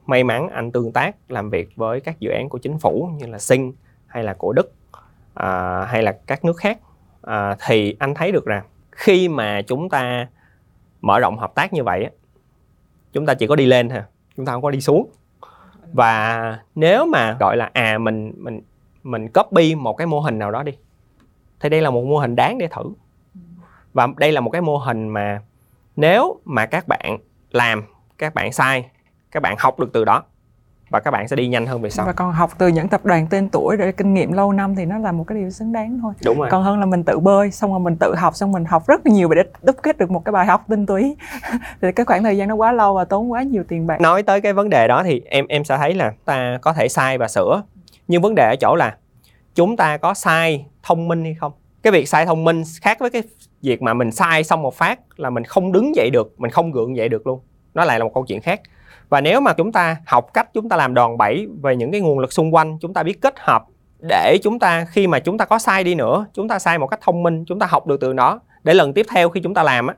may 0.05 0.23
mắn 0.23 0.49
anh 0.49 0.71
tương 0.71 0.91
tác 0.91 1.15
làm 1.27 1.49
việc 1.49 1.69
với 1.75 1.99
các 1.99 2.19
dự 2.19 2.29
án 2.29 2.49
của 2.49 2.57
chính 2.57 2.79
phủ 2.79 3.09
như 3.17 3.25
là 3.25 3.39
Sinh 3.39 3.73
hay 4.07 4.23
là 4.23 4.33
của 4.33 4.53
Đức 4.53 4.73
à, 5.33 5.81
hay 5.85 6.03
là 6.03 6.17
các 6.27 6.45
nước 6.45 6.57
khác 6.57 6.79
à, 7.21 7.55
thì 7.67 7.95
anh 7.99 8.13
thấy 8.13 8.31
được 8.31 8.45
rằng 8.45 8.63
khi 8.97 9.27
mà 9.27 9.61
chúng 9.61 9.89
ta 9.89 10.27
mở 11.01 11.19
rộng 11.19 11.37
hợp 11.37 11.55
tác 11.55 11.73
như 11.73 11.83
vậy 11.83 12.09
chúng 13.13 13.25
ta 13.25 13.33
chỉ 13.33 13.47
có 13.47 13.55
đi 13.55 13.65
lên 13.65 13.89
thôi, 13.89 14.01
chúng 14.37 14.45
ta 14.45 14.51
không 14.51 14.61
có 14.61 14.71
đi 14.71 14.81
xuống. 14.81 15.09
Và 15.93 16.59
nếu 16.75 17.05
mà 17.05 17.37
gọi 17.39 17.57
là 17.57 17.69
à 17.73 17.97
mình 17.97 18.33
mình 18.37 18.61
mình 19.03 19.27
copy 19.33 19.75
một 19.75 19.93
cái 19.93 20.07
mô 20.07 20.19
hình 20.19 20.39
nào 20.39 20.51
đó 20.51 20.63
đi, 20.63 20.71
thì 21.59 21.69
đây 21.69 21.81
là 21.81 21.89
một 21.89 22.03
mô 22.05 22.17
hình 22.17 22.35
đáng 22.35 22.57
để 22.57 22.67
thử. 22.67 22.83
Và 23.93 24.07
đây 24.17 24.31
là 24.31 24.41
một 24.41 24.49
cái 24.49 24.61
mô 24.61 24.77
hình 24.77 25.07
mà 25.09 25.41
nếu 25.95 26.39
mà 26.45 26.65
các 26.65 26.87
bạn 26.87 27.17
làm, 27.51 27.83
các 28.17 28.33
bạn 28.33 28.51
sai, 28.51 28.89
các 29.31 29.43
bạn 29.43 29.55
học 29.59 29.79
được 29.79 29.89
từ 29.93 30.05
đó 30.05 30.23
và 30.89 30.99
các 30.99 31.11
bạn 31.11 31.27
sẽ 31.27 31.35
đi 31.35 31.47
nhanh 31.47 31.65
hơn 31.65 31.81
về 31.81 31.89
sau. 31.89 32.05
Và 32.05 32.13
còn 32.13 32.31
học 32.31 32.51
từ 32.57 32.67
những 32.67 32.87
tập 32.87 33.05
đoàn 33.05 33.27
tên 33.29 33.49
tuổi 33.49 33.77
để 33.77 33.91
kinh 33.91 34.13
nghiệm 34.13 34.31
lâu 34.31 34.51
năm 34.51 34.75
thì 34.75 34.85
nó 34.85 34.97
là 34.97 35.11
một 35.11 35.23
cái 35.27 35.37
điều 35.37 35.49
xứng 35.49 35.71
đáng 35.71 35.99
thôi. 36.01 36.13
Đúng 36.25 36.39
rồi. 36.39 36.49
Còn 36.51 36.63
hơn 36.63 36.79
là 36.79 36.85
mình 36.85 37.03
tự 37.03 37.19
bơi 37.19 37.51
xong 37.51 37.71
rồi 37.71 37.79
mình 37.79 37.95
tự 37.99 38.15
học 38.15 38.35
xong 38.35 38.51
mình 38.51 38.65
học 38.65 38.87
rất 38.87 39.01
là 39.05 39.13
nhiều 39.13 39.29
để 39.29 39.43
đúc 39.61 39.75
kết 39.83 39.97
được 39.97 40.11
một 40.11 40.25
cái 40.25 40.31
bài 40.31 40.45
học 40.45 40.65
tinh 40.67 40.85
túy. 40.85 41.15
Thì 41.81 41.91
cái 41.91 42.05
khoảng 42.05 42.23
thời 42.23 42.37
gian 42.37 42.47
nó 42.47 42.55
quá 42.55 42.71
lâu 42.71 42.93
và 42.93 43.05
tốn 43.05 43.31
quá 43.31 43.43
nhiều 43.43 43.63
tiền 43.67 43.87
bạc. 43.87 44.01
Nói 44.01 44.23
tới 44.23 44.41
cái 44.41 44.53
vấn 44.53 44.69
đề 44.69 44.87
đó 44.87 45.03
thì 45.03 45.21
em 45.25 45.45
em 45.47 45.63
sẽ 45.63 45.77
thấy 45.77 45.93
là 45.93 46.13
ta 46.25 46.57
có 46.61 46.73
thể 46.73 46.87
sai 46.87 47.17
và 47.17 47.27
sửa. 47.27 47.63
Nhưng 48.07 48.21
vấn 48.21 48.35
đề 48.35 48.43
ở 48.43 48.55
chỗ 48.59 48.75
là 48.75 48.95
chúng 49.55 49.77
ta 49.77 49.97
có 49.97 50.13
sai 50.13 50.65
thông 50.83 51.07
minh 51.07 51.23
hay 51.23 51.33
không? 51.33 51.51
Cái 51.83 51.91
việc 51.91 52.09
sai 52.09 52.25
thông 52.25 52.43
minh 52.43 52.63
khác 52.81 52.97
với 52.99 53.09
cái 53.09 53.23
việc 53.61 53.81
mà 53.81 53.93
mình 53.93 54.11
sai 54.11 54.43
xong 54.43 54.61
một 54.61 54.75
phát 54.75 54.99
là 55.19 55.29
mình 55.29 55.43
không 55.43 55.71
đứng 55.71 55.95
dậy 55.95 56.09
được 56.13 56.33
mình 56.37 56.51
không 56.51 56.71
gượng 56.71 56.95
dậy 56.95 57.09
được 57.09 57.27
luôn. 57.27 57.39
Nó 57.73 57.85
lại 57.85 57.99
là 57.99 58.05
một 58.05 58.11
câu 58.13 58.25
chuyện 58.27 58.41
khác 58.41 58.61
và 59.09 59.21
nếu 59.21 59.41
mà 59.41 59.53
chúng 59.53 59.71
ta 59.71 59.97
học 60.05 60.33
cách 60.33 60.49
chúng 60.53 60.69
ta 60.69 60.75
làm 60.75 60.93
đòn 60.93 61.17
bẩy 61.17 61.47
về 61.61 61.75
những 61.75 61.91
cái 61.91 62.01
nguồn 62.01 62.19
lực 62.19 62.33
xung 62.33 62.55
quanh 62.55 62.77
chúng 62.81 62.93
ta 62.93 63.03
biết 63.03 63.21
kết 63.21 63.33
hợp 63.37 63.65
để 63.99 64.37
chúng 64.43 64.59
ta 64.59 64.85
khi 64.85 65.07
mà 65.07 65.19
chúng 65.19 65.37
ta 65.37 65.45
có 65.45 65.59
sai 65.59 65.83
đi 65.83 65.95
nữa 65.95 66.25
chúng 66.33 66.47
ta 66.47 66.59
sai 66.59 66.77
một 66.77 66.87
cách 66.87 66.99
thông 67.01 67.23
minh 67.23 67.45
chúng 67.45 67.59
ta 67.59 67.67
học 67.69 67.87
được 67.87 67.99
từ 68.01 68.13
đó 68.13 68.39
để 68.63 68.73
lần 68.73 68.93
tiếp 68.93 69.05
theo 69.09 69.29
khi 69.29 69.41
chúng 69.43 69.53
ta 69.53 69.63
làm 69.63 69.87
á 69.87 69.95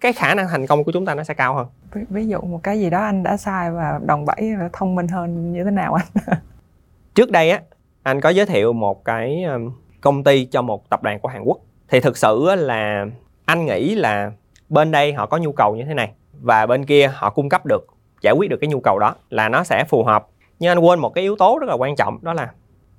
cái 0.00 0.12
khả 0.12 0.34
năng 0.34 0.48
thành 0.48 0.66
công 0.66 0.84
của 0.84 0.92
chúng 0.92 1.06
ta 1.06 1.14
nó 1.14 1.24
sẽ 1.24 1.34
cao 1.34 1.54
hơn. 1.54 1.66
Ví, 1.92 2.02
ví 2.08 2.26
dụ 2.26 2.40
một 2.40 2.60
cái 2.62 2.80
gì 2.80 2.90
đó 2.90 3.00
anh 3.00 3.22
đã 3.22 3.36
sai 3.36 3.70
và 3.70 4.00
đòn 4.02 4.24
bẩy 4.24 4.52
thông 4.72 4.94
minh 4.94 5.08
hơn 5.08 5.52
như 5.52 5.64
thế 5.64 5.70
nào 5.70 5.94
anh? 5.94 6.06
Trước 7.14 7.30
đây 7.30 7.50
á 7.50 7.60
anh 8.02 8.20
có 8.20 8.28
giới 8.28 8.46
thiệu 8.46 8.72
một 8.72 9.04
cái 9.04 9.44
công 10.00 10.24
ty 10.24 10.44
cho 10.44 10.62
một 10.62 10.90
tập 10.90 11.02
đoàn 11.02 11.20
của 11.20 11.28
Hàn 11.28 11.42
Quốc. 11.44 11.58
Thì 11.88 12.00
thực 12.00 12.16
sự 12.16 12.54
là 12.56 13.06
anh 13.44 13.66
nghĩ 13.66 13.94
là 13.94 14.32
bên 14.68 14.90
đây 14.90 15.12
họ 15.12 15.26
có 15.26 15.36
nhu 15.36 15.52
cầu 15.52 15.76
như 15.76 15.84
thế 15.84 15.94
này 15.94 16.12
và 16.40 16.66
bên 16.66 16.84
kia 16.84 17.10
họ 17.14 17.30
cung 17.30 17.48
cấp 17.48 17.66
được 17.66 17.86
giải 18.20 18.34
quyết 18.34 18.50
được 18.50 18.56
cái 18.60 18.68
nhu 18.68 18.80
cầu 18.80 18.98
đó 18.98 19.14
là 19.30 19.48
nó 19.48 19.64
sẽ 19.64 19.84
phù 19.84 20.04
hợp. 20.04 20.26
Nhưng 20.58 20.70
anh 20.70 20.78
quên 20.78 20.98
một 20.98 21.14
cái 21.14 21.22
yếu 21.22 21.36
tố 21.36 21.58
rất 21.60 21.66
là 21.66 21.74
quan 21.74 21.96
trọng 21.96 22.18
đó 22.22 22.32
là 22.32 22.50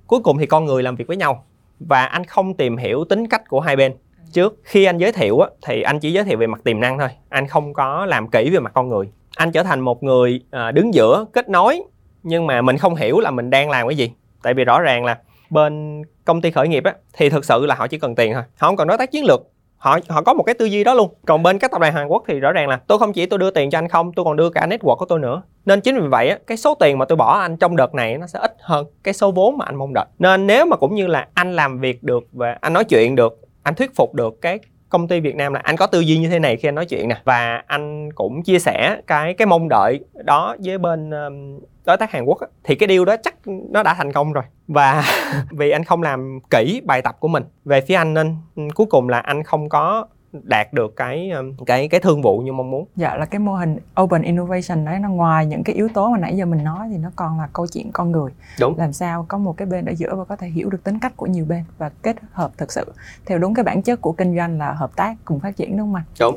cuối 0.06 0.20
cùng 0.20 0.38
thì 0.38 0.46
con 0.46 0.64
người 0.64 0.82
làm 0.82 0.96
việc 0.96 1.06
với 1.08 1.16
nhau 1.16 1.44
và 1.80 2.04
anh 2.04 2.24
không 2.24 2.54
tìm 2.54 2.76
hiểu 2.76 3.04
tính 3.04 3.28
cách 3.28 3.48
của 3.48 3.60
hai 3.60 3.76
bên. 3.76 3.94
Trước 4.32 4.60
khi 4.64 4.84
anh 4.84 4.98
giới 4.98 5.12
thiệu 5.12 5.40
á, 5.40 5.48
thì 5.66 5.82
anh 5.82 6.00
chỉ 6.00 6.12
giới 6.12 6.24
thiệu 6.24 6.38
về 6.38 6.46
mặt 6.46 6.64
tiềm 6.64 6.80
năng 6.80 6.98
thôi 6.98 7.08
anh 7.28 7.46
không 7.46 7.74
có 7.74 8.06
làm 8.06 8.28
kỹ 8.28 8.50
về 8.50 8.58
mặt 8.58 8.72
con 8.74 8.88
người. 8.88 9.12
Anh 9.36 9.52
trở 9.52 9.62
thành 9.62 9.80
một 9.80 10.02
người 10.02 10.40
à, 10.50 10.70
đứng 10.70 10.94
giữa 10.94 11.24
kết 11.32 11.48
nối 11.48 11.82
nhưng 12.22 12.46
mà 12.46 12.62
mình 12.62 12.78
không 12.78 12.94
hiểu 12.94 13.20
là 13.20 13.30
mình 13.30 13.50
đang 13.50 13.70
làm 13.70 13.88
cái 13.88 13.96
gì. 13.96 14.12
Tại 14.42 14.54
vì 14.54 14.64
rõ 14.64 14.80
ràng 14.80 15.04
là 15.04 15.18
bên 15.50 16.02
công 16.24 16.40
ty 16.40 16.50
khởi 16.50 16.68
nghiệp 16.68 16.84
á 16.84 16.94
thì 17.12 17.30
thực 17.30 17.44
sự 17.44 17.66
là 17.66 17.74
họ 17.74 17.86
chỉ 17.86 17.98
cần 17.98 18.14
tiền 18.14 18.32
thôi 18.34 18.42
họ 18.56 18.68
không 18.68 18.76
cần 18.76 18.88
đối 18.88 18.98
tác 18.98 19.10
chiến 19.10 19.24
lược 19.24 19.51
họ 19.82 19.98
họ 20.08 20.22
có 20.22 20.34
một 20.34 20.42
cái 20.42 20.54
tư 20.54 20.64
duy 20.64 20.84
đó 20.84 20.94
luôn. 20.94 21.14
Còn 21.26 21.42
bên 21.42 21.58
các 21.58 21.70
tập 21.70 21.80
đoàn 21.80 21.94
Hàn 21.94 22.06
Quốc 22.06 22.24
thì 22.28 22.40
rõ 22.40 22.52
ràng 22.52 22.68
là 22.68 22.76
tôi 22.86 22.98
không 22.98 23.12
chỉ 23.12 23.26
tôi 23.26 23.38
đưa 23.38 23.50
tiền 23.50 23.70
cho 23.70 23.78
anh 23.78 23.88
không 23.88 24.12
tôi 24.12 24.24
còn 24.24 24.36
đưa 24.36 24.50
cả 24.50 24.66
network 24.66 24.96
của 24.96 25.04
tôi 25.04 25.18
nữa. 25.18 25.42
Nên 25.64 25.80
chính 25.80 26.00
vì 26.00 26.08
vậy 26.08 26.38
cái 26.46 26.56
số 26.56 26.74
tiền 26.74 26.98
mà 26.98 27.04
tôi 27.04 27.16
bỏ 27.16 27.38
anh 27.38 27.56
trong 27.56 27.76
đợt 27.76 27.94
này 27.94 28.18
nó 28.18 28.26
sẽ 28.26 28.38
ít 28.38 28.56
hơn 28.60 28.86
cái 29.02 29.14
số 29.14 29.30
vốn 29.30 29.58
mà 29.58 29.64
anh 29.64 29.76
mong 29.76 29.92
đợi. 29.94 30.04
Nên 30.18 30.46
nếu 30.46 30.66
mà 30.66 30.76
cũng 30.76 30.94
như 30.94 31.06
là 31.06 31.28
anh 31.34 31.56
làm 31.56 31.80
việc 31.80 32.02
được 32.02 32.24
và 32.32 32.58
anh 32.60 32.72
nói 32.72 32.84
chuyện 32.84 33.14
được 33.14 33.40
anh 33.62 33.74
thuyết 33.74 33.96
phục 33.96 34.14
được 34.14 34.40
cái 34.40 34.58
công 34.88 35.08
ty 35.08 35.20
Việt 35.20 35.36
Nam 35.36 35.52
là 35.52 35.60
anh 35.64 35.76
có 35.76 35.86
tư 35.86 36.00
duy 36.00 36.18
như 36.18 36.28
thế 36.28 36.38
này 36.38 36.56
khi 36.56 36.68
anh 36.68 36.74
nói 36.74 36.86
chuyện 36.86 37.08
nè. 37.08 37.16
Và 37.24 37.62
anh 37.66 38.12
cũng 38.14 38.42
chia 38.42 38.58
sẻ 38.58 38.96
cái 39.06 39.34
cái 39.34 39.46
mong 39.46 39.68
đợi 39.68 40.00
đó 40.24 40.56
với 40.64 40.78
bên 40.78 41.10
um, 41.10 41.60
đối 41.84 41.96
tác 41.96 42.10
Hàn 42.10 42.24
Quốc 42.24 42.40
á, 42.40 42.46
thì 42.64 42.74
cái 42.74 42.86
điều 42.86 43.04
đó 43.04 43.16
chắc 43.22 43.34
nó 43.46 43.82
đã 43.82 43.94
thành 43.94 44.12
công 44.12 44.32
rồi 44.32 44.44
và 44.68 45.04
vì 45.50 45.70
anh 45.70 45.84
không 45.84 46.02
làm 46.02 46.38
kỹ 46.50 46.82
bài 46.84 47.02
tập 47.02 47.16
của 47.20 47.28
mình 47.28 47.44
về 47.64 47.80
phía 47.80 47.94
anh 47.94 48.14
nên 48.14 48.36
cuối 48.74 48.86
cùng 48.90 49.08
là 49.08 49.18
anh 49.18 49.42
không 49.42 49.68
có 49.68 50.06
đạt 50.32 50.72
được 50.72 50.96
cái 50.96 51.30
um, 51.30 51.56
cái 51.66 51.88
cái 51.88 52.00
thương 52.00 52.22
vụ 52.22 52.38
như 52.38 52.52
mong 52.52 52.70
muốn. 52.70 52.86
Dạ 52.96 53.16
là 53.16 53.26
cái 53.26 53.38
mô 53.38 53.54
hình 53.54 53.78
open 54.02 54.22
innovation 54.22 54.84
đấy 54.84 54.98
nó 54.98 55.08
ngoài 55.08 55.46
những 55.46 55.64
cái 55.64 55.74
yếu 55.74 55.88
tố 55.94 56.08
mà 56.08 56.18
nãy 56.18 56.36
giờ 56.36 56.46
mình 56.46 56.64
nói 56.64 56.88
thì 56.90 56.98
nó 56.98 57.10
còn 57.16 57.38
là 57.38 57.48
câu 57.52 57.66
chuyện 57.66 57.92
con 57.92 58.12
người. 58.12 58.30
Đúng. 58.60 58.78
Làm 58.78 58.92
sao 58.92 59.24
có 59.28 59.38
một 59.38 59.56
cái 59.56 59.66
bên 59.66 59.84
ở 59.84 59.92
giữa 59.92 60.14
và 60.14 60.24
có 60.24 60.36
thể 60.36 60.48
hiểu 60.48 60.70
được 60.70 60.84
tính 60.84 60.98
cách 60.98 61.12
của 61.16 61.26
nhiều 61.26 61.44
bên 61.44 61.64
và 61.78 61.90
kết 62.02 62.16
hợp 62.32 62.50
thực 62.58 62.72
sự 62.72 62.92
theo 63.26 63.38
đúng 63.38 63.54
cái 63.54 63.64
bản 63.64 63.82
chất 63.82 64.00
của 64.00 64.12
kinh 64.12 64.36
doanh 64.36 64.58
là 64.58 64.72
hợp 64.72 64.96
tác 64.96 65.16
cùng 65.24 65.40
phát 65.40 65.56
triển 65.56 65.76
đúng 65.76 65.86
không 65.86 65.94
anh? 65.94 66.04
Đúng. 66.20 66.36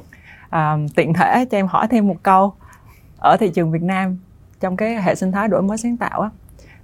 À, 0.49 0.77
tiện 0.95 1.13
thể 1.13 1.45
cho 1.51 1.57
em 1.57 1.67
hỏi 1.67 1.87
thêm 1.91 2.07
một 2.07 2.17
câu 2.23 2.53
ở 3.19 3.37
thị 3.37 3.49
trường 3.49 3.71
Việt 3.71 3.81
Nam 3.81 4.17
trong 4.65 4.77
cái 4.77 5.01
hệ 5.01 5.15
sinh 5.15 5.31
thái 5.31 5.47
đổi 5.47 5.61
mới 5.61 5.77
sáng 5.77 5.97
tạo 5.97 6.21
á 6.21 6.29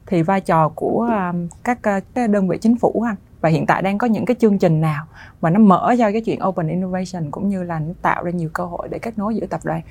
thì 0.08 0.22
vai 0.22 0.42
trò 0.42 0.70
của 0.76 1.10
um, 1.32 1.48
các, 1.64 1.78
à, 1.82 2.00
các 2.14 2.30
đơn 2.30 2.48
vị 2.48 2.58
chính 2.62 2.78
phủ 2.78 3.04
anh 3.08 3.16
và 3.42 3.50
hiện 3.50 3.66
tại 3.66 3.82
đang 3.82 3.98
có 3.98 4.08
những 4.08 4.26
cái 4.26 4.36
chương 4.40 4.58
trình 4.58 4.82
nào 4.82 5.06
mà 5.42 5.50
nó 5.50 5.60
mở 5.60 5.96
ra 5.98 6.12
cái 6.12 6.22
chuyện 6.22 6.40
open 6.48 6.68
innovation 6.68 7.32
cũng 7.32 7.50
như 7.50 7.64
là 7.64 7.80
nó 7.80 7.94
tạo 8.02 8.24
ra 8.24 8.32
nhiều 8.32 8.50
cơ 8.54 8.66
hội 8.66 8.88
để 8.92 9.00
kết 9.00 9.18
nối 9.18 9.36
giữa 9.36 9.46
tập 9.46 9.62
đoàn. 9.64 9.82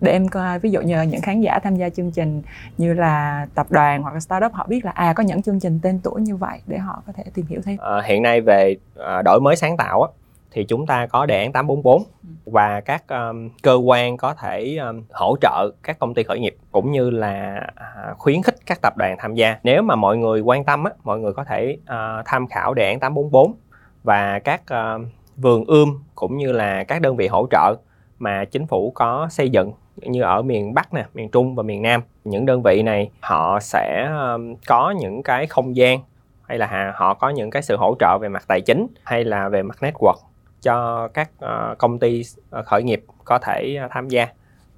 Để 0.00 0.12
em 0.12 0.28
coi 0.28 0.58
ví 0.58 0.70
dụ 0.70 0.80
như 0.80 1.02
những 1.02 1.20
khán 1.20 1.40
giả 1.40 1.58
tham 1.58 1.76
gia 1.76 1.88
chương 1.88 2.10
trình 2.10 2.42
như 2.78 2.94
là 2.94 3.46
tập 3.54 3.66
đoàn 3.70 4.02
hoặc 4.02 4.14
là 4.14 4.20
startup 4.20 4.52
họ 4.52 4.66
biết 4.68 4.84
là 4.84 4.90
à 4.90 5.12
có 5.12 5.22
những 5.22 5.42
chương 5.42 5.60
trình 5.60 5.80
tên 5.82 6.00
tuổi 6.02 6.20
như 6.20 6.36
vậy 6.36 6.60
để 6.66 6.78
họ 6.78 7.02
có 7.06 7.12
thể 7.12 7.24
tìm 7.34 7.46
hiểu 7.48 7.60
thêm. 7.64 7.76
À, 7.80 8.02
hiện 8.04 8.22
nay 8.22 8.40
về 8.40 8.76
à, 8.98 9.22
đổi 9.22 9.40
mới 9.40 9.56
sáng 9.56 9.76
tạo 9.76 10.02
á, 10.02 10.08
thì 10.50 10.64
chúng 10.64 10.86
ta 10.86 11.06
có 11.06 11.26
đề 11.26 11.42
án 11.42 11.52
844 11.52 12.02
và 12.44 12.80
các 12.80 13.04
um, 13.08 13.50
cơ 13.62 13.74
quan 13.74 14.16
có 14.16 14.34
thể 14.34 14.76
um, 14.76 15.02
hỗ 15.10 15.36
trợ 15.40 15.70
các 15.82 15.98
công 15.98 16.14
ty 16.14 16.22
khởi 16.22 16.38
nghiệp 16.38 16.56
cũng 16.72 16.92
như 16.92 17.10
là 17.10 17.66
uh, 18.10 18.18
khuyến 18.18 18.42
khích 18.42 18.56
các 18.66 18.78
tập 18.82 18.92
đoàn 18.96 19.16
tham 19.18 19.34
gia. 19.34 19.56
Nếu 19.62 19.82
mà 19.82 19.96
mọi 19.96 20.16
người 20.16 20.40
quan 20.40 20.64
tâm 20.64 20.84
á, 20.84 20.90
mọi 21.04 21.18
người 21.18 21.32
có 21.32 21.44
thể 21.44 21.76
uh, 21.82 22.24
tham 22.26 22.46
khảo 22.46 22.74
đề 22.74 22.88
án 22.88 23.00
844 23.00 23.54
và 24.02 24.38
các 24.38 24.62
uh, 24.62 25.06
vườn 25.36 25.64
ươm 25.64 26.02
cũng 26.14 26.36
như 26.36 26.52
là 26.52 26.84
các 26.84 27.02
đơn 27.02 27.16
vị 27.16 27.28
hỗ 27.28 27.46
trợ 27.50 27.74
mà 28.18 28.44
chính 28.44 28.66
phủ 28.66 28.92
có 28.94 29.28
xây 29.30 29.50
dựng 29.50 29.72
như 29.96 30.22
ở 30.22 30.42
miền 30.42 30.74
Bắc 30.74 30.94
nè, 30.94 31.06
miền 31.14 31.28
Trung 31.30 31.54
và 31.54 31.62
miền 31.62 31.82
Nam. 31.82 32.02
Những 32.24 32.46
đơn 32.46 32.62
vị 32.62 32.82
này 32.82 33.10
họ 33.20 33.60
sẽ 33.60 34.10
um, 34.34 34.54
có 34.66 34.90
những 34.90 35.22
cái 35.22 35.46
không 35.46 35.76
gian 35.76 36.00
hay 36.48 36.58
là 36.58 36.92
họ 36.96 37.14
có 37.14 37.28
những 37.28 37.50
cái 37.50 37.62
sự 37.62 37.76
hỗ 37.76 37.96
trợ 37.98 38.18
về 38.18 38.28
mặt 38.28 38.44
tài 38.48 38.60
chính 38.60 38.86
hay 39.04 39.24
là 39.24 39.48
về 39.48 39.62
mặt 39.62 39.76
network 39.80 40.29
cho 40.62 41.08
các 41.08 41.30
uh, 41.44 41.78
công 41.78 41.98
ty 41.98 42.22
uh, 42.58 42.66
khởi 42.66 42.82
nghiệp 42.82 43.04
có 43.24 43.38
thể 43.38 43.78
uh, 43.84 43.90
tham 43.90 44.08
gia 44.08 44.28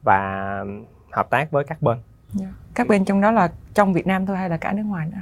và 0.03 0.64
hợp 1.12 1.31
tác 1.31 1.51
với 1.51 1.64
các 1.64 1.83
bên. 1.83 1.99
Yeah. 1.99 2.05
Dạ. 2.35 2.47
Các 2.75 2.88
bên 2.88 3.05
trong 3.05 3.21
đó 3.21 3.31
là 3.31 3.53
trong 3.75 3.92
Việt 3.92 4.07
Nam 4.07 4.27
thôi 4.27 4.37
hay 4.37 4.49
là 4.49 4.57
cả 4.57 4.73
nước 4.73 4.83
ngoài 4.83 5.07
nữa? 5.12 5.21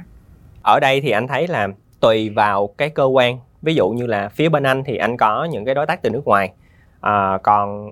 Ở 0.61 0.79
đây 0.79 1.01
thì 1.01 1.11
anh 1.11 1.27
thấy 1.27 1.47
là 1.47 1.67
tùy 1.99 2.29
vào 2.29 2.67
cái 2.77 2.89
cơ 2.89 3.03
quan. 3.03 3.39
Ví 3.61 3.75
dụ 3.75 3.89
như 3.89 4.05
là 4.05 4.29
phía 4.29 4.49
bên 4.49 4.63
anh 4.63 4.83
thì 4.83 4.97
anh 4.97 5.17
có 5.17 5.43
những 5.51 5.65
cái 5.65 5.75
đối 5.75 5.85
tác 5.85 6.01
từ 6.01 6.09
nước 6.09 6.25
ngoài. 6.25 6.53
À, 7.01 7.37
còn 7.43 7.91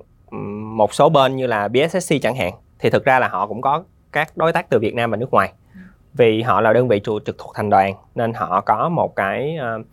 một 0.78 0.94
số 0.94 1.10
bên 1.10 1.36
như 1.36 1.48
là 1.48 1.68
BSSC 1.68 2.16
chẳng 2.22 2.36
hạn 2.36 2.54
thì 2.80 2.90
thực 2.90 3.06
ra 3.06 3.20
là 3.20 3.28
họ 3.28 3.48
cũng 3.48 3.62
có 3.62 3.84
các 4.12 4.38
đối 4.38 4.54
tác 4.54 4.70
từ 4.70 4.80
Việt 4.80 4.96
Nam 4.96 5.12
và 5.12 5.18
nước 5.18 5.32
ngoài. 5.32 5.54
Vì 6.14 6.42
họ 6.42 6.62
là 6.62 6.74
đơn 6.74 6.88
vị 6.88 7.02
trực 7.26 7.38
thuộc 7.38 7.52
thành 7.56 7.70
đoàn 7.70 7.94
nên 8.16 8.34
họ 8.34 8.62
có 8.62 8.90
một 8.90 9.16
cái 9.16 9.58
uh, 9.78 9.86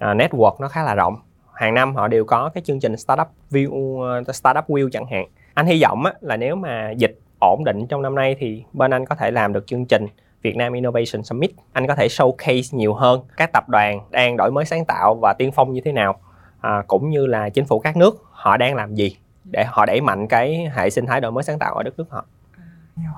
network 0.00 0.60
nó 0.60 0.68
khá 0.68 0.82
là 0.82 0.94
rộng 0.94 1.16
hàng 1.62 1.74
năm 1.74 1.94
họ 1.94 2.08
đều 2.08 2.24
có 2.24 2.50
cái 2.54 2.62
chương 2.62 2.80
trình 2.80 2.96
startup 2.96 3.26
view 3.50 3.68
uh, 3.70 4.34
startup 4.34 4.68
wheel 4.68 4.88
chẳng 4.92 5.06
hạn. 5.06 5.26
Anh 5.54 5.66
hy 5.66 5.82
vọng 5.82 6.04
á, 6.04 6.12
là 6.20 6.36
nếu 6.36 6.56
mà 6.56 6.90
dịch 6.90 7.18
ổn 7.40 7.64
định 7.64 7.86
trong 7.86 8.02
năm 8.02 8.14
nay 8.14 8.36
thì 8.38 8.64
bên 8.72 8.90
anh 8.90 9.06
có 9.06 9.14
thể 9.14 9.30
làm 9.30 9.52
được 9.52 9.66
chương 9.66 9.86
trình 9.86 10.06
Việt 10.42 10.56
Nam 10.56 10.72
Innovation 10.72 11.22
Summit. 11.24 11.50
Anh 11.72 11.86
có 11.86 11.94
thể 11.94 12.06
showcase 12.06 12.76
nhiều 12.76 12.94
hơn 12.94 13.20
các 13.36 13.52
tập 13.52 13.68
đoàn 13.68 14.00
đang 14.10 14.36
đổi 14.36 14.50
mới 14.50 14.64
sáng 14.64 14.84
tạo 14.84 15.14
và 15.14 15.34
tiên 15.38 15.50
phong 15.52 15.72
như 15.72 15.80
thế 15.84 15.92
nào 15.92 16.14
à, 16.60 16.82
cũng 16.86 17.10
như 17.10 17.26
là 17.26 17.48
chính 17.48 17.64
phủ 17.64 17.80
các 17.80 17.96
nước 17.96 18.24
họ 18.30 18.56
đang 18.56 18.74
làm 18.74 18.94
gì 18.94 19.16
để 19.44 19.64
họ 19.64 19.86
đẩy 19.86 20.00
mạnh 20.00 20.26
cái 20.28 20.70
hệ 20.74 20.90
sinh 20.90 21.06
thái 21.06 21.20
đổi 21.20 21.32
mới 21.32 21.44
sáng 21.44 21.58
tạo 21.58 21.74
ở 21.74 21.82
đất 21.82 21.98
nước 21.98 22.10
họ. 22.10 22.24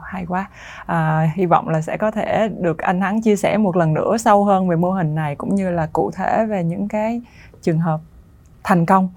Hay 0.04 0.26
quá. 0.26 0.50
À, 0.86 1.30
hy 1.34 1.46
vọng 1.46 1.68
là 1.68 1.80
sẽ 1.80 1.96
có 1.96 2.10
thể 2.10 2.48
được 2.60 2.78
anh 2.78 3.00
Thắng 3.00 3.22
chia 3.22 3.36
sẻ 3.36 3.56
một 3.56 3.76
lần 3.76 3.94
nữa 3.94 4.16
sâu 4.16 4.44
hơn 4.44 4.68
về 4.68 4.76
mô 4.76 4.90
hình 4.90 5.14
này 5.14 5.36
cũng 5.36 5.54
như 5.54 5.70
là 5.70 5.88
cụ 5.92 6.10
thể 6.10 6.46
về 6.48 6.64
những 6.64 6.88
cái 6.88 7.20
trường 7.62 7.78
hợp 7.78 8.00
thành 8.64 8.86
công. 8.86 9.08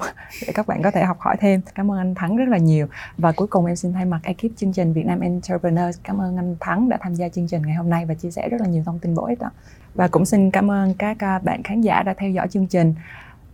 Để 0.47 0.53
các 0.53 0.67
bạn 0.67 0.81
có 0.83 0.91
thể 0.91 1.03
học 1.03 1.19
hỏi 1.19 1.35
thêm. 1.39 1.61
Cảm 1.75 1.91
ơn 1.91 1.97
anh 1.97 2.15
Thắng 2.15 2.35
rất 2.35 2.47
là 2.47 2.57
nhiều. 2.57 2.87
Và 3.17 3.31
cuối 3.31 3.47
cùng 3.47 3.65
em 3.65 3.75
xin 3.75 3.93
thay 3.93 4.05
mặt 4.05 4.19
ekip 4.23 4.57
chương 4.57 4.73
trình 4.73 4.93
Việt 4.93 5.05
Nam 5.05 5.19
Entrepreneurs, 5.19 5.99
cảm 6.03 6.21
ơn 6.21 6.37
anh 6.37 6.55
Thắng 6.59 6.89
đã 6.89 6.97
tham 7.01 7.15
gia 7.15 7.29
chương 7.29 7.47
trình 7.47 7.61
ngày 7.65 7.75
hôm 7.75 7.89
nay 7.89 8.05
và 8.05 8.13
chia 8.13 8.31
sẻ 8.31 8.49
rất 8.49 8.61
là 8.61 8.67
nhiều 8.67 8.83
thông 8.85 8.99
tin 8.99 9.15
bổ 9.15 9.25
ích 9.25 9.39
đó. 9.39 9.49
Và 9.95 10.07
cũng 10.07 10.25
xin 10.25 10.51
cảm 10.51 10.71
ơn 10.71 10.93
các 10.93 11.23
à, 11.23 11.39
bạn 11.39 11.63
khán 11.63 11.81
giả 11.81 12.03
đã 12.03 12.13
theo 12.17 12.29
dõi 12.29 12.47
chương 12.47 12.67
trình 12.67 12.95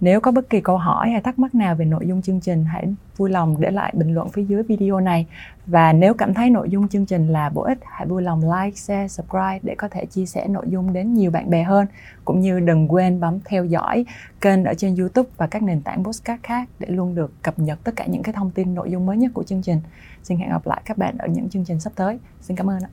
nếu 0.04 0.20
có 0.20 0.32
bất 0.32 0.50
kỳ 0.50 0.62
câu 0.62 0.78
hỏi 0.78 1.10
hay 1.10 1.22
thắc 1.22 1.40
mắc 1.40 1.56
nào 1.56 1.76
về 1.76 1.86
nội 1.86 2.08
dung 2.08 2.22
chương 2.22 2.40
trình 2.40 2.66
hãy 2.66 2.94
vui 3.18 3.30
lòng 3.30 3.56
để 3.60 3.72
lại 3.72 3.94
bình 3.96 4.14
luận 4.14 4.30
phía 4.30 4.44
dưới 4.44 4.64
video 4.64 5.00
này 5.00 5.28
và 5.66 5.94
nếu 5.94 6.14
cảm 6.14 6.34
thấy 6.34 6.50
nội 6.50 6.70
dung 6.70 6.88
chương 6.88 7.06
trình 7.06 7.28
là 7.28 7.50
bổ 7.50 7.62
ích 7.62 7.78
hãy 7.84 8.08
vui 8.08 8.22
lòng 8.22 8.42
like, 8.42 8.76
share, 8.76 9.08
subscribe 9.08 9.60
để 9.62 9.76
có 9.76 9.88
thể 9.88 10.06
chia 10.06 10.26
sẻ 10.26 10.48
nội 10.48 10.66
dung 10.70 10.94
đến 10.94 11.14
nhiều 11.14 11.32
bạn 11.32 11.50
bè 11.50 11.64
hơn 11.64 11.88
cũng 12.26 12.40
như 12.40 12.60
đừng 12.60 12.88
quên 12.92 13.20
bấm 13.20 13.40
theo 13.46 13.66
dõi 13.66 14.06
kênh 14.42 14.64
ở 14.64 14.74
trên 14.74 14.96
YouTube 14.96 15.30
và 15.38 15.48
các 15.48 15.64
nền 15.64 15.82
tảng 15.82 16.04
podcast 16.04 16.44
khác 16.44 16.70
để 16.80 16.88
luôn 16.90 17.16
được 17.16 17.34
cập 17.42 17.60
nhật 17.60 17.80
tất 17.84 17.92
cả 17.96 18.06
những 18.06 18.24
cái 18.24 18.34
thông 18.34 18.52
tin 18.52 18.76
nội 18.76 18.92
dung 18.92 19.06
mới 19.06 19.18
nhất 19.18 19.32
của 19.34 19.44
chương 19.44 19.62
trình. 19.62 19.82
Xin 20.24 20.38
hẹn 20.38 20.50
gặp 20.50 20.68
lại 20.68 20.82
các 20.86 20.98
bạn 20.98 21.18
ở 21.18 21.28
những 21.28 21.50
chương 21.50 21.66
trình 21.66 21.80
sắp 21.80 21.94
tới. 21.96 22.20
Xin 22.42 22.58
cảm 22.58 22.70
ơn 22.70 22.80
ạ. 22.84 22.90